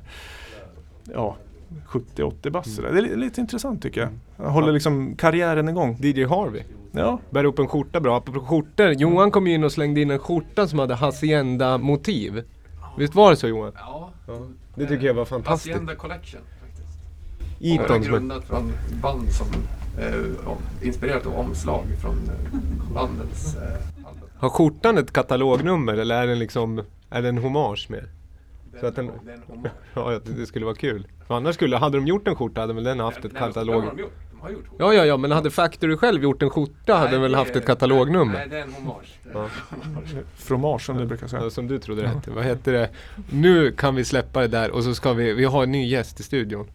ja, 1.14 1.36
70-80 1.88 2.50
bast. 2.50 2.76
sådär. 2.76 2.92
Det 2.92 2.98
är 2.98 3.02
li- 3.02 3.16
lite 3.16 3.42
intressant 3.42 3.82
tycker 3.84 4.02
jag. 4.02 4.10
Jag 4.38 4.50
håller 4.52 4.72
liksom 4.72 5.16
karriären 5.16 5.70
igång. 5.70 5.98
DJ 6.02 6.24
Harvey. 6.26 6.64
Ja, 6.92 7.20
Bär 7.30 7.44
upp 7.44 7.60
en 7.60 7.68
skjorta 7.68 8.00
bra. 8.00 8.18
Apropå 8.18 8.40
skjortor. 8.40 8.90
Johan 8.92 9.32
kom 9.32 9.48
in 9.48 9.64
och 9.64 9.72
slängde 9.72 10.02
in 10.02 10.12
en 10.12 10.20
skjorta 10.20 10.68
som 10.68 10.80
hade 10.80 10.96
Hacienda-motiv. 10.96 12.44
Visst 12.98 13.16
var 13.16 13.30
det 13.30 13.36
så 13.38 13.48
Johan? 13.48 13.72
Ja, 13.76 14.10
Det 14.76 14.86
tycker 14.88 15.08
jag 15.08 15.14
var 15.14 15.26
fantastiskt. 15.26 15.74
Hacienda 15.74 15.96
Collection 15.96 16.42
Eton 17.60 18.01
det 18.01 18.07
är 18.07 18.12
grundat 18.12 18.45
från 18.45 18.74
band 19.01 19.32
som 19.32 19.47
eh, 19.97 20.88
inspirerat 20.88 21.26
av 21.26 21.39
omslag 21.39 21.84
från 22.01 22.14
eh, 22.14 22.93
bandens 22.93 23.55
eh, 23.55 24.07
album. 24.07 24.30
Har 24.38 24.49
skjortan 24.49 24.97
ett 24.97 25.14
katalognummer 25.14 25.93
eller 25.93 26.22
är 26.22 26.28
den 26.28 26.39
liksom, 26.39 26.84
är 27.10 27.22
den 27.22 27.38
hommage 27.38 27.88
mer? 27.89 28.10
Så 28.80 28.88
att 28.88 28.95
den, 28.95 29.12
Det 29.26 29.32
är 29.32 29.36
en 29.36 29.43
hommage. 29.47 29.72
ja, 29.93 30.20
det 30.38 30.45
skulle 30.45 30.66
vara 30.66 30.76
kul. 30.76 31.07
För 31.28 31.36
annars 31.36 31.55
skulle, 31.55 31.78
hade 31.78 31.97
de 31.97 32.07
gjort 32.07 32.28
en 32.28 32.36
skjorta 32.36 32.62
hade 32.62 32.74
väl 32.74 32.84
den 32.84 32.99
haft 32.99 33.26
ett 33.26 33.34
Nej, 33.34 33.41
katalog... 33.41 33.84
Det. 33.97 34.03
Ja, 34.78 34.93
ja, 34.93 35.05
ja, 35.05 35.18
men 35.18 35.32
hade 35.32 35.51
Factory 35.51 35.97
själv 35.97 36.24
gjort 36.24 36.41
en 36.41 36.49
skjorta 36.49 36.93
hade 36.93 37.12
den 37.12 37.22
väl 37.22 37.32
det 37.32 37.38
haft 37.38 37.55
ett 37.55 37.66
katalognummer? 37.66 38.34
Nej, 38.34 38.47
det 38.49 38.57
är 38.57 38.62
en 38.62 38.74
hommage. 38.74 39.20
Ja. 39.34 39.47
fromage 40.36 40.82
som 40.82 40.97
du 40.97 41.05
brukar 41.05 41.28
säga. 41.28 41.43
Ja, 41.43 41.49
som 41.49 41.68
du 41.68 41.80
trodde 41.80 42.03
rätt. 42.03 42.28
Vad 42.28 42.43
heter 42.43 42.74
det? 42.74 42.89
Nu 43.32 43.72
kan 43.72 43.95
vi 43.95 44.05
släppa 44.05 44.41
det 44.41 44.47
där 44.47 44.72
och 44.72 44.84
så 44.84 44.95
ska 44.95 45.14
vi, 45.14 45.34
vi 45.34 45.45
har 45.45 45.64
en 45.64 45.72
ny 45.72 45.88
gäst 45.88 46.20
i 46.20 46.24
studion. 46.24 46.68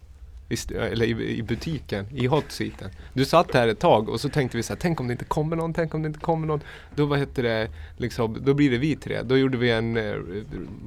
Eller 0.75 1.07
i, 1.07 1.39
i 1.39 1.43
butiken, 1.43 2.07
i 2.11 2.27
hot 2.27 2.45
seaten. 2.49 2.91
Du 3.13 3.25
satt 3.25 3.55
här 3.55 3.69
ett 3.69 3.79
tag 3.81 4.09
och 4.09 4.21
så 4.21 4.29
tänkte 4.29 4.57
vi 4.57 4.63
så 4.63 4.73
här, 4.73 4.81
tänk 4.81 5.01
om 5.01 5.07
det 5.09 5.13
inte 5.13 5.25
kommer 5.25 5.57
någon, 5.57 5.75
tänk 5.75 5.95
om 5.95 6.03
det 6.03 6.07
inte 6.07 6.21
kommer 6.21 6.47
någon. 6.47 6.61
Då 6.95 7.07
vad 7.07 7.19
heter 7.19 7.43
det, 7.43 7.69
liksom, 7.97 8.37
då 8.45 8.55
blir 8.55 8.71
det 8.71 8.79
vi 8.79 8.97
tre. 8.97 9.23
Då 9.23 9.37
gjorde 9.39 9.59
vi 9.59 9.71
en 9.71 9.97
eh, 9.97 10.15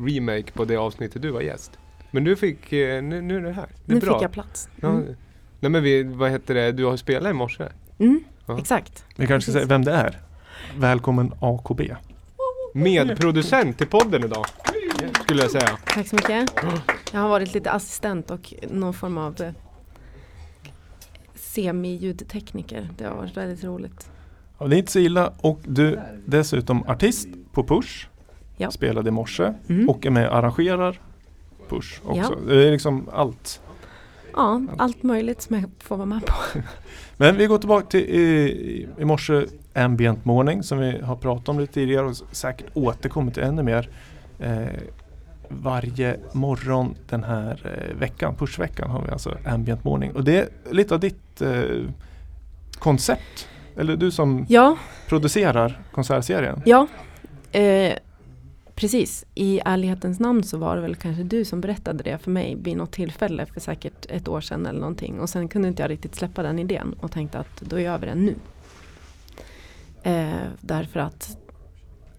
remake 0.05 0.51
på 0.53 0.65
det 0.65 0.75
avsnittet 0.77 1.21
du 1.21 1.29
var 1.31 1.41
gäst. 1.41 1.71
Men 2.11 2.23
du 2.23 2.35
fick, 2.35 2.73
eh, 2.73 3.03
nu, 3.03 3.21
nu 3.21 3.37
är 3.37 3.41
det 3.41 3.51
här. 3.53 3.67
Det 3.85 3.91
är 3.91 3.95
Nu 3.95 4.01
bra. 4.01 4.13
fick 4.19 4.23
jag 4.23 4.31
plats. 4.31 4.69
Ja, 4.81 4.89
Mm. 4.89 5.15
nej 5.59 5.71
men 5.71 5.83
vi, 5.83 6.03
vad 6.03 6.31
heter 6.31 6.53
det, 6.53 6.71
du 6.71 6.85
har 6.85 6.97
spelat 6.97 7.29
i 7.29 7.33
morse. 7.33 7.63
Mm, 7.99 8.23
Ja. 8.45 8.59
Exakt. 8.59 9.05
Vi 9.15 9.27
kanske 9.27 9.51
ska 9.51 9.59
säga 9.59 9.65
vem 9.69 9.83
det 9.85 9.91
är. 9.91 10.19
Välkommen 10.77 11.31
AKB. 11.39 11.81
Medproducent 12.73 13.77
till 13.77 13.87
podden 13.87 14.23
idag. 14.23 14.45
Skulle 15.27 15.41
jag 15.41 15.51
säga. 15.51 15.77
Tack 15.85 16.07
så 16.07 16.15
mycket. 16.15 16.51
Jag 17.13 17.19
har 17.19 17.29
varit 17.29 17.53
lite 17.53 17.71
assistent 17.71 18.31
och 18.31 18.53
någon 18.71 18.93
form 18.93 19.17
av 19.17 19.41
eh, 19.41 19.51
semi-ljudtekniker. 21.35 22.89
Det 22.97 23.03
har 23.05 23.15
varit 23.15 23.37
väldigt 23.37 23.63
roligt. 23.63 24.09
Ja, 24.59 24.67
det 24.67 24.75
är 24.75 24.77
inte 24.77 24.91
så 24.91 24.99
illa 24.99 25.33
och 25.41 25.59
du 25.63 25.99
dessutom 26.25 26.83
artist 26.83 27.27
på 27.51 27.63
Push. 27.63 28.07
Ja. 28.57 28.71
Spelade 28.71 29.07
i 29.07 29.11
morse 29.11 29.53
Mm. 29.69 29.89
och 29.89 30.05
är 30.05 30.09
med 30.09 30.29
och 30.29 30.35
arrangerar 30.35 30.99
Push 31.69 32.01
också. 32.03 32.21
Ja. 32.47 32.53
Det 32.53 32.67
är 32.67 32.71
liksom 32.71 33.09
allt. 33.13 33.61
Ja, 34.33 34.61
allt 34.77 35.03
möjligt 35.03 35.41
som 35.41 35.55
jag 35.55 35.69
får 35.79 35.97
vara 35.97 36.05
med 36.05 36.25
på. 36.25 36.33
Men 37.17 37.35
vi 37.37 37.45
går 37.45 37.57
tillbaka 37.57 37.87
till 37.87 37.99
i, 37.99 38.21
i, 38.21 38.87
i 38.97 39.05
morse 39.05 39.45
Ambient 39.73 40.25
Morning 40.25 40.63
som 40.63 40.77
vi 40.79 40.99
har 41.01 41.15
pratat 41.15 41.49
om 41.49 41.59
lite 41.59 41.73
tidigare 41.73 42.05
och 42.05 42.15
säkert 42.31 42.67
återkommit 42.73 43.33
till 43.33 43.43
ännu 43.43 43.63
mer. 43.63 43.89
Eh, 44.39 44.67
varje 45.49 46.19
morgon 46.33 46.95
den 47.09 47.23
här 47.23 47.61
eh, 47.91 47.95
veckan, 47.99 48.35
Pushveckan 48.35 48.89
har 48.91 49.01
vi 49.01 49.11
alltså 49.11 49.37
Ambient 49.45 49.83
Morning. 49.83 50.11
Och 50.11 50.23
det 50.23 50.37
är 50.39 50.73
lite 50.73 50.93
av 50.93 50.99
ditt 50.99 51.41
eh, 51.41 51.61
koncept. 52.79 53.47
Eller 53.77 53.95
du 53.95 54.11
som 54.11 54.45
Ja, 54.49 54.77
producerar 55.09 55.81
konsertserien. 55.91 56.61
ja. 56.65 56.87
Eh, 57.51 57.93
precis. 58.75 59.25
I 59.35 59.59
ärlighetens 59.65 60.19
namn 60.19 60.43
så 60.43 60.57
var 60.57 60.75
det 60.75 60.81
väl 60.81 60.95
kanske 60.95 61.23
du 61.23 61.45
som 61.45 61.61
berättade 61.61 62.03
det 62.03 62.17
för 62.17 62.31
mig 62.31 62.57
vid 62.61 62.77
något 62.77 62.91
tillfälle 62.91 63.45
för 63.45 63.59
säkert 63.59 64.05
ett 64.09 64.27
år 64.27 64.41
sedan 64.41 64.65
eller 64.65 64.79
någonting. 64.79 65.19
Och 65.19 65.29
sen 65.29 65.47
kunde 65.47 65.67
inte 65.67 65.81
jag 65.83 65.89
riktigt 65.91 66.15
släppa 66.15 66.43
den 66.43 66.59
idén 66.59 66.95
och 66.99 67.11
tänkte 67.11 67.39
att 67.39 67.61
då 67.61 67.79
gör 67.79 67.97
vi 67.97 68.05
den 68.05 68.25
nu. 68.25 68.35
Eh, 70.03 70.29
därför 70.61 70.99
att 70.99 71.37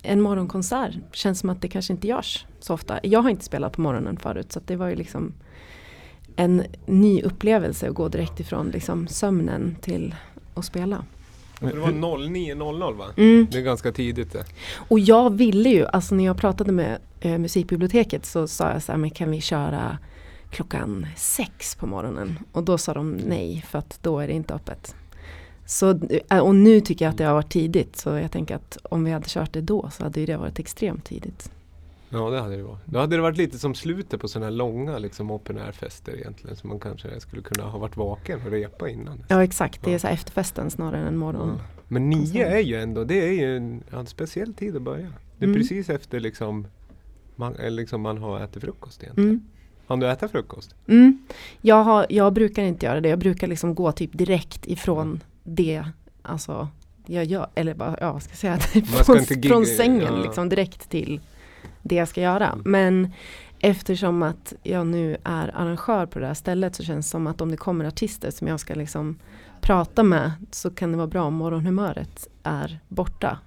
en 0.09 0.20
morgonkonsert 0.20 0.94
känns 1.12 1.40
som 1.40 1.50
att 1.50 1.62
det 1.62 1.68
kanske 1.68 1.92
inte 1.92 2.06
görs 2.06 2.46
så 2.61 2.74
ofta. 2.74 3.00
Jag 3.02 3.22
har 3.22 3.30
inte 3.30 3.44
spelat 3.44 3.72
på 3.72 3.80
morgonen 3.80 4.16
förut 4.16 4.52
så 4.52 4.61
det 4.66 4.76
var 4.76 4.88
ju 4.88 4.96
liksom 4.96 5.32
en 6.36 6.62
ny 6.86 7.22
upplevelse 7.22 7.88
att 7.88 7.94
gå 7.94 8.09
direkt 8.09 8.40
ifrån 8.40 8.70
liksom 8.70 9.09
sömnen 9.09 9.76
till 9.80 10.14
att 10.54 10.64
spela. 10.64 11.04
Det 11.61 11.76
var 11.78 11.88
09.00 11.88 12.96
va? 12.96 13.04
Mm. 13.16 13.46
Det 13.50 13.59
är 13.59 13.62
ganska 13.62 13.92
tidigt 13.92 14.32
det. 14.32 14.44
Och 14.88 14.98
jag 14.98 15.36
ville 15.36 15.68
ju, 15.68 15.86
alltså 15.86 16.14
när 16.14 16.24
jag 16.24 16.36
pratade 16.36 16.72
med 16.72 16.98
eh, 17.20 17.38
musikbiblioteket 17.38 18.26
så 18.26 18.48
sa 18.48 18.72
jag 18.72 18.82
så 18.82 18.92
här, 18.92 18.98
men 18.98 19.11
kan 19.11 19.30
vi 19.30 19.40
köra 19.40 19.98
klockan 20.50 21.06
sex 21.16 21.74
på 21.74 21.86
morgonen? 21.86 22.38
Och 22.52 22.62
då 22.62 22.78
sa 22.78 22.94
de 22.94 23.11
nej 23.11 23.64
för 23.68 23.78
att 23.78 23.98
då 24.02 24.18
är 24.18 24.26
det 24.26 24.32
inte 24.32 24.54
öppet. 24.54 24.94
Så, 25.70 26.00
eh, 26.30 26.38
och 26.38 26.54
nu 26.54 26.80
tycker 26.80 27.04
jag 27.04 27.10
att 27.12 27.18
det 27.18 27.24
har 27.24 27.34
varit 27.34 27.50
tidigt 27.52 27.96
så 27.96 28.08
jag 28.10 28.32
tänker 28.32 28.54
att 28.54 28.78
om 28.82 29.04
vi 29.04 29.10
hade 29.10 29.24
kört 29.28 29.52
det 29.52 29.60
då 29.60 29.90
så 29.92 30.02
hade 30.04 30.20
ju 30.20 30.26
det 30.26 30.36
varit 30.36 30.58
extremt 30.58 31.04
tidigt. 31.04 31.50
Ja 32.10 32.30
det 32.30 32.40
hade 32.40 32.56
det 32.56 32.62
varit. 32.62 32.80
Då 32.84 32.98
hade 32.98 33.16
det 33.16 33.22
varit 33.22 33.36
lite 33.36 33.58
som 33.58 33.74
slutet 33.74 34.20
på 34.20 34.28
sådana 34.28 34.46
här 34.46 34.50
långa 34.52 34.98
liksom 34.98 35.30
open 35.30 35.58
air-fester 35.58 36.16
egentligen. 36.16 36.56
Så 36.56 36.66
man 36.66 36.80
kanske 36.80 37.20
skulle 37.20 37.42
kunna 37.42 37.64
ha 37.68 37.78
varit 37.78 37.96
vaken 37.96 38.40
och 38.46 38.50
repa 38.50 38.88
innan. 38.88 39.24
Ja 39.28 39.44
exakt, 39.44 39.84
det 39.84 39.90
är 39.90 39.92
Ja. 39.92 39.98
så 39.98 40.06
här 40.06 40.14
efterfesten 40.14 40.70
snarare 40.70 41.08
än 41.08 41.16
morgon. 41.16 41.54
Ja. 41.58 41.64
Men 41.88 42.10
nio 42.10 42.46
är 42.46 42.58
ju 42.60 42.76
ändå, 42.76 43.04
det 43.04 43.28
är 43.28 43.32
ju 43.32 43.56
en, 43.56 43.82
ja, 43.90 43.98
en 43.98 44.06
speciell 44.06 44.54
tid 44.54 44.76
att 44.76 44.82
börja. 44.82 45.06
Det 45.38 45.44
är 45.44 45.48
Mm. 45.48 45.60
precis 45.60 45.88
efter 45.90 46.20
liksom 46.20 46.66
man, 47.36 47.54
eller 47.56 47.76
liksom 47.76 48.00
man 48.00 48.18
har 48.18 48.40
ätit 48.40 48.62
frukost 48.62 49.02
egentligen. 49.02 49.30
Mm. 49.30 49.44
Hann 49.86 50.00
du 50.00 50.10
äta 50.10 50.28
frukost? 50.28 50.74
Mm. 50.88 51.18
Jag, 51.60 51.84
har, 51.84 52.06
jag 52.08 52.32
brukar 52.32 52.62
inte 52.62 52.86
göra 52.86 53.00
det. 53.00 53.08
Jag 53.08 53.18
brukar 53.18 53.46
liksom 53.46 53.74
gå 53.74 53.92
typ 53.92 54.10
direkt 54.18 54.66
ifrån 54.66 55.20
det. 55.49 55.84
Alltså, 56.22 56.68
jag 57.07 57.24
gör, 57.24 57.49
eller 57.55 57.74
bara, 57.74 57.96
ja 58.01 58.20
ska 58.20 58.34
säga? 58.34 58.59
från, 59.05 59.24
från 59.42 59.66
sängen 59.66 60.14
ja. 60.16 60.22
liksom 60.22 60.49
direkt 60.49 60.90
till 60.90 61.20
det 61.82 61.94
jag 61.94 62.09
ska 62.09 62.20
göra. 62.20 62.59
Men 62.64 63.12
eftersom 63.59 64.22
att 64.22 64.53
jag 64.62 64.86
nu 64.86 65.16
är 65.24 65.51
arrangör 65.55 66.07
på 66.07 66.18
det 66.18 66.26
här 66.26 66.34
stället 66.34 66.74
så 66.74 66.82
känns 66.84 67.07
det 67.07 67.11
som 67.11 67.26
att 67.26 67.40
om 67.40 67.51
det 67.51 67.57
kommer 67.57 67.84
artister 67.84 68.30
som 68.30 68.49
jag 68.49 68.61
ska 68.61 68.74
liksom 68.74 69.18
prata 69.61 70.03
med 70.03 70.32
så 70.51 70.70
kan 70.70 70.90
det 70.90 70.96
vara 70.96 71.07
bra 71.07 71.22
om 71.22 71.34
morgonhumöret 71.34 72.28
är 72.42 72.80
borta. 72.88 73.38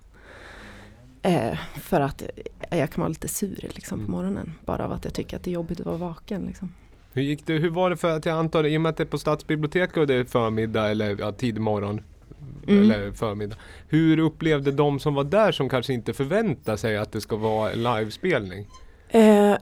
Eh, 1.22 1.58
för 1.74 2.02
att 2.02 2.24
jag 2.70 2.92
kan 2.92 3.02
vara 3.02 3.10
lite 3.10 3.28
sur 3.28 3.70
liksom, 3.76 4.06
på 4.06 4.12
morgonen. 4.12 4.54
Bara 4.66 4.86
av 4.86 4.92
att 4.92 5.06
jag 5.06 5.14
tycker 5.14 5.38
att 5.38 5.44
det 5.44 5.52
är 5.52 5.54
jobbigt 5.54 5.80
att 5.80 5.86
vara 5.86 5.98
vaken. 5.98 6.42
Liksom. 6.42 6.74
Hur 7.14 7.22
gick 7.22 7.46
det? 7.46 7.54
Hur 7.54 7.70
var 7.70 7.90
det 7.90 7.98
för 7.98 8.10
att 8.18 8.26
jag 8.26 8.38
antar, 8.38 8.66
i 8.66 8.78
och 8.78 8.82
med 8.82 8.90
att 8.90 8.98
det 8.98 9.04
är 9.04 9.06
på 9.06 9.18
stadsbiblioteket 9.18 9.98
och 9.98 10.08
det 10.08 10.14
är 10.14 10.24
förmiddag 10.24 10.90
eller 10.90 11.16
ja, 11.20 11.32
tidig 11.32 11.62
morgon 11.62 12.02
Mm. 12.68 12.92
eller 12.92 13.12
förmiddag. 13.12 13.56
Hur 13.88 14.20
upplevde 14.20 14.72
de 14.72 15.00
som 15.00 15.14
var 15.14 15.24
där 15.24 15.52
som 15.52 15.70
kanske 15.70 15.94
inte 15.94 16.14
förväntar 16.14 16.76
sig 16.78 16.98
att 16.98 17.12
det 17.12 17.22
ska 17.22 17.36
vara 17.36 17.72
en 17.72 17.84
livespelning? 17.84 18.68
Eh, 19.10 19.56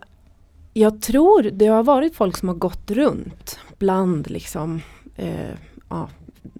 jag 0.73 1.01
tror 1.01 1.43
det 1.43 1.65
har 1.67 1.83
varit 1.83 2.15
folk 2.15 2.37
som 2.37 2.47
har 2.47 2.55
gått 2.55 2.91
runt 2.91 3.59
bland 3.77 4.29
liksom 4.29 4.81
eh, 5.15 5.49
ja, 5.89 6.09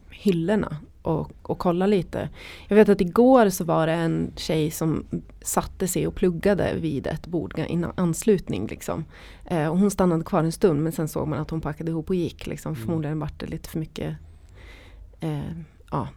hyllorna 0.10 0.78
och, 1.10 1.32
och 1.42 1.60
kollat 1.60 1.90
lite. 1.90 2.30
Jag 2.68 2.76
vet 2.76 2.90
att 2.90 3.02
igår 3.02 3.50
så 3.50 3.64
var 3.64 3.88
det 3.88 3.94
en 3.94 4.32
tjej 4.36 4.72
som 4.72 5.06
satte 5.42 5.88
sig 5.88 6.08
och 6.08 6.16
pluggade 6.16 6.76
vid 6.76 7.08
ett 7.08 7.28
bord 7.28 7.60
i 7.60 7.86
anslutning. 7.96 8.68
Liksom. 8.68 9.06
Eh, 9.46 9.68
och 9.68 9.78
hon 9.78 9.92
stannade 9.92 10.24
kvar 10.24 10.44
en 10.44 10.52
stund 10.52 10.84
men 10.84 10.92
sen 10.92 11.08
såg 11.08 11.28
man 11.28 11.40
att 11.40 11.50
hon 11.50 11.62
packade 11.62 11.92
ihop 11.92 12.10
och 12.10 12.16
gick. 12.16 12.48
Liksom. 12.48 12.74
Mm. 12.74 12.86
Förmodligen 12.86 13.20
vart 13.20 13.40
det 13.40 13.46
lite 13.46 13.70
för 13.70 13.80
mycket 13.80 14.16
eh, 15.20 15.40
ja, 15.92 16.08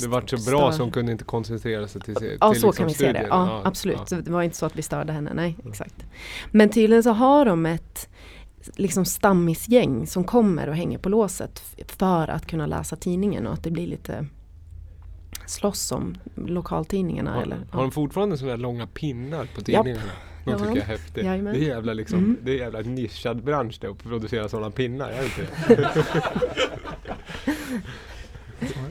Det 0.00 0.06
var 0.06 0.36
så 0.36 0.50
bra 0.50 0.72
så 0.72 0.82
hon 0.82 0.92
kunde 0.92 1.12
inte 1.12 1.24
koncentrera 1.24 1.88
sig 1.88 2.00
till, 2.00 2.14
till 2.14 2.36
Ja, 2.40 2.46
så 2.46 2.52
liksom 2.52 2.72
kan 2.72 2.86
vi 2.86 2.94
se 2.94 3.04
det. 3.04 3.10
studien. 3.10 3.28
Ja, 3.30 3.62
absolut. 3.64 4.10
ja. 4.10 4.16
Det 4.20 4.30
var 4.30 4.42
inte 4.42 4.56
så 4.56 4.66
att 4.66 4.76
vi 4.76 4.82
störde 4.82 5.12
henne, 5.12 5.34
nej 5.34 5.56
exakt. 5.68 6.06
Men 6.50 6.68
tydligen 6.68 7.02
så 7.02 7.10
har 7.10 7.44
de 7.44 7.66
ett 7.66 8.08
liksom 8.76 9.04
stammisgäng 9.04 10.06
som 10.06 10.24
kommer 10.24 10.68
och 10.68 10.76
hänger 10.76 10.98
på 10.98 11.08
låset 11.08 11.62
för 11.86 12.28
att 12.30 12.46
kunna 12.46 12.66
läsa 12.66 12.96
tidningen 12.96 13.46
och 13.46 13.52
att 13.52 13.62
det 13.64 13.70
blir 13.70 13.86
lite 13.86 14.26
slåss 15.46 15.92
om 15.92 16.16
lokaltidningarna. 16.34 17.32
Har, 17.34 17.42
eller, 17.42 17.58
har 17.70 17.82
de 17.82 17.90
fortfarande 17.90 18.38
sådana 18.38 18.56
där 18.56 18.62
långa 18.62 18.86
pinnar 18.86 19.48
på 19.54 19.60
tidningarna? 19.60 20.02
De 20.44 20.50
Ja, 20.50 20.58
tycker 20.58 20.68
jag 20.70 20.76
är 20.78 20.82
häftigt. 20.82 21.24
Jajamän. 21.24 21.54
Det 21.54 21.60
är 21.64 21.68
jävla 21.68 21.92
liksom, 21.92 22.18
Mm. 22.18 22.36
det 22.42 22.50
är 22.52 22.56
jävla 22.56 22.80
nischad 22.80 23.42
bransch 23.44 23.78
det 23.80 23.88
att 23.90 24.02
producera 24.02 24.48
sådana 24.48 24.70
pinnar, 24.70 25.08
är 25.10 25.18
det 25.18 25.24
inte 25.24 25.74
det? 25.74 26.04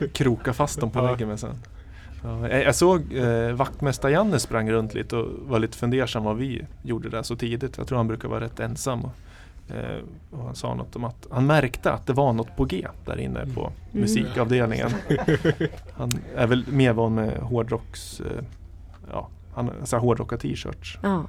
Kroka 0.14 0.54
fast 0.54 0.80
dem 0.80 0.92
på 0.92 1.00
Ja. 1.00 1.04
väggen 1.12 1.28
med 1.28 1.40
sen. 1.40 1.56
Ja, 2.24 2.50
jag, 2.50 2.76
såg 2.76 3.14
eh, 3.14 3.52
vaktmästar-Janne 3.56 4.40
sprang 4.40 4.72
runt 4.72 4.94
lite 4.94 5.16
och 5.18 5.50
var 5.50 5.60
lite 5.60 5.78
fundersam 5.78 6.24
vad 6.24 6.38
vi 6.38 6.66
gjorde 6.84 7.10
där 7.10 7.24
så 7.24 7.36
tidigt. 7.36 7.78
Jag 7.78 7.88
tror 7.88 7.98
han 7.98 8.08
brukar 8.08 8.28
vara 8.30 8.42
rätt 8.42 8.60
ensam. 8.60 9.06
Och, 9.06 9.12
och 10.32 10.44
han 10.46 10.56
sa 10.56 10.76
något 10.76 10.96
om 10.96 11.04
att 11.04 11.28
han 11.32 11.46
märkte 11.46 11.92
att 11.92 12.08
det 12.08 12.14
var 12.14 12.34
något 12.34 12.56
på 12.56 12.66
G 12.66 12.88
där 13.06 13.20
inne 13.20 13.46
på 13.56 13.62
Mm. 13.62 14.02
musikavdelningen. 14.02 14.90
Han 15.94 16.12
är 16.36 16.48
väl 16.48 16.66
mer 16.72 16.94
van 16.94 17.16
med 17.16 17.38
hårdrocks, 17.38 18.20
eh, 18.20 18.44
ja, 19.12 19.28
han 19.56 19.66
har 19.66 19.74
så 19.86 19.96
här 19.96 20.04
hårdrocka 20.04 20.38
t-shirts. 20.38 20.98
Ja. 21.02 21.26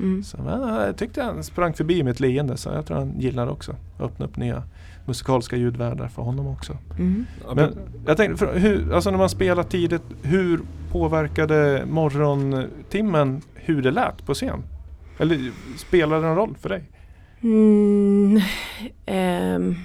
Mm. 0.00 0.22
Så, 0.24 0.36
men, 0.42 0.62
eh, 0.62 0.86
jag 0.86 0.96
tyckte 0.96 1.22
han 1.22 1.44
sprang 1.44 1.74
förbi 1.74 2.02
med 2.02 2.10
ett 2.10 2.20
leende 2.20 2.56
så 2.56 2.68
jag 2.68 2.86
tror 2.86 2.96
han 2.98 3.20
gillar 3.20 3.46
det 3.46 3.52
också. 3.52 3.76
Öppna 4.00 4.26
upp 4.26 4.36
nya 4.36 4.62
musikaliska 5.06 5.56
ljudvärldar 5.56 6.08
för 6.08 6.22
honom 6.22 6.46
också. 6.46 6.76
Mm. 6.98 7.26
Men 7.54 7.78
jag 8.06 8.16
tänkte, 8.16 8.36
för, 8.36 8.58
hur, 8.58 8.92
alltså 8.94 9.10
när 9.10 9.18
man 9.18 9.28
spelar 9.28 9.62
tidigt, 9.62 10.02
hur 10.22 10.60
påverkade 10.92 11.84
morgontimmen 11.86 13.42
hur 13.54 13.82
det 13.82 13.90
lät 13.90 14.26
på 14.26 14.34
scen? 14.34 14.62
Eller 15.18 15.50
spelade 15.78 16.20
det 16.22 16.26
någon 16.28 16.36
roll 16.36 16.54
för 16.60 16.68
dig? 16.68 16.84
Mm, 17.42 18.36
eh, 19.06 19.76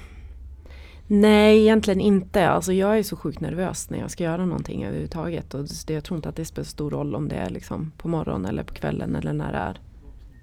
nej, 1.08 1.62
egentligen 1.62 2.02
inte. 2.02 2.50
Alltså 2.50 2.74
jag 2.74 3.00
är 3.00 3.04
så 3.04 3.16
sjukt 3.16 3.40
nervös 3.40 3.90
när 3.90 4.00
jag 4.00 4.12
ska 4.12 4.24
göra 4.24 4.46
någonting 4.46 4.84
överhuvudtaget. 4.84 5.54
Och 5.54 5.66
det, 5.88 5.94
jag 5.94 6.04
tror 6.04 6.18
inte 6.18 6.30
att 6.30 6.36
det 6.36 6.46
spelar 6.46 6.64
så 6.64 6.70
stor 6.72 6.92
roll 6.92 7.16
om 7.16 7.28
det 7.28 7.36
är 7.36 7.50
liksom 7.50 7.92
på 7.98 8.08
morgonen 8.08 8.46
eller 8.46 8.64
på 8.64 8.74
kvällen 8.74 9.16
eller 9.16 9.34
när 9.34 9.52
det 9.52 9.58
är. 9.58 9.80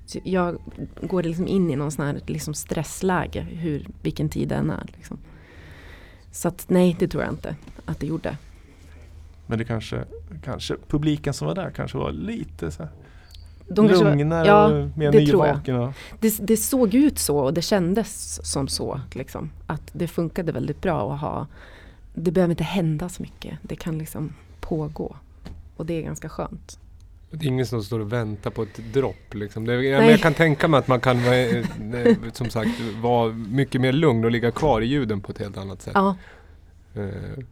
Så 0.06 0.18
jag 0.24 0.58
går 1.00 1.22
liksom 1.22 1.48
in 1.48 1.70
i 1.70 1.76
någon 1.76 1.92
sån 1.92 2.06
här 2.06 2.20
liksom 2.26 2.54
stressläge, 2.54 3.40
hur, 3.40 3.86
vilken 4.02 4.28
tid 4.28 4.48
den 4.48 4.70
är. 4.70 4.90
Liksom. 4.96 5.18
Så 6.30 6.48
att 6.48 6.64
nej, 6.68 6.96
det 6.98 7.08
tror 7.08 7.22
jag 7.22 7.32
inte 7.32 7.56
att 7.84 8.00
det 8.00 8.06
gjorde. 8.06 8.36
Men 9.46 9.58
det 9.58 9.64
kanske, 9.64 10.04
kanske 10.44 10.76
publiken 10.88 11.34
som 11.34 11.46
var 11.46 11.54
där 11.54 11.70
kanske 11.70 11.98
var 11.98 12.12
lite 12.12 12.70
så 12.70 12.82
här 12.82 12.92
de 13.74 13.88
var- 13.88 14.04
lugnare 14.04 14.46
ja, 14.46 14.66
och 14.66 14.98
mer 14.98 15.12
det 15.12 15.26
tror 15.26 15.46
jag. 15.46 15.54
nyvaken. 15.54 15.76
och- 15.76 15.92
Det, 16.20 16.46
det 16.46 16.56
såg 16.56 16.94
ut 16.94 17.18
så 17.18 17.38
och 17.38 17.54
det 17.54 17.62
kändes 17.62 18.40
som 18.52 18.68
så. 18.68 19.00
Liksom. 19.12 19.50
Att 19.66 19.90
det 19.92 20.08
funkade 20.08 20.52
väldigt 20.52 20.80
bra 20.82 21.14
att 21.14 21.20
ha 21.20 21.46
Det 22.14 22.30
behöver 22.30 22.50
inte 22.52 22.64
hända 22.64 23.08
så 23.08 23.22
mycket. 23.22 23.58
Det 23.62 23.76
kan 23.76 23.98
liksom 23.98 24.32
pågå. 24.60 25.16
Och 25.76 25.86
det 25.86 25.94
är 25.98 26.02
ganska 26.02 26.28
skönt. 26.28 26.78
Det 27.30 27.44
är 27.46 27.48
ingen 27.48 27.66
som 27.66 27.82
står 27.82 28.00
och 28.00 28.12
väntar 28.12 28.50
på 28.50 28.62
ett 28.62 28.80
dropp 28.92 29.34
liksom. 29.34 29.64
Det, 29.66 29.74
ja, 29.82 29.98
men 29.98 30.08
jag 30.10 30.20
kan 30.20 30.34
tänka 30.34 30.68
mig 30.68 30.78
att 30.78 30.88
man 30.88 31.00
kan 31.00 31.24
vara, 31.24 31.36
eh, 31.38 31.64
som 32.32 32.50
sagt 32.50 32.70
vara 33.02 33.32
mycket 33.32 33.80
mer 33.80 33.92
lugn 33.92 34.24
och 34.24 34.30
ligga 34.30 34.50
kvar 34.50 34.80
i 34.80 34.86
ljuden 34.86 35.20
på 35.20 35.32
ett 35.32 35.38
helt 35.38 35.56
annat 35.58 35.82
sätt. 35.82 35.92
Ja. 35.94 36.16
Eh, 36.94 37.44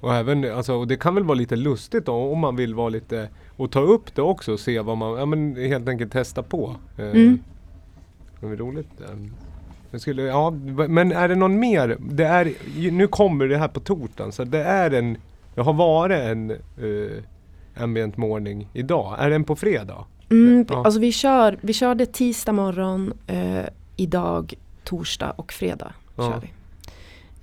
och, 0.00 0.14
även, 0.14 0.52
alltså, 0.56 0.74
och 0.74 0.86
det 0.88 0.96
kan 0.96 1.14
väl 1.14 1.24
vara 1.24 1.34
lite 1.34 1.56
lustigt 1.56 2.06
då, 2.06 2.12
om 2.14 2.38
man 2.38 2.56
vill 2.56 2.74
vara 2.74 2.88
lite 2.88 3.28
och 3.56 3.70
ta 3.70 3.80
upp 3.80 4.14
det 4.14 4.22
också 4.22 4.52
och 4.52 4.60
se 4.60 4.80
vad 4.80 4.96
man, 4.96 5.18
ja 5.18 5.26
men 5.26 5.56
helt 5.56 5.88
enkelt 5.88 6.12
testa 6.12 6.42
på. 6.42 6.76
Eh, 6.98 7.04
Mm. 7.10 7.38
Det 8.40 8.46
är 8.46 8.56
roligt. 8.56 9.00
eh. 9.00 9.16
Jag 9.90 10.00
skulle, 10.00 10.22
ja, 10.22 10.50
men 10.88 11.12
är 11.12 11.28
det 11.28 11.34
någon 11.34 11.58
mer? 11.60 11.96
Det 12.00 12.24
är, 12.24 12.52
nu 12.90 13.06
kommer 13.06 13.46
det 13.48 13.58
här 13.58 13.68
på 13.68 13.80
torsdagen 13.80 14.32
så 14.32 14.44
det 14.44 14.62
är 14.64 14.90
en, 14.90 15.16
det 15.54 15.60
har 15.60 15.72
varit 15.72 16.18
en 16.18 16.50
uh, 16.82 17.22
ambient 17.76 18.16
morning 18.16 18.68
idag. 18.72 19.16
Är 19.18 19.30
den 19.30 19.44
på 19.44 19.56
fredag? 19.56 20.04
Mm, 20.30 20.66
Ja. 20.68 20.84
Alltså 20.84 21.00
vi, 21.00 21.12
kör, 21.12 21.58
vi 21.60 21.72
körde 21.72 22.06
tisdag 22.06 22.52
morgon, 22.52 23.12
eh, 23.26 23.64
idag 23.96 24.54
torsdag 24.84 25.30
och 25.30 25.52
fredag. 25.52 25.92
Ja. 26.16 26.22
Kör 26.32 26.40
vi. 26.40 26.50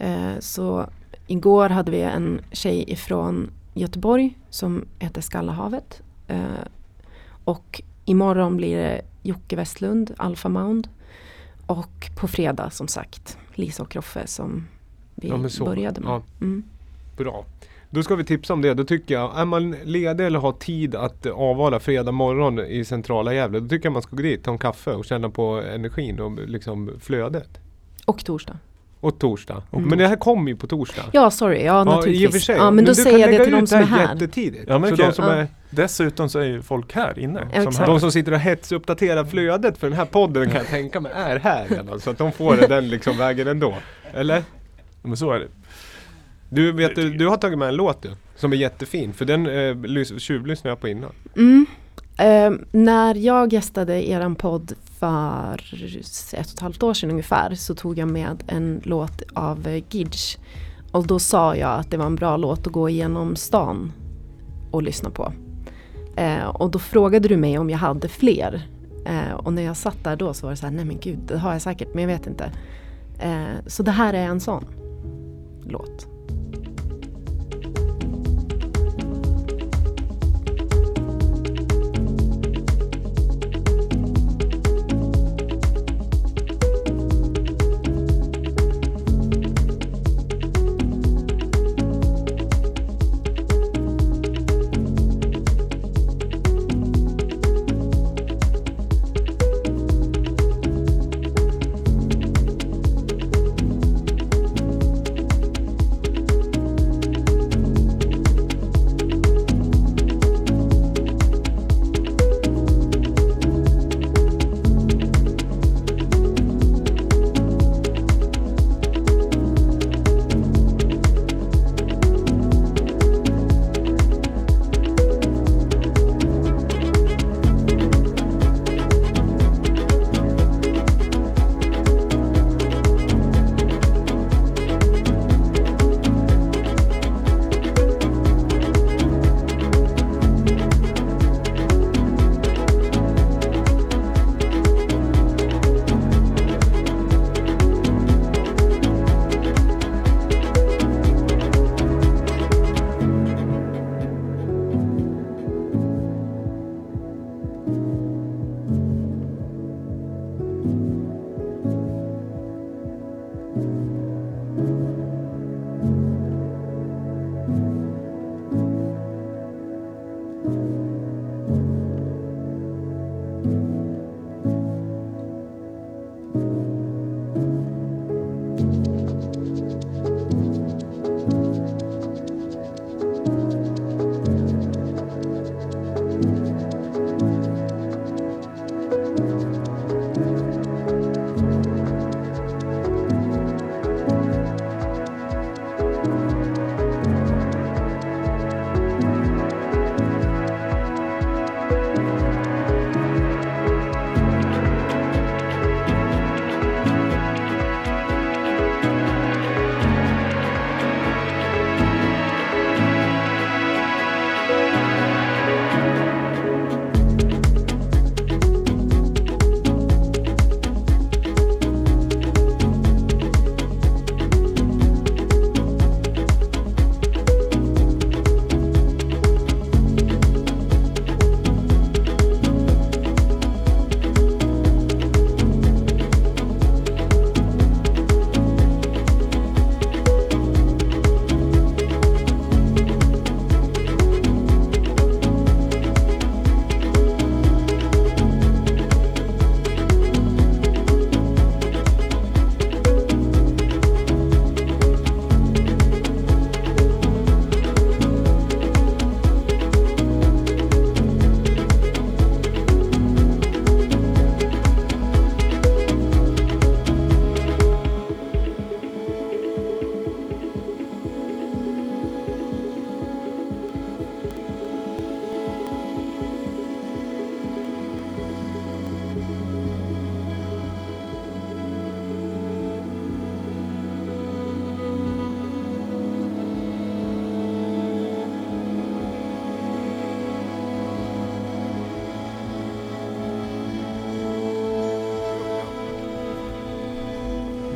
Eh, 0.05 0.39
så 0.39 0.85
igår 1.27 1.69
hade 1.69 1.91
vi 1.91 2.01
en 2.01 2.41
tjej 2.51 2.83
ifrån 2.87 3.51
Göteborg 3.73 4.37
som 4.49 4.85
heter 4.99 5.21
Skallahavet. 5.21 6.01
Eh, 6.27 6.43
och 7.43 7.81
imorgon 8.05 8.57
blir 8.57 8.77
det 8.77 9.01
Jocke 9.23 9.55
Westlund, 9.55 10.13
Alpha 10.17 10.49
Mound. 10.49 10.87
Och 11.67 12.09
på 12.19 12.27
fredag 12.27 12.69
som 12.69 12.87
sagt 12.87 13.37
Lisa 13.53 13.83
och 13.83 13.95
Roffe 13.95 14.27
som 14.27 14.67
vi 15.15 15.27
Ja, 15.27 15.49
så. 15.49 15.65
började 15.65 16.01
med. 16.01 16.09
Ja. 16.09 16.21
Mm. 16.41 16.63
Bra. 17.17 17.45
Då 17.89 18.03
ska 18.03 18.15
vi 18.15 18.23
tipsa 18.23 18.53
om 18.53 18.61
det. 18.61 18.73
Då 18.73 18.83
tycker 18.83 19.13
jag, 19.13 19.39
är 19.39 19.45
man 19.45 19.71
ledig 19.71 20.25
eller 20.25 20.39
har 20.39 20.51
tid 20.51 20.95
att 20.95 21.25
avvara 21.25 21.79
fredag 21.79 22.11
morgon 22.11 22.59
i 22.59 22.85
centrala 22.85 23.33
Gävle, 23.33 23.59
då 23.59 23.67
tycker 23.67 23.85
jag 23.85 23.93
man 23.93 24.01
ska 24.01 24.15
gå 24.15 24.21
dit, 24.21 24.43
ta 24.43 24.51
en 24.51 24.57
kaffe 24.57 24.93
och 24.93 25.05
känna 25.05 25.29
på 25.29 25.61
energin 25.61 26.19
och 26.19 26.39
liksom 26.49 26.91
flödet. 26.99 27.49
Och 28.05 28.25
torsdag. 28.25 28.57
Och 29.05 29.19
torsdag. 29.19 29.63
Mm. 29.73 29.89
Men 29.89 29.97
det 29.97 30.07
här 30.07 30.15
kommer 30.15 30.51
ju 30.51 30.57
på 30.57 30.67
torsdag. 30.67 31.01
Ja, 31.11 31.31
sorry. 31.31 31.63
Ja, 31.63 31.83
naturligtvis. 31.83 32.21
i 32.23 32.27
och 32.27 32.31
för 32.31 32.39
sig. 32.39 32.55
Ja, 32.57 32.71
men 32.71 32.85
då 32.85 32.91
du 32.91 32.95
säger 32.95 33.17
jag 33.19 33.29
det 33.31 33.43
till 33.43 33.53
de 33.53 33.67
som 33.67 33.79
är 33.79 33.83
här 33.83 33.97
här. 34.07 34.13
jättetidigt. 34.13 34.63
Ja, 34.67 34.79
men 34.79 34.89
så 34.89 34.93
okej. 34.95 35.05
de 35.05 35.13
som 35.13 35.25
Ja. 35.25 35.31
är, 35.33 35.47
Dessutom 35.69 36.29
så 36.29 36.39
är 36.39 36.43
ju 36.45 36.61
folk 36.61 36.93
här 36.93 37.19
inne. 37.19 37.47
Ja, 37.53 37.63
som 37.63 37.75
hör. 37.75 37.85
de 37.87 37.99
som 37.99 38.11
sitter 38.11 38.31
och 38.31 38.39
hetsuppdaterar 38.39 39.23
flödet 39.25 39.77
för 39.77 39.87
den 39.89 39.97
här 39.97 40.05
podden 40.05 40.45
kan 40.49 40.55
jag 40.57 40.67
tänka 40.67 40.99
mig 40.99 41.11
är 41.15 41.39
här 41.39 41.65
redan. 41.69 41.99
Så 41.99 42.09
att 42.09 42.17
de 42.17 42.31
får 42.31 42.55
den 42.69 42.89
liksom 42.89 43.17
vägen 43.17 43.47
ändå. 43.47 43.73
Eller? 44.13 44.43
Men 45.03 45.17
så 45.17 45.31
är 45.31 45.39
det. 45.39 45.47
Du, 46.49 46.71
vet, 46.71 46.95
du, 46.95 47.09
du 47.13 47.27
har 47.27 47.37
tagit 47.37 47.57
med 47.59 47.67
en 47.67 47.75
låt 47.75 48.01
du, 48.01 48.09
som 48.35 48.53
är 48.53 48.57
jättefin. 48.57 49.13
För 49.13 49.25
den 49.25 49.45
eh, 49.47 49.51
lys- 49.75 50.19
tjuvlyssnade 50.19 50.71
jag 50.71 50.79
på 50.81 50.87
innan. 50.87 51.11
Mm. 51.35 51.65
Eh, 52.19 52.59
när 52.71 53.15
jag 53.15 53.53
gästade 53.53 54.09
eran 54.09 54.35
podd 54.35 54.73
för 55.05 55.97
ett 56.35 56.47
och 56.47 56.53
ett 56.53 56.59
halvt 56.59 56.83
år 56.83 56.93
sedan 56.93 57.11
ungefär 57.11 57.55
så 57.55 57.75
tog 57.75 57.97
jag 57.97 58.07
med 58.07 58.43
en 58.47 58.81
låt 58.83 59.21
av 59.33 59.81
Gidge. 59.89 60.37
Och 60.91 61.07
då 61.07 61.19
sa 61.19 61.55
jag 61.55 61.79
att 61.79 61.91
det 61.91 61.97
var 61.97 62.05
en 62.05 62.15
bra 62.15 62.37
låt 62.37 62.67
att 62.67 62.73
gå 62.73 62.89
igenom 62.89 63.35
stan 63.35 63.91
och 64.71 64.83
lyssna 64.83 65.09
på. 65.09 65.33
Eh, 66.15 66.45
och 66.45 66.71
då 66.71 66.79
frågade 66.79 67.27
du 67.27 67.37
mig 67.37 67.57
om 67.57 67.69
jag 67.69 67.77
hade 67.77 68.07
fler. 68.07 68.67
Eh, 69.05 69.33
och 69.33 69.53
när 69.53 69.61
jag 69.61 69.77
satt 69.77 70.03
där 70.03 70.15
då 70.15 70.33
så 70.33 70.45
var 70.45 70.51
det 70.51 70.57
så 70.57 70.65
här, 70.65 70.73
nej 70.73 70.85
men 70.85 70.99
gud, 70.99 71.19
det 71.27 71.37
har 71.37 71.53
jag 71.53 71.61
säkert, 71.61 71.93
men 71.93 72.03
jag 72.03 72.09
vet 72.17 72.27
inte. 72.27 72.51
Eh, 73.19 73.67
så 73.67 73.83
det 73.83 73.91
här 73.91 74.13
är 74.13 74.25
en 74.25 74.39
sån 74.39 74.65
låt. 75.63 76.14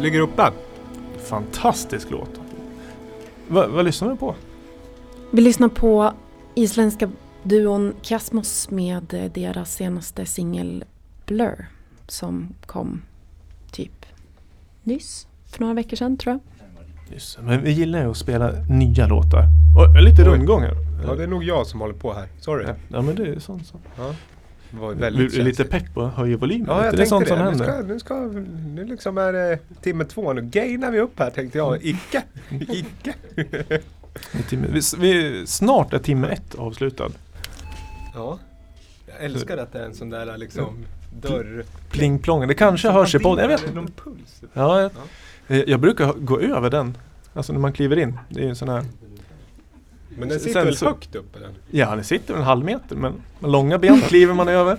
Ligger 0.10 0.22
uppe. 0.22 0.52
Fantastisk 1.18 2.12
låt. 2.12 2.30
Va, 3.48 3.68
vad 3.68 3.86
lyssnar 3.86 4.10
du 4.10 4.16
på? 4.16 4.36
Vi 5.32 5.42
lyssnar 5.42 5.68
på 5.68 6.14
isländska 6.56 7.10
duon 7.44 7.94
Kiasmos 8.02 8.70
med 8.70 9.14
eh, 9.14 9.32
deras 9.32 9.74
senaste 9.74 10.26
singel 10.26 10.84
Blur 11.26 11.66
som 12.08 12.56
kom 12.66 13.02
typ 13.72 14.06
nyss, 14.84 15.28
för 15.46 15.60
några 15.62 15.74
veckor 15.74 15.98
sedan 15.98 16.18
tror 16.18 16.34
jag. 16.34 16.42
Det, 17.10 17.42
men 17.42 17.64
vi 17.64 17.72
gillar 17.72 18.04
ju 18.04 18.12
att 18.12 18.18
spela 18.18 18.52
nya 18.70 19.08
låtar. 19.08 19.46
Och 19.78 20.02
lite 20.02 20.24
rundgång 20.24 20.62
här. 20.62 20.76
Ja, 21.06 21.16
det 21.16 21.24
är 21.24 21.28
nog 21.28 21.44
jag 21.44 21.68
som 21.68 21.82
håller 21.82 21.94
på 21.94 22.14
här. 22.14 22.28
Sorry. 22.40 22.66
Ja, 22.68 22.76
ja 22.88 23.02
men 23.02 23.16
det 23.16 23.28
är 23.28 23.40
sånt 23.40 23.68
som... 23.68 23.80
Ja. 23.98 24.16
Det 24.72 24.78
var 24.78 24.94
väldigt 24.94 25.34
lite 25.34 25.36
känsligt. 25.36 25.70
pepp 25.70 25.98
och 25.98 26.10
höjer 26.10 26.38
volymen. 26.38 26.68
Ja, 26.70 26.86
jag 26.86 26.96
det 26.96 27.02
är 27.02 27.06
sånt 27.06 27.28
tänkte 27.28 27.46
som 27.46 27.58
det. 27.60 27.66
Nu 27.66 27.72
händer. 27.74 28.00
ska, 28.00 28.16
nu 28.16 28.30
ska, 28.30 28.42
nu 28.68 28.86
liksom 28.86 29.18
är 29.18 29.34
det 29.34 29.60
timme 29.82 30.06
två. 30.06 30.34
Nu 30.34 30.42
gainar 30.42 30.92
vi 30.92 31.00
upp 31.00 31.20
här 31.20 31.30
tänkte 31.30 31.58
jag. 31.58 31.86
Icke! 31.86 32.24
Icke! 32.50 33.14
I 34.40 34.44
timme, 34.50 34.68
vi, 34.72 34.82
vi, 34.98 35.44
snart 35.48 35.94
är 35.94 36.00
timme 36.00 36.28
ett 36.28 36.56
avslutad. 36.56 37.10
Ja. 38.14 38.40
Jag 39.08 39.26
älskar 39.26 39.58
att 39.58 39.74
det 39.74 39.80
är 39.80 39.86
en 39.86 39.96
sån 39.96 40.10
där 40.10 40.38
liksom 40.38 40.86
dörr... 41.22 41.64
Pling 41.92 42.20
plong. 42.20 42.48
Det 42.48 42.54
kanske 42.54 42.90
hörs 42.90 43.16
i 43.16 43.20
podden. 43.20 43.42
Jag 43.42 43.50
vet 43.50 43.62
inte. 43.62 43.76
någon 43.76 43.92
puls. 43.92 44.42
Ja, 44.54 44.82
jag, 44.82 44.92
eh, 45.48 45.64
jag 45.68 45.80
brukar 45.80 46.14
gå 46.14 46.40
över 46.40 46.70
den. 46.70 46.98
Alltså 47.34 47.54
när 47.54 47.60
man 47.60 47.74
kliver 47.74 48.00
in. 48.00 48.18
Det 48.30 48.40
är 48.40 48.44
ju 48.44 48.50
en 48.50 48.56
sån 48.56 48.70
här... 48.70 48.86
Men 50.20 50.30
den 50.30 50.40
sitter 50.40 50.54
Sen 50.54 50.66
väl 50.66 50.76
så- 50.76 50.86
högt 50.86 51.16
uppe 51.16 51.40
den? 51.40 51.52
Ja, 51.72 51.96
det 51.96 52.04
sitter 52.04 52.34
en 52.34 52.42
halv 52.44 52.66
meter 52.66 52.96
men 52.96 53.14
med 53.40 53.52
långa 53.52 53.78
ben 53.78 54.02
kliver 54.02 54.34
man 54.34 54.48
över. 54.48 54.78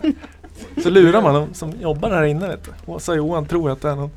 Så 0.83 0.91
lurar 0.91 1.23
man 1.23 1.35
de 1.35 1.55
som 1.55 1.73
jobbar 1.81 2.11
här 2.11 2.25
inne 2.25 2.49
vet 2.49 2.65
du. 2.65 2.93
Åsa 2.93 3.13
och 3.13 3.19
Johan 3.19 3.47
tror 3.47 3.71
att 3.71 3.81
det 3.81 3.89
är 3.91 3.97
någon. 3.97 4.11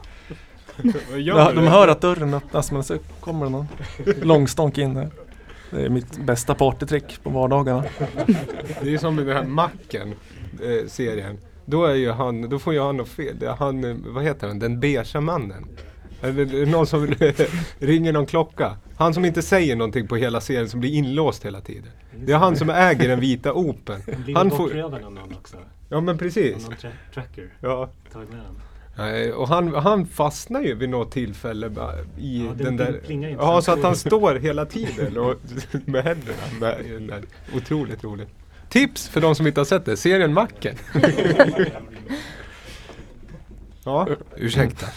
De 1.56 1.68
hör 1.68 1.88
att 1.88 2.02
dörren 2.02 2.34
öppnas 2.34 2.72
men 2.72 2.84
så 2.84 2.98
kommer 3.20 3.46
det 3.46 3.52
någon 3.52 3.68
långstånk 4.22 4.78
in 4.78 4.96
här. 4.96 5.10
Det 5.72 5.86
är 5.86 5.90
mitt 5.90 6.18
bästa 6.18 6.56
partytrick 6.56 7.24
på 7.24 7.30
vardagarna. 7.30 7.84
Det 8.82 8.94
är 8.94 8.98
som 8.98 9.16
med 9.16 9.26
den 9.26 9.36
här 9.38 9.44
Macken 9.44 10.14
eh, 10.64 10.88
serien. 10.88 11.38
Då 11.66 11.86
är 11.86 11.94
ju 11.96 12.12
han, 12.12 12.50
då 12.50 12.60
får 12.60 12.74
ju 12.74 12.82
han 12.82 12.98
något 12.98 13.08
fel. 13.10 13.36
Han, 13.60 13.84
eh, 13.84 13.96
vad 14.06 14.24
heter 14.24 14.48
han, 14.48 14.60
den 14.60 14.80
beigea 14.80 15.22
mannen. 15.22 15.66
Eller 16.24 16.46
det 16.46 16.62
är 16.62 16.66
någon 16.66 16.88
som 16.88 17.08
ringer 17.80 18.14
någon 18.14 18.26
klocka. 18.26 18.78
Han 18.98 19.14
som 19.14 19.26
inte 19.26 19.42
säger 19.42 19.76
någonting 19.76 20.08
på 20.08 20.16
hela 20.16 20.42
serien 20.42 20.70
som 20.70 20.80
blir 20.80 20.92
inlåst 20.94 21.46
hela 21.46 21.62
tiden. 21.62 21.90
Det 22.16 22.32
är 22.34 22.38
han 22.38 22.56
som 22.56 22.70
äger 22.70 23.08
den 23.08 23.20
vita. 23.20 23.54
Blir 23.54 24.36
Han 24.36 24.50
får... 24.50 24.58
bortrövad 24.58 25.04
av 25.04 25.12
någon 25.14 25.34
också? 25.34 25.58
Ja 25.90 26.02
men 26.02 26.18
precis. 26.18 26.64
Någon 26.64 26.74
tra- 26.74 27.14
tracker? 27.14 27.50
Ja. 27.60 27.90
Tagit 28.14 28.30
med? 28.32 28.40
Nej, 28.98 29.34
och 29.34 29.48
han, 29.48 29.74
han 29.76 30.06
fastnar 30.06 30.62
ju 30.62 30.76
vid 30.76 30.90
något 30.90 31.12
tillfälle 31.12 31.70
bara 31.70 31.94
i 32.18 32.46
Ja, 32.46 32.64
den 32.64 32.78
där... 32.78 33.02
Ja, 33.40 33.62
så 33.62 33.72
att 33.72 33.84
han 33.84 33.96
står 33.96 34.36
hela 34.36 34.66
tiden 34.66 35.18
och, 35.18 35.36
med 35.86 36.04
händerna. 36.04 36.38
Med, 36.60 37.02
där. 37.08 37.22
Otroligt 37.56 38.04
roligt. 38.04 38.30
Tips 38.70 39.08
för 39.10 39.22
de 39.22 39.36
som 39.36 39.48
inte 39.48 39.60
har 39.60 39.66
sett 39.66 39.86
det, 39.86 39.98
serien 39.98 40.34
Macken. 40.34 40.76
ja, 43.84 44.08
ursäkta. 44.36 44.88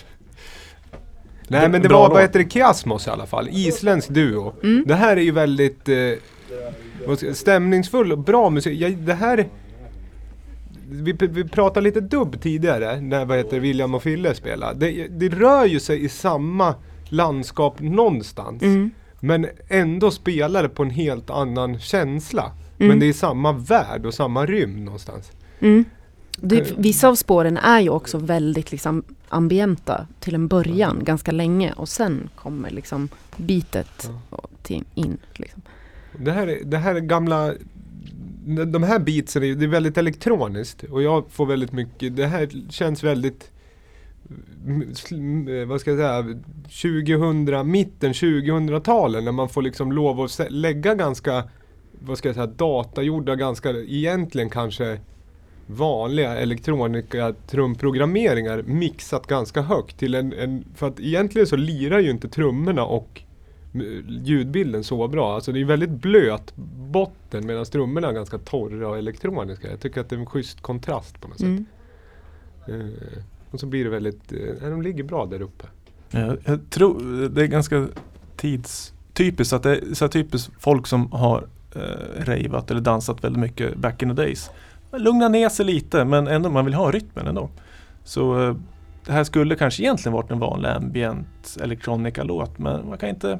Nej 1.48 1.68
men 1.68 1.82
det 1.82 1.88
var, 1.88 2.10
vad 2.10 2.22
heter 2.22 2.38
det, 2.38 2.50
Kiasmos 2.50 3.06
i 3.06 3.10
alla 3.10 3.26
fall. 3.26 3.48
Isländsk 3.52 4.08
duo. 4.08 4.54
Mm. 4.62 4.84
Det 4.86 4.94
här 4.94 5.16
är 5.16 5.20
ju 5.20 5.30
väldigt 5.30 5.88
eh, 5.88 7.32
stämningsfull 7.32 8.12
och 8.12 8.18
bra 8.18 8.50
musik. 8.50 8.80
Jag, 8.80 8.96
det 8.96 9.14
här... 9.14 9.48
Vi, 10.90 11.12
vi 11.12 11.44
pratade 11.44 11.84
lite 11.84 12.00
dubb 12.00 12.40
tidigare 12.40 13.00
när 13.00 13.24
vad 13.24 13.38
heter, 13.38 13.60
William 13.60 13.94
och 13.94 14.02
Fille 14.02 14.34
spelade. 14.34 14.86
Det, 14.86 15.08
det 15.08 15.28
rör 15.28 15.64
ju 15.64 15.80
sig 15.80 16.04
i 16.04 16.08
samma 16.08 16.74
landskap 17.08 17.80
någonstans. 17.80 18.62
Mm. 18.62 18.90
Men 19.20 19.46
ändå 19.68 20.10
spelar 20.10 20.62
det 20.62 20.68
på 20.68 20.82
en 20.82 20.90
helt 20.90 21.30
annan 21.30 21.78
känsla. 21.78 22.42
Mm. 22.78 22.88
Men 22.88 22.98
det 22.98 23.06
är 23.06 23.12
samma 23.12 23.52
värld 23.52 24.06
och 24.06 24.14
samma 24.14 24.46
rymd 24.46 24.84
någonstans. 24.84 25.32
Mm. 25.60 25.84
Det, 26.40 26.74
vissa 26.78 27.08
av 27.08 27.14
spåren 27.14 27.56
är 27.56 27.80
ju 27.80 27.88
också 27.88 28.18
väldigt 28.18 28.70
liksom 28.72 29.02
ambienta 29.28 30.06
till 30.20 30.34
en 30.34 30.48
början, 30.48 31.04
ganska 31.04 31.32
länge 31.32 31.72
och 31.72 31.88
sen 31.88 32.28
kommer 32.36 32.70
liksom 32.70 33.08
bitet 33.36 34.10
till, 34.62 34.84
in. 34.94 35.18
Liksom. 35.34 35.62
Det 36.18 36.32
här, 36.32 36.46
är- 36.46 36.64
det 36.64 36.78
här 36.78 36.94
är 36.94 37.00
gamla 37.00 37.52
de 38.66 38.82
här 38.82 38.98
beatsen 38.98 39.42
är, 39.42 39.54
det 39.54 39.64
är 39.64 39.68
väldigt 39.68 39.98
elektroniskt 39.98 40.82
och 40.84 41.02
jag 41.02 41.24
får 41.30 41.46
väldigt 41.46 41.72
mycket, 41.72 42.16
det 42.16 42.26
här 42.26 42.48
känns 42.70 43.02
väldigt 43.04 43.50
mm, 45.10 45.68
vad 45.68 45.80
ska 45.80 45.90
jag 45.90 45.98
säga, 45.98 46.40
2000, 46.64 47.70
mitten 47.70 48.12
2000-talen 48.12 49.24
när 49.24 49.32
man 49.32 49.48
får 49.48 49.62
liksom 49.62 49.92
lov 49.92 50.20
att 50.20 50.40
lägga 50.50 50.94
ganska, 50.94 51.44
vad 52.00 52.18
ska 52.18 52.28
jag 52.28 52.34
säga, 52.34 52.46
datagjorda, 52.46 53.36
ganska 53.36 53.70
egentligen 53.70 54.50
kanske 54.50 54.98
vanliga 55.66 56.36
elektronika 56.36 57.34
trumprogrammeringar 57.46 58.62
mixat 58.66 59.26
ganska 59.26 59.62
högt 59.62 59.98
till 59.98 60.14
en, 60.14 60.32
en, 60.32 60.64
för 60.74 60.86
att 60.86 61.00
egentligen 61.00 61.46
så 61.46 61.56
lirar 61.56 61.98
ju 61.98 62.10
inte 62.10 62.28
trummorna 62.28 62.84
och 62.84 63.22
m- 63.74 64.04
ljudbilden 64.24 64.84
så 64.84 65.08
bra. 65.08 65.34
Alltså 65.34 65.52
det 65.52 65.60
är 65.60 65.64
väldigt 65.64 65.90
blöt 65.90 66.52
botten 66.90 67.46
medan 67.46 67.64
trummorna 67.64 68.08
är 68.08 68.12
ganska 68.12 68.38
torra 68.38 68.88
och 68.88 68.98
elektroniska. 68.98 69.70
Jag 69.70 69.80
tycker 69.80 70.00
att 70.00 70.08
det 70.08 70.16
är 70.16 70.20
en 70.20 70.26
schysst 70.26 70.60
kontrast 70.60 71.20
på 71.20 71.28
något 71.28 71.38
sätt. 71.40 71.46
Mm. 71.46 71.66
Eh, 72.68 73.22
och 73.50 73.60
så 73.60 73.66
blir 73.66 73.84
det 73.84 73.90
väldigt, 73.90 74.32
eh, 74.32 74.68
de 74.70 74.82
ligger 74.82 75.04
bra 75.04 75.26
där 75.26 75.42
uppe. 75.42 75.64
Jag, 76.10 76.36
jag 76.44 76.70
tror 76.70 77.28
det 77.28 77.42
är 77.42 77.46
ganska 77.46 77.86
tidstypiskt 78.36 79.52
att 79.52 79.62
det 79.62 79.70
är 79.76 79.94
så 79.94 80.08
typiskt 80.08 80.52
folk 80.58 80.86
som 80.86 81.12
har 81.12 81.46
eh, 81.74 82.24
ravat 82.24 82.70
eller 82.70 82.80
dansat 82.80 83.24
väldigt 83.24 83.40
mycket 83.40 83.76
back 83.76 84.02
in 84.02 84.08
the 84.08 84.22
days. 84.22 84.50
Man 84.90 85.02
lugnar 85.02 85.28
ner 85.28 85.48
sig 85.48 85.66
lite 85.66 86.04
men 86.04 86.26
ändå 86.28 86.50
man 86.50 86.64
vill 86.64 86.74
ha 86.74 86.90
rytmen 86.90 87.26
ändå. 87.26 87.50
Så 88.04 88.48
eh, 88.48 88.56
det 89.06 89.12
här 89.12 89.24
skulle 89.24 89.54
kanske 89.56 89.82
egentligen 89.82 90.12
varit 90.12 90.30
en 90.30 90.38
vanlig 90.38 90.68
ambient 90.68 91.56
electronica-låt 91.62 92.58
men 92.58 92.88
man 92.88 92.98
kan 92.98 93.08
inte 93.08 93.38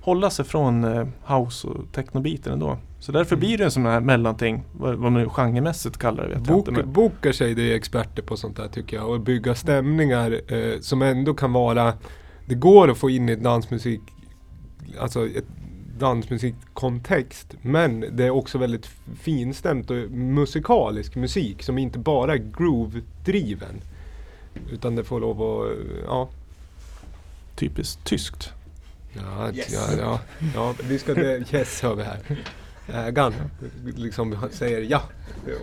hålla 0.00 0.30
sig 0.30 0.44
från 0.44 0.84
eh, 0.84 1.06
house 1.26 1.66
och 1.68 1.92
technobiten 1.92 2.52
ändå. 2.52 2.78
Så 3.00 3.12
därför 3.12 3.36
Mm. 3.36 3.40
blir 3.46 3.58
det 3.58 3.64
en 3.64 3.70
sån 3.70 3.86
här 3.86 4.00
mellanting, 4.00 4.62
vad, 4.72 4.98
man 4.98 5.14
nu 5.14 5.28
genremässigt 5.28 5.98
kallar 5.98 6.22
det 6.22 6.28
vet 6.28 6.46
jag 6.46 6.56
Bok, 6.56 6.68
inte. 6.68 6.80
Men, 6.82 6.92
bokar 6.92 7.32
sig, 7.32 7.54
det 7.54 7.72
är 7.72 7.76
experter 7.76 8.22
på 8.22 8.36
sånt 8.36 8.56
där 8.56 8.68
tycker 8.68 8.96
jag. 8.96 9.10
Och 9.10 9.20
bygga 9.20 9.54
stämningar 9.54 10.40
eh, 10.52 10.80
som 10.80 11.02
ändå 11.02 11.34
kan 11.34 11.52
vara 11.52 11.92
Det 12.46 12.54
går 12.54 12.90
att 12.90 12.98
få 12.98 13.10
in 13.10 13.28
i 13.28 13.36
dansmusik 13.36 14.00
Alltså 15.00 15.26
ett 15.26 15.44
dansmusikkontext 15.98 17.54
Men 17.62 18.04
det 18.12 18.24
är 18.24 18.30
också 18.30 18.58
väldigt 18.58 18.86
finstämt 19.20 19.90
och 19.90 19.96
musikalisk 20.10 21.16
musik 21.16 21.62
som 21.62 21.78
inte 21.78 21.98
bara 21.98 22.34
är 22.34 22.38
groove-driven 22.38 23.82
Utan 24.72 24.96
det 24.96 25.04
får 25.04 25.20
lov 25.20 25.42
att, 25.42 25.76
ja 26.06 26.28
typiskt 27.58 28.04
tyskt. 28.04 28.52
Ja, 29.12 29.52
Yes. 29.52 29.72
ja, 29.72 29.80
ja, 29.98 30.20
ja, 30.54 30.74
vi 30.88 30.98
ska, 30.98 31.14
det, 31.14 31.44
yes 31.52 31.82
hör 31.82 31.94
vi 31.94 32.02
här. 32.02 32.18
Ägaren 32.92 33.34
liksom 33.96 34.36
säger 34.50 34.80
ja. 34.80 35.02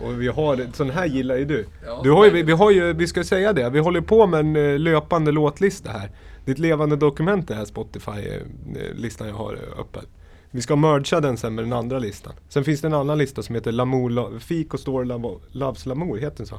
Och 0.02 0.22
vi 0.22 0.28
har, 0.28 0.66
sån 0.72 0.90
här 0.90 1.06
gillar 1.06 1.36
ju 1.36 1.44
du. 1.44 1.66
Ja, 1.86 2.00
du 2.02 2.10
har 2.10 2.24
ju, 2.24 2.42
vi, 2.42 2.52
har 2.52 2.70
ju, 2.70 2.92
vi 2.92 3.06
ska 3.06 3.24
säga 3.24 3.52
det, 3.52 3.70
vi 3.70 3.78
håller 3.78 4.00
på 4.00 4.26
med 4.26 4.40
en 4.40 4.56
eh, 4.56 4.78
löpande 4.78 5.32
låtlista 5.32 5.90
här. 5.90 6.10
Är 6.46 6.52
ett 6.52 6.58
levande 6.58 6.96
dokument 6.96 7.50
här 7.50 7.64
Spotify-listan 7.64 9.28
jag 9.28 9.34
har 9.34 9.52
eh, 9.52 9.80
öppen. 9.80 10.04
Vi 10.56 10.62
ska 10.62 10.76
mergea 10.76 11.20
den 11.20 11.36
sen 11.36 11.54
med 11.54 11.64
den 11.64 11.72
andra 11.72 11.98
listan. 11.98 12.32
Sen 12.48 12.64
finns 12.64 12.80
det 12.80 12.86
en 12.86 12.94
annan 12.94 13.18
lista 13.18 13.42
som 13.42 13.54
heter 13.54 13.72
Lamour, 13.72 14.38
Fiko 14.38 14.78
Store 14.78 15.04
Lamo- 15.04 15.40
Loves 15.52 15.86
Lamour, 15.86 16.16
heter 16.18 16.36
den 16.36 16.46
så? 16.46 16.58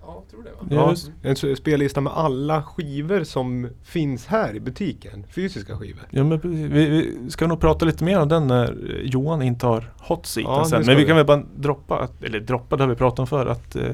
Ja, 0.00 0.22
tror 0.30 0.42
det 0.42 0.76
va? 0.76 0.94
Ja, 1.22 1.30
en 1.50 1.56
spellista 1.56 2.00
med 2.00 2.12
alla 2.12 2.62
skivor 2.62 3.24
som 3.24 3.68
finns 3.82 4.26
här 4.26 4.54
i 4.56 4.60
butiken. 4.60 5.24
Fysiska 5.30 5.76
skivor. 5.76 6.02
Ja, 6.10 6.24
men 6.24 6.40
vi, 6.42 6.86
vi 6.86 7.30
ska 7.30 7.46
nog 7.46 7.60
prata 7.60 7.84
lite 7.86 8.04
mer 8.04 8.20
om 8.20 8.28
den 8.28 8.46
när 8.46 9.00
Johan 9.04 9.42
intar 9.42 9.92
hot 9.98 10.26
seaten 10.26 10.52
Ja, 10.52 10.64
sen. 10.64 10.82
Men 10.86 10.96
vi 10.96 11.02
vi. 11.02 11.06
kan 11.08 11.16
väl 11.16 11.26
bara 11.26 11.42
droppa, 11.56 11.98
att, 11.98 12.22
eller 12.22 12.40
droppa 12.40 12.76
det 12.76 12.82
har 12.82 12.88
vi 12.88 12.96
pratat 12.96 13.18
om 13.18 13.26
för 13.26 13.46
att 13.46 13.76
eh, 13.76 13.90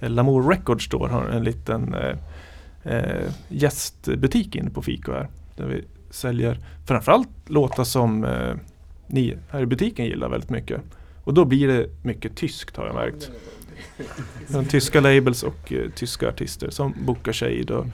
Lamour 0.00 0.50
Records 0.50 0.84
Store 0.84 1.12
har 1.12 1.24
en 1.24 1.44
liten 1.44 1.94
eh, 1.94 2.16
eh, 2.96 3.30
gästbutik 3.48 4.56
inne 4.56 4.70
på 4.70 4.82
Fiko 4.82 5.12
här. 5.12 5.28
Där 5.56 5.66
vi 5.66 5.84
säljer 6.10 6.58
framförallt 6.86 7.28
låtar 7.46 7.84
som 7.84 8.24
eh, 8.24 8.54
ni 9.06 9.36
här 9.50 9.60
i 9.62 9.66
butiken 9.66 10.06
gillar 10.06 10.28
väldigt 10.28 10.50
mycket. 10.50 10.80
Och 11.24 11.34
då 11.34 11.44
blir 11.44 11.68
det 11.68 11.88
mycket 12.02 12.36
tyskt 12.36 12.76
har 12.76 12.86
jag 12.86 12.94
märkt. 12.94 13.30
Från 14.48 14.64
tyska 14.64 15.00
labels 15.00 15.42
och 15.42 15.72
eh, 15.72 15.90
tyska 15.90 16.28
artister 16.28 16.70
som 16.70 16.94
Boka 17.06 17.32
Shade 17.32 17.74
och, 17.74 17.84
eh, 17.86 17.90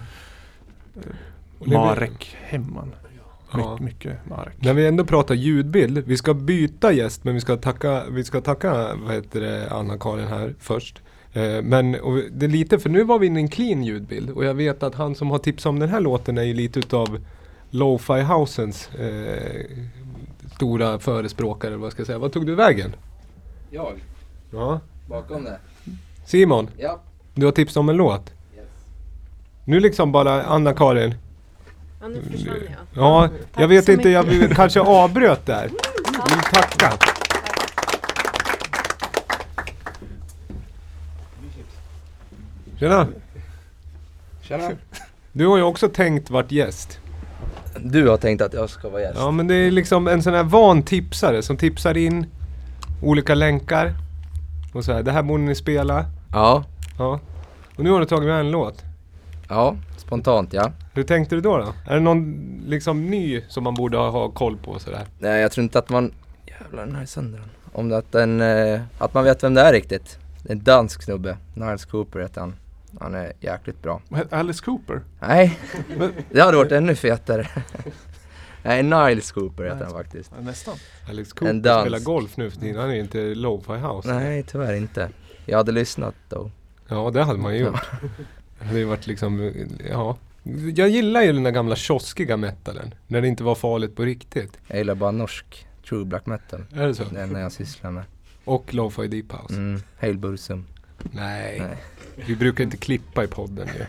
Och 1.59 1.69
det- 1.69 1.75
Marek 1.75 2.37
Hemman. 2.43 2.87
Mycket, 3.55 3.65
Ja. 3.65 3.79
mycket 3.81 4.19
Marek. 4.31 4.55
När 4.59 4.75
vi 4.75 4.87
ändå 4.87 5.05
pratar 5.05 5.35
ljudbild, 5.35 5.99
vi 6.07 6.17
ska 6.17 6.35
byta 6.35 6.93
gäst 6.93 7.25
men 7.25 7.35
vi 7.35 7.41
ska 7.41 7.57
tacka, 7.57 8.03
vi 8.11 8.25
ska 8.25 8.41
tacka 8.41 8.95
vad 8.95 9.15
heter 9.15 9.41
det, 9.41 9.71
Anna-Karin 9.71 10.27
här 10.27 10.55
först. 10.59 11.03
Eh, 11.33 11.63
men 11.63 11.93
det 12.33 12.47
är 12.47 12.49
lite, 12.49 12.79
för 12.79 12.91
nu 12.91 13.05
var 13.05 13.19
vi 13.19 13.27
inne 13.27 13.41
i 13.41 13.43
en 13.43 13.49
clean 13.49 13.85
ljudbild 13.85 14.31
och 14.31 14.45
jag 14.45 14.55
vet 14.55 14.83
att 14.83 14.95
han 14.95 15.15
som 15.15 15.31
har 15.31 15.39
tipsat 15.39 15.71
om 15.71 15.79
den 15.79 15.89
här 15.89 16.01
låten 16.01 16.39
är 16.39 16.43
ju 16.43 16.55
lite 16.55 16.79
utav 16.79 17.19
Lo-Fi 17.71 18.21
Housens 18.21 18.91
eh, 18.95 19.63
stora 20.63 20.99
förespråkare, 20.99 21.71
eller 21.71 21.79
vad 21.83 21.93
ska 21.93 22.01
jag 22.01 22.07
säga. 22.07 22.19
Vad 22.19 22.33
tog 22.33 22.47
du 22.47 22.55
vägen? 22.55 22.95
Jag? 23.71 24.01
Ja. 24.51 24.81
Bakom 25.09 25.45
det? 25.45 25.59
Simon? 26.27 26.69
Ja. 26.79 27.01
Du 27.35 27.45
har 27.47 27.53
tipsat 27.53 27.77
om 27.77 27.89
en 27.89 27.97
låt? 27.97 28.31
Nu 29.65 29.81
liksom 29.81 30.13
bara 30.13 30.43
Anna-Karin. 30.43 31.15
Ja, 32.01 32.09
nu 32.09 32.23
försvann 32.31 32.57
jag. 32.95 33.03
Ja, 33.05 33.29
jag 33.57 33.69
vet 33.69 33.89
inte, 33.89 34.09
jag 34.09 34.25
mycket. 34.27 34.41
vill- 34.51 34.57
kanske 34.57 34.81
avbröt 34.81 35.47
där. 35.47 35.69
Vill 35.69 36.41
tacka. 36.53 36.93
Tjena! 42.79 43.09
Tjena. 44.43 44.71
Du 45.33 45.47
har 45.47 45.57
ju 45.57 45.63
också 45.63 45.89
tänkt 45.89 46.31
vart 46.31 46.53
gäst. 46.53 46.99
Du 47.81 48.09
har 48.09 48.17
tänkt 48.17 48.43
att 48.43 48.53
jag 48.53 48.71
ska 48.71 48.89
vara 48.89 49.03
gäst? 49.03 49.19
Ja 49.19 49.31
men 49.31 49.47
det 49.47 49.55
är 49.55 49.71
liksom 49.71 50.09
en 50.09 50.23
sån 50.23 50.35
här 50.35 50.45
van 50.45 50.83
tipsare 50.83 51.43
som 51.43 51.57
tipsar 51.57 51.97
in 51.97 52.27
olika 53.03 53.35
länkar. 53.35 53.95
Och 54.73 54.85
så 54.85 54.93
här, 54.93 55.03
det 55.03 55.13
här 55.13 55.23
borde 55.23 55.43
ni 55.43 55.55
spela. 55.55 56.07
Ja. 56.33 56.65
Ja. 56.99 57.21
Och 57.77 57.85
nu 57.85 57.91
har 57.91 58.01
du 58.01 58.07
tagit 58.07 58.29
med 58.29 58.41
en 58.41 58.51
låt. 58.51 58.83
Ja, 59.49 59.77
spontant 59.97 60.53
ja. 60.53 60.73
Hur 60.95 61.03
tänkte 61.03 61.35
du 61.35 61.41
då? 61.41 61.59
då? 61.59 61.75
Är 61.87 61.95
det 61.95 62.01
någon 62.01 62.41
liksom 62.67 63.07
ny 63.07 63.43
som 63.49 63.65
man 63.65 63.75
borde 63.75 63.97
ha, 63.97 64.11
ha 64.11 64.29
koll 64.29 64.57
på 64.57 64.79
sådär? 64.79 65.07
Nej 65.19 65.41
jag 65.41 65.53
tror 65.53 65.63
inte 65.63 65.79
att 65.79 65.89
man... 65.89 66.13
Jävlar 66.47 66.87
den 66.87 66.95
här 66.95 67.03
är 67.03 67.07
sönder. 67.07 67.43
Om 67.73 67.89
det 67.89 67.97
att 67.97 68.13
den... 68.13 68.41
Eh, 68.41 68.81
att 68.99 69.15
man 69.15 69.25
vet 69.25 69.43
vem 69.43 69.55
det 69.55 69.61
är 69.61 69.73
riktigt. 69.73 70.19
Det 70.43 70.49
är 70.49 70.53
en 70.53 70.65
dansk 70.65 71.03
snubbe. 71.03 71.37
Niles 71.55 71.85
Cooper 71.85 72.21
heter 72.21 72.41
han. 72.41 72.55
Han 73.01 73.15
är 73.15 73.33
jäkligt 73.41 73.83
bra. 73.83 74.03
Alice 74.31 74.65
Cooper? 74.65 75.01
Nej, 75.21 75.59
det 76.31 76.41
hade 76.41 76.57
varit 76.57 76.73
ännu 76.73 76.95
fetare. 76.95 77.49
Nej, 78.65 78.83
Niles 78.83 79.33
Cooper 79.33 79.65
heter 79.65 79.85
han 79.85 79.91
faktiskt. 79.93 80.33
Nästan. 80.41 80.77
Alex 81.09 81.31
En 81.31 81.37
Cooper 81.37 81.53
dans. 81.55 81.83
spelar 81.83 81.99
golf 81.99 82.37
nu 82.37 82.51
för 82.51 82.61
tiden. 82.61 82.81
Han 82.81 82.91
är 82.91 82.95
inte 82.95 83.35
lo-fi 83.35 83.73
house. 83.73 84.15
Nej, 84.15 84.43
tyvärr 84.43 84.75
inte. 84.75 85.09
Jag 85.47 85.57
hade 85.57 85.73
lyssnat 85.73 86.15
då. 86.29 86.51
Ja, 86.89 87.11
det 87.11 87.23
hade 87.23 87.39
man 87.39 87.55
ju 87.55 87.61
gjort. 87.65 87.91
Det 88.59 88.65
hade 88.65 88.85
varit 88.85 89.07
liksom, 89.07 89.53
ja. 89.91 90.17
Jag 90.75 90.89
gillar 90.89 91.23
ju 91.23 91.33
den 91.33 91.43
där 91.43 91.51
gamla 91.51 91.77
kioskiga 91.77 92.37
metalen. 92.37 92.95
När 93.07 93.21
det 93.21 93.29
inte 93.29 93.45
var 93.45 93.55
farligt 93.55 93.97
på 93.97 94.03
riktigt. 94.03 94.59
Jag 94.67 94.79
gillar 94.79 94.95
bara 94.95 95.11
norsk 95.11 95.67
true 95.89 96.05
black 96.05 96.27
metal. 96.27 96.65
Är 96.75 96.87
det 96.87 96.95
så? 96.95 97.05
Det 97.13 97.21
är 97.21 97.27
det 97.27 97.41
jag 97.41 97.53
sysslar 97.53 97.91
med. 97.91 98.05
Och 98.45 98.75
lo-fi 98.75 99.07
deep 99.09 99.33
house. 99.33 99.55
Mm, 99.55 99.83
Hail 100.01 100.19
Bursum. 100.19 100.67
Nej. 101.11 101.63
Vi 102.27 102.37
brukar 102.37 102.65
inte 102.65 102.77
klippa 102.77 103.25
i 103.25 103.27
podden 103.27 103.69
ju. 103.79 103.85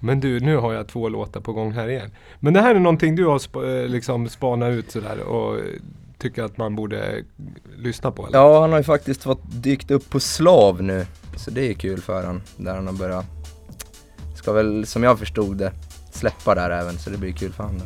Men 0.00 0.20
du, 0.20 0.40
nu 0.40 0.56
har 0.56 0.72
jag 0.72 0.88
två 0.88 1.08
låtar 1.08 1.40
på 1.40 1.52
gång 1.52 1.72
här 1.72 1.88
igen. 1.88 2.10
Men 2.40 2.52
det 2.52 2.60
här 2.60 2.74
är 2.74 2.78
någonting 2.80 3.16
du 3.16 3.26
har 3.26 3.38
sp- 3.38 3.82
eh, 3.82 3.88
liksom 3.88 4.28
spanat 4.28 4.70
ut 4.70 4.90
sådär 4.90 5.20
och 5.20 5.60
tycker 6.18 6.42
att 6.42 6.56
man 6.58 6.76
borde 6.76 7.22
lyssna 7.76 8.10
på 8.10 8.26
eller? 8.26 8.38
Ja, 8.38 8.60
han 8.60 8.70
har 8.70 8.78
ju 8.78 8.84
faktiskt 8.84 9.22
fått 9.22 9.40
dykt 9.44 9.90
upp 9.90 10.10
på 10.10 10.20
Slav 10.20 10.82
nu. 10.82 11.06
Så 11.36 11.50
det 11.50 11.70
är 11.70 11.74
kul 11.74 12.00
för 12.00 12.24
han. 12.24 12.42
Där 12.56 12.74
han 12.74 12.86
har 12.86 12.94
börjat, 12.94 13.26
ska 14.36 14.52
väl 14.52 14.86
som 14.86 15.02
jag 15.02 15.18
förstod 15.18 15.56
det, 15.56 15.72
släppa 16.12 16.54
där 16.54 16.70
även. 16.70 16.98
Så 16.98 17.10
det 17.10 17.18
blir 17.18 17.32
kul 17.32 17.52
för 17.52 17.64
han 17.64 17.78
då. 17.78 17.84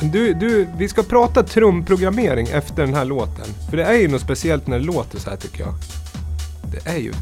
Men 0.00 0.10
du, 0.10 0.34
du, 0.34 0.68
vi 0.76 0.88
ska 0.88 1.02
prata 1.02 1.42
trumprogrammering 1.42 2.46
efter 2.46 2.86
den 2.86 2.94
här 2.94 3.04
låten. 3.04 3.44
För 3.70 3.76
det 3.76 3.84
är 3.84 3.92
ju 3.98 4.08
något 4.08 4.20
speciellt 4.20 4.66
när 4.66 4.78
det 4.78 4.84
låter 4.84 5.18
så 5.18 5.30
här 5.30 5.36
tycker 5.36 5.60
jag. 5.60 5.74
Det 6.72 6.86
är 6.90 6.96
ju... 6.98 7.12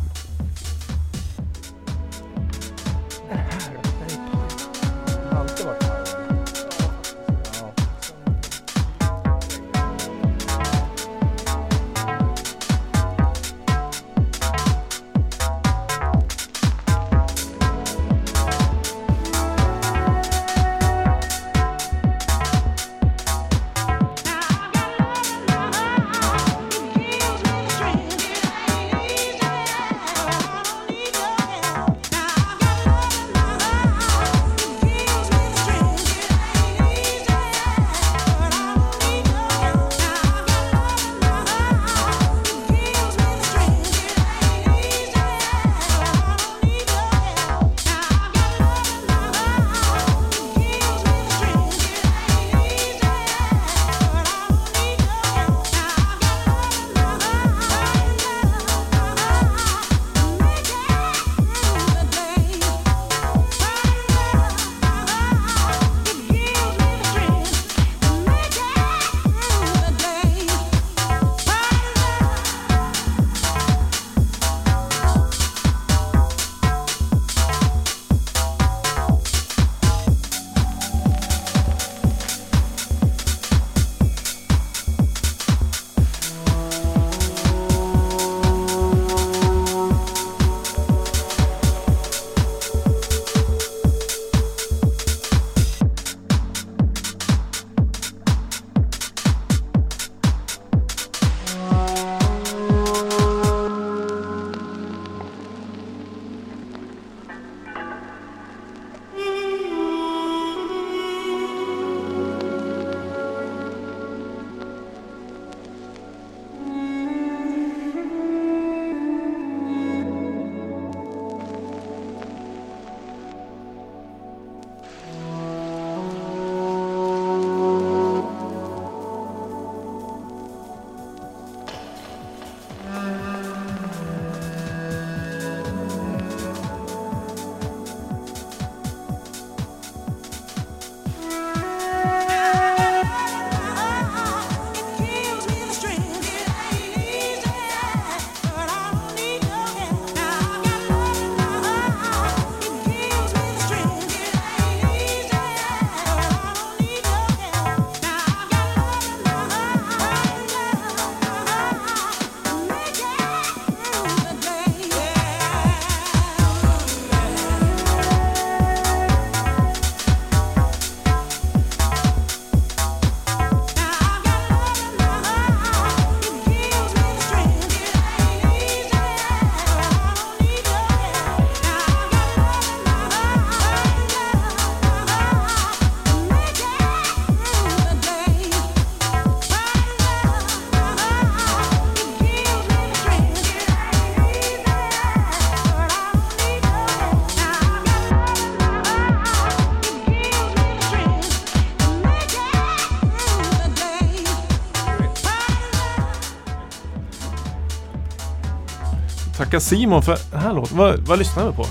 Tacka 209.50 209.60
Simon 209.60 210.02
för 210.02 210.18
den 210.30 210.40
här 210.40 210.54
låten. 210.54 210.76
Vad, 210.78 210.98
vad 210.98 211.18
lyssnar 211.18 211.46
vi 211.46 211.52
på? 211.56 211.66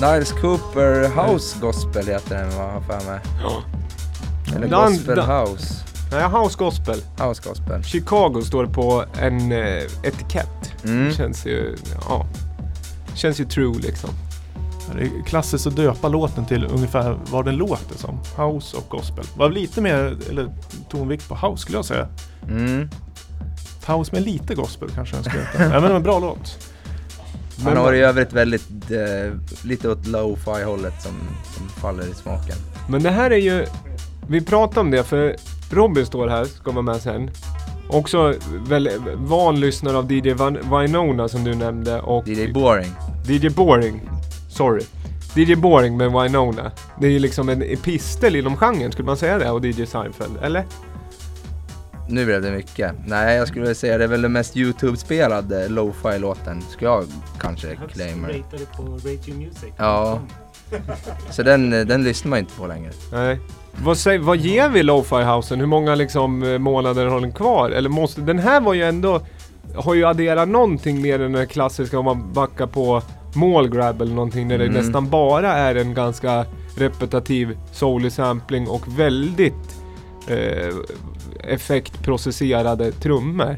Niles 0.00 0.32
Cooper 0.32 1.08
House 1.08 1.58
Gospel 1.60 2.06
heter 2.06 2.38
den 2.38 2.56
vad 2.56 2.66
jag 2.66 2.72
har 2.72 2.80
för 2.80 3.10
mig. 3.10 3.20
Eller 4.56 4.68
Dan- 4.68 4.92
Gospel 4.92 5.16
Dan- 5.16 5.46
House. 5.46 5.74
Nej, 6.12 6.22
House 6.28 6.56
Gospel. 6.58 7.02
House 7.18 7.42
Gospel. 7.48 7.82
Chicago 7.84 8.42
står 8.44 8.64
det 8.66 8.72
på 8.72 9.04
en 9.20 9.52
eh, 9.52 9.82
etikett. 10.02 10.84
Mm. 10.84 11.12
Känns 11.12 11.46
ju, 11.46 11.76
ja. 12.08 12.26
Känns 13.14 13.40
ju 13.40 13.44
true 13.44 13.74
liksom. 13.80 14.10
Det 14.94 15.02
är 15.02 15.10
klassiskt 15.26 15.66
att 15.66 15.76
döpa 15.76 16.08
låten 16.08 16.46
till 16.46 16.64
ungefär 16.66 17.18
vad 17.30 17.44
den 17.44 17.56
låter 17.56 17.98
som. 17.98 18.18
House 18.36 18.76
och 18.76 18.84
gospel. 18.88 19.24
Var 19.36 19.50
lite 19.50 19.80
mer, 19.80 20.16
eller 20.30 20.52
tonvikt 20.90 21.28
på 21.28 21.34
house 21.46 21.62
skulle 21.62 21.78
jag 21.78 21.84
säga. 21.84 22.08
Mm. 22.48 22.90
House 23.88 24.12
med 24.14 24.22
lite 24.22 24.54
gospel 24.54 24.88
kanske 24.94 25.16
den 25.16 25.24
ska 25.24 25.32
heta. 25.32 25.68
Nej 25.68 25.80
men 25.80 25.92
en 25.92 26.02
bra 26.02 26.18
låt. 26.18 26.58
Han 27.64 27.76
har 27.76 27.92
i 27.92 28.00
övrigt 28.00 28.32
väldigt, 28.32 28.90
eh, 28.90 29.32
lite 29.64 29.88
åt 29.88 30.06
lo-fi 30.06 30.62
hållet 30.64 31.02
som, 31.02 31.12
som 31.56 31.68
faller 31.68 32.10
i 32.10 32.14
smaken. 32.14 32.56
Men 32.88 33.02
det 33.02 33.10
här 33.10 33.30
är 33.30 33.38
ju, 33.38 33.66
vi 34.28 34.40
pratar 34.40 34.80
om 34.80 34.90
det 34.90 35.04
för 35.04 35.36
Robin 35.70 36.06
står 36.06 36.28
här, 36.28 36.44
ska 36.44 36.70
vara 36.70 36.82
med 36.82 37.00
sen. 37.02 37.30
Också 37.88 38.34
väl 38.68 38.90
van 39.16 39.60
lyssnare 39.60 39.96
av 39.96 40.12
DJ 40.12 40.32
Van, 40.32 40.58
Winona 40.80 41.28
som 41.28 41.44
du 41.44 41.54
nämnde 41.54 42.00
och 42.00 42.28
DJ 42.28 42.52
Boring. 42.52 42.92
DJ 43.26 43.48
Boring, 43.48 44.10
sorry. 44.50 44.82
DJ 45.34 45.54
Boring 45.54 45.96
med 45.96 46.12
Winona. 46.12 46.72
Det 47.00 47.06
är 47.06 47.10
ju 47.10 47.18
liksom 47.18 47.48
en 47.48 47.62
epistel 47.62 48.36
inom 48.36 48.56
genren, 48.56 48.92
skulle 48.92 49.06
man 49.06 49.16
säga 49.16 49.38
det? 49.38 49.50
Och 49.50 49.64
DJ 49.64 49.86
Seinfeld, 49.86 50.36
eller? 50.42 50.64
Nu 52.08 52.24
blev 52.26 52.42
det 52.42 52.50
mycket. 52.50 52.92
Nej, 53.06 53.36
jag 53.36 53.48
skulle 53.48 53.60
vilja 53.62 53.74
säga 53.74 53.98
det 53.98 54.04
är 54.04 54.08
väl 54.08 54.22
den 54.22 54.32
mest 54.32 54.56
YouTube-spelade 54.56 55.68
lo-fi 55.68 56.18
låten, 56.18 56.62
skulle 56.62 56.90
jag 56.90 57.04
kanske 57.40 57.76
claima. 57.92 58.28
Ratade 58.28 58.66
på 58.76 58.82
Your 58.82 59.38
Music. 59.38 59.72
Ja. 59.76 60.20
Så 61.30 61.42
den, 61.42 61.70
den 61.70 62.04
lyssnar 62.04 62.30
man 62.30 62.38
inte 62.38 62.52
på 62.54 62.66
längre. 62.66 62.90
Nej. 63.12 63.38
Vad, 63.84 63.98
säger, 63.98 64.18
vad 64.18 64.36
ger 64.36 64.68
vi 64.68 64.82
Lo-Fi 64.82 65.22
Housen? 65.22 65.60
Hur 65.60 65.66
många 65.66 65.94
liksom 65.94 66.42
eh, 66.42 66.58
månader 66.58 67.06
har 67.06 67.20
den 67.20 67.32
kvar? 67.32 67.70
Eller 67.70 67.88
måste, 67.88 68.20
den 68.20 68.38
här 68.38 68.60
var 68.60 68.74
ju 68.74 68.82
ändå, 68.82 69.20
har 69.74 69.94
ju 69.94 70.04
adderat 70.04 70.48
någonting 70.48 71.02
mer 71.02 71.20
än 71.22 71.32
den 71.32 71.46
klassiska 71.46 71.98
om 71.98 72.04
man 72.04 72.32
backar 72.32 72.66
på 72.66 73.02
Mall 73.34 73.68
Grab 73.68 74.02
eller 74.02 74.14
någonting 74.14 74.48
där 74.48 74.54
Mm. 74.60 74.72
det 74.72 74.80
nästan 74.80 75.10
bara 75.10 75.52
är 75.52 75.74
en 75.74 75.94
ganska 75.94 76.46
repetitiv 76.76 77.58
soulig 77.72 78.12
sampling 78.12 78.68
och 78.68 78.98
väldigt 78.98 79.76
eh, 80.28 80.74
effektprocesserade 81.40 82.92
trummor. 82.92 83.56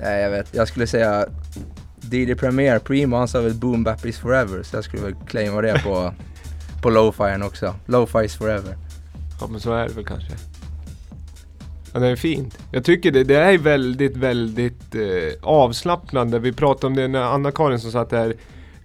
Nej, 0.00 0.22
jag 0.22 0.30
vet. 0.30 0.54
Jag 0.54 0.68
skulle 0.68 0.86
säga 0.86 1.26
DJ 2.10 2.34
Premier, 2.34 2.78
Primo, 2.78 3.16
han 3.16 3.28
sa 3.28 3.40
väl 3.40 3.54
Boom 3.54 3.84
Bap 3.84 4.06
is 4.06 4.18
forever, 4.18 4.62
så 4.62 4.76
jag 4.76 4.84
skulle 4.84 5.02
väl 5.02 5.14
claima 5.26 5.62
det 5.62 5.80
på, 5.84 6.12
på 6.82 6.90
lo-fi 6.90 7.42
också. 7.42 7.74
Lo-fi 7.86 8.24
is 8.24 8.36
forever. 8.36 8.76
Ja 9.40 9.46
men 9.46 9.60
så 9.60 9.72
är 9.72 9.88
det 9.88 9.94
väl 9.94 10.04
kanske. 10.04 10.32
Ja 11.92 12.00
det 12.00 12.06
är 12.06 12.16
fint. 12.16 12.58
Jag 12.72 12.84
tycker 12.84 13.10
det, 13.10 13.24
det 13.24 13.36
är 13.36 13.58
väldigt, 13.58 14.16
väldigt 14.16 14.94
eh, 14.94 15.02
avslappnande. 15.42 16.38
Vi 16.38 16.52
pratade 16.52 16.86
om 16.86 16.96
det 16.96 17.08
när 17.08 17.22
Anna-Karin 17.22 17.80
som 17.80 17.92
satt 17.92 18.12
här 18.12 18.34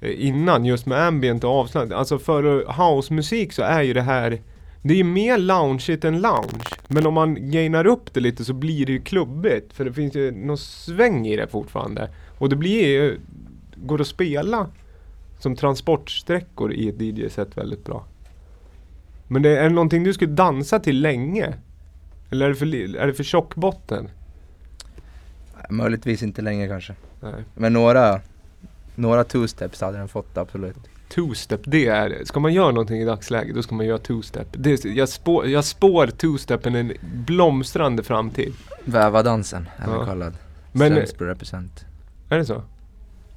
eh, 0.01 0.27
innan 0.27 0.65
just 0.65 0.85
med 0.85 1.03
ambient 1.03 1.43
och 1.43 1.51
avslappnande. 1.51 1.97
Alltså 1.97 2.19
för 2.19 2.65
housemusik 2.71 3.53
så 3.53 3.61
är 3.61 3.81
ju 3.81 3.93
det 3.93 4.01
här 4.01 4.41
det 4.81 4.99
är 4.99 5.03
mer 5.03 5.37
loungeigt 5.37 6.05
än 6.05 6.21
lounge. 6.21 6.63
Men 6.87 7.05
om 7.05 7.13
man 7.13 7.51
gainar 7.51 7.87
upp 7.87 8.13
det 8.13 8.19
lite 8.19 8.45
så 8.45 8.53
blir 8.53 8.85
det 8.85 8.91
ju 8.91 9.01
klubbigt. 9.01 9.73
För 9.73 9.85
det 9.85 9.93
finns 9.93 10.15
ju 10.15 10.31
någon 10.31 10.57
sväng 10.57 11.27
i 11.27 11.35
det 11.35 11.47
fortfarande. 11.47 12.09
Och 12.37 12.49
det 12.49 12.55
blir 12.55 12.87
ju, 12.87 13.19
går 13.75 14.01
att 14.01 14.07
spela 14.07 14.67
som 15.39 15.55
transportsträckor 15.55 16.73
i 16.73 16.89
ett 16.89 17.01
DJ-set 17.01 17.57
väldigt 17.57 17.85
bra. 17.85 18.05
Men 19.27 19.41
det 19.41 19.57
är 19.57 19.63
det 19.63 19.69
någonting 19.69 20.03
du 20.03 20.13
skulle 20.13 20.33
dansa 20.33 20.79
till 20.79 21.01
länge? 21.01 21.53
Eller 22.29 22.45
är 22.45 22.49
det 22.49 22.55
för, 22.55 22.95
är 22.95 23.07
det 23.07 23.13
för 23.13 23.23
tjock 23.23 23.55
botten? 23.55 24.09
Möjligtvis 25.69 26.23
inte 26.23 26.41
länge 26.41 26.67
kanske. 26.67 26.95
Nej. 27.21 27.43
Men 27.55 27.73
några, 27.73 28.21
några 28.95 29.23
two-steps 29.23 29.85
hade 29.85 29.97
den 29.97 30.07
fått 30.07 30.37
absolut. 30.37 30.77
Two-step, 31.15 31.59
det 31.63 31.87
är 31.87 32.25
Ska 32.25 32.39
man 32.39 32.53
göra 32.53 32.71
någonting 32.71 33.01
i 33.01 33.05
dagsläget 33.05 33.55
då 33.55 33.63
ska 33.63 33.75
man 33.75 33.85
göra 33.85 33.97
two-step. 33.97 34.45
Det, 34.51 34.85
är- 34.85 34.87
jag, 34.97 35.09
spår, 35.09 35.47
jag 35.47 35.65
spår 35.65 36.07
two-stepen 36.07 36.75
en 36.75 36.93
blomstrande 37.25 38.03
framtid. 38.03 38.53
Vävardansen 38.85 39.67
är 39.77 39.91
Ja. 39.91 40.05
kallad. 40.05 40.33
Men- 40.71 40.93
represent. 41.27 41.85
Är 42.29 42.37
det 42.37 42.45
så? 42.45 42.63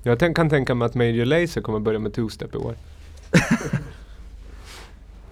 Jag 0.02 0.18
tänk, 0.18 0.36
kan 0.36 0.50
tänka 0.50 0.74
mig 0.74 0.86
att 0.86 0.94
Major 0.94 1.24
Lazer 1.24 1.60
kommer 1.60 1.78
börja 1.80 1.98
med 1.98 2.12
two-step 2.12 2.54
i 2.54 2.56
år. 2.56 2.74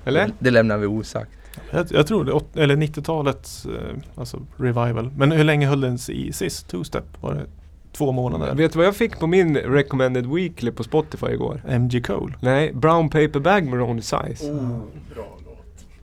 Eller? 0.05 0.31
Det, 0.39 0.51
lämnar 0.51 0.79
vi 0.79 0.87
osagt. 0.87 1.31
Jag, 1.71 1.87
jag 1.91 2.07
tror 2.07 2.25
det, 2.25 2.62
eller 2.62 2.77
90-talets 2.77 3.67
eh, 3.67 3.97
alltså 4.15 4.41
revival. 4.57 5.11
Men 5.17 5.33
hur 5.33 5.45
länge 5.45 5.67
höll 5.67 5.81
den 5.81 5.99
i 6.09 6.33
sist? 6.33 6.73
Two-step? 6.73 7.05
Var 7.21 7.35
det 7.35 7.47
två 7.93 8.12
månader? 8.12 8.55
Vet 8.55 8.73
du 8.73 8.77
vad 8.77 8.87
jag 8.87 8.97
fick 8.97 9.19
på 9.19 9.27
min 9.27 9.57
recommended 9.57 10.27
weekly 10.27 10.71
på 10.71 10.85
Spotify 10.85 11.27
igår? 11.27 11.62
MG 11.69 12.03
Cole? 12.07 12.35
Nej, 12.41 12.73
Brown 12.73 13.11
Paper 13.11 13.41
Bag 13.41 13.65
med 13.65 13.79
Ronny 13.79 14.03
Size. 14.03 14.53
Oh. 14.53 14.81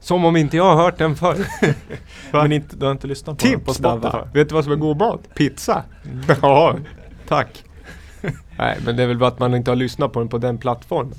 Som 0.00 0.24
om 0.24 0.36
inte 0.36 0.56
jag 0.56 0.64
har 0.64 0.84
hört 0.84 0.98
den 0.98 1.16
förr. 1.16 1.46
Men 2.32 2.52
inte, 2.52 2.76
du 2.76 2.84
har 2.84 2.92
inte 2.92 3.06
lyssnat 3.06 3.38
på 3.38 3.46
den 3.46 3.60
på 3.60 3.64
Tips 3.66 3.78
Spotify? 3.78 4.08
Dabba! 4.08 4.28
Vet 4.34 4.48
du 4.48 4.54
vad 4.54 4.64
som 4.64 4.72
är 4.72 4.76
god 4.76 4.98
mat? 4.98 5.34
Pizza! 5.34 5.84
ja, 6.42 6.76
tack! 7.28 7.64
Nej, 8.58 8.78
men 8.84 8.96
det 8.96 9.02
är 9.02 9.06
väl 9.06 9.18
bara 9.18 9.28
att 9.28 9.38
man 9.38 9.54
inte 9.54 9.70
har 9.70 9.76
lyssnat 9.76 10.12
på 10.12 10.18
den 10.18 10.28
på 10.28 10.38
den 10.38 10.58
plattformen. 10.58 11.14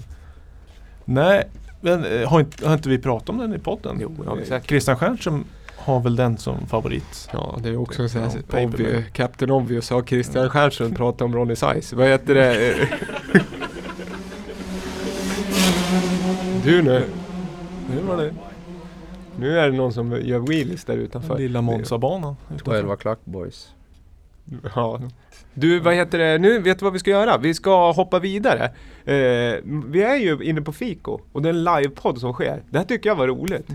Nej, 1.05 1.47
men 1.81 2.05
eh, 2.05 2.29
har 2.29 2.39
inte, 2.39 2.67
har 2.67 2.73
inte 2.73 2.89
vi 2.89 2.97
pratat 2.97 3.29
om 3.29 3.37
den 3.37 3.55
i 3.55 3.59
podden? 3.59 3.97
Jo, 4.01 4.15
det 4.23 4.29
har 4.29 4.35
vi 4.35 4.45
säkert. 4.45 4.69
Christian 4.69 4.97
Stjernström 4.97 5.45
har 5.79 5.99
väl 5.99 6.15
den 6.15 6.37
som 6.37 6.67
favorit? 6.67 7.29
Ja, 7.33 7.57
det 7.63 7.69
är 7.69 7.77
också 7.77 8.09
så 8.09 8.19
här, 8.19 8.31
Ja, 8.51 8.63
obvious. 8.63 9.05
Captain 9.13 9.51
Obvious 9.51 9.89
har 9.89 10.01
Christian 10.03 10.49
Stjernström 10.49 10.95
pratat 10.95 11.21
om 11.21 11.35
Ronny 11.35 11.55
Size. 11.55 11.95
Vad 11.95 12.07
heter 12.07 12.35
det? 12.35 12.75
du 16.63 16.81
nu. 16.81 17.03
Nu 17.89 18.01
var 18.01 18.17
det. 18.17 18.33
Nu 19.39 19.59
är 19.59 19.71
det 19.71 19.77
någon 19.77 19.93
som 19.93 20.11
gör 20.11 20.39
wheelies 20.39 20.85
där 20.85 20.97
utanför. 20.97 21.37
Lilla 21.37 21.61
Monza-banan. 21.61 22.35
12 22.63 22.91
o'clock 22.91 23.17
boys. 23.23 23.69
Ja. 24.75 25.01
Du, 25.53 25.79
vad 25.79 25.93
heter 25.93 26.17
det 26.17 26.37
nu? 26.37 26.59
Vet 26.59 26.79
du 26.79 26.85
vad 26.85 26.93
vi 26.93 26.99
ska 26.99 27.11
göra? 27.11 27.37
Vi 27.37 27.53
ska 27.53 27.91
hoppa 27.91 28.19
vidare. 28.19 28.63
Eh, 29.05 29.55
vi 29.85 30.03
är 30.03 30.15
ju 30.15 30.43
inne 30.43 30.61
på 30.61 30.71
Fiko 30.73 31.19
och 31.31 31.41
det 31.41 31.49
är 31.49 31.53
en 31.53 31.63
livepodd 31.63 32.19
som 32.19 32.33
sker. 32.33 32.63
Det 32.69 32.77
här 32.77 32.85
tycker 32.85 33.09
jag 33.09 33.15
var 33.15 33.27
roligt. 33.27 33.67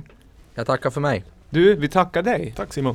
Jag 0.55 0.67
tackar 0.67 0.91
för 0.91 1.01
mig. 1.01 1.25
Du, 1.55 1.75
vi 1.75 1.89
tackar 1.89 2.23
dig. 2.23 2.53
Tack 2.57 2.73
Simon. 2.73 2.95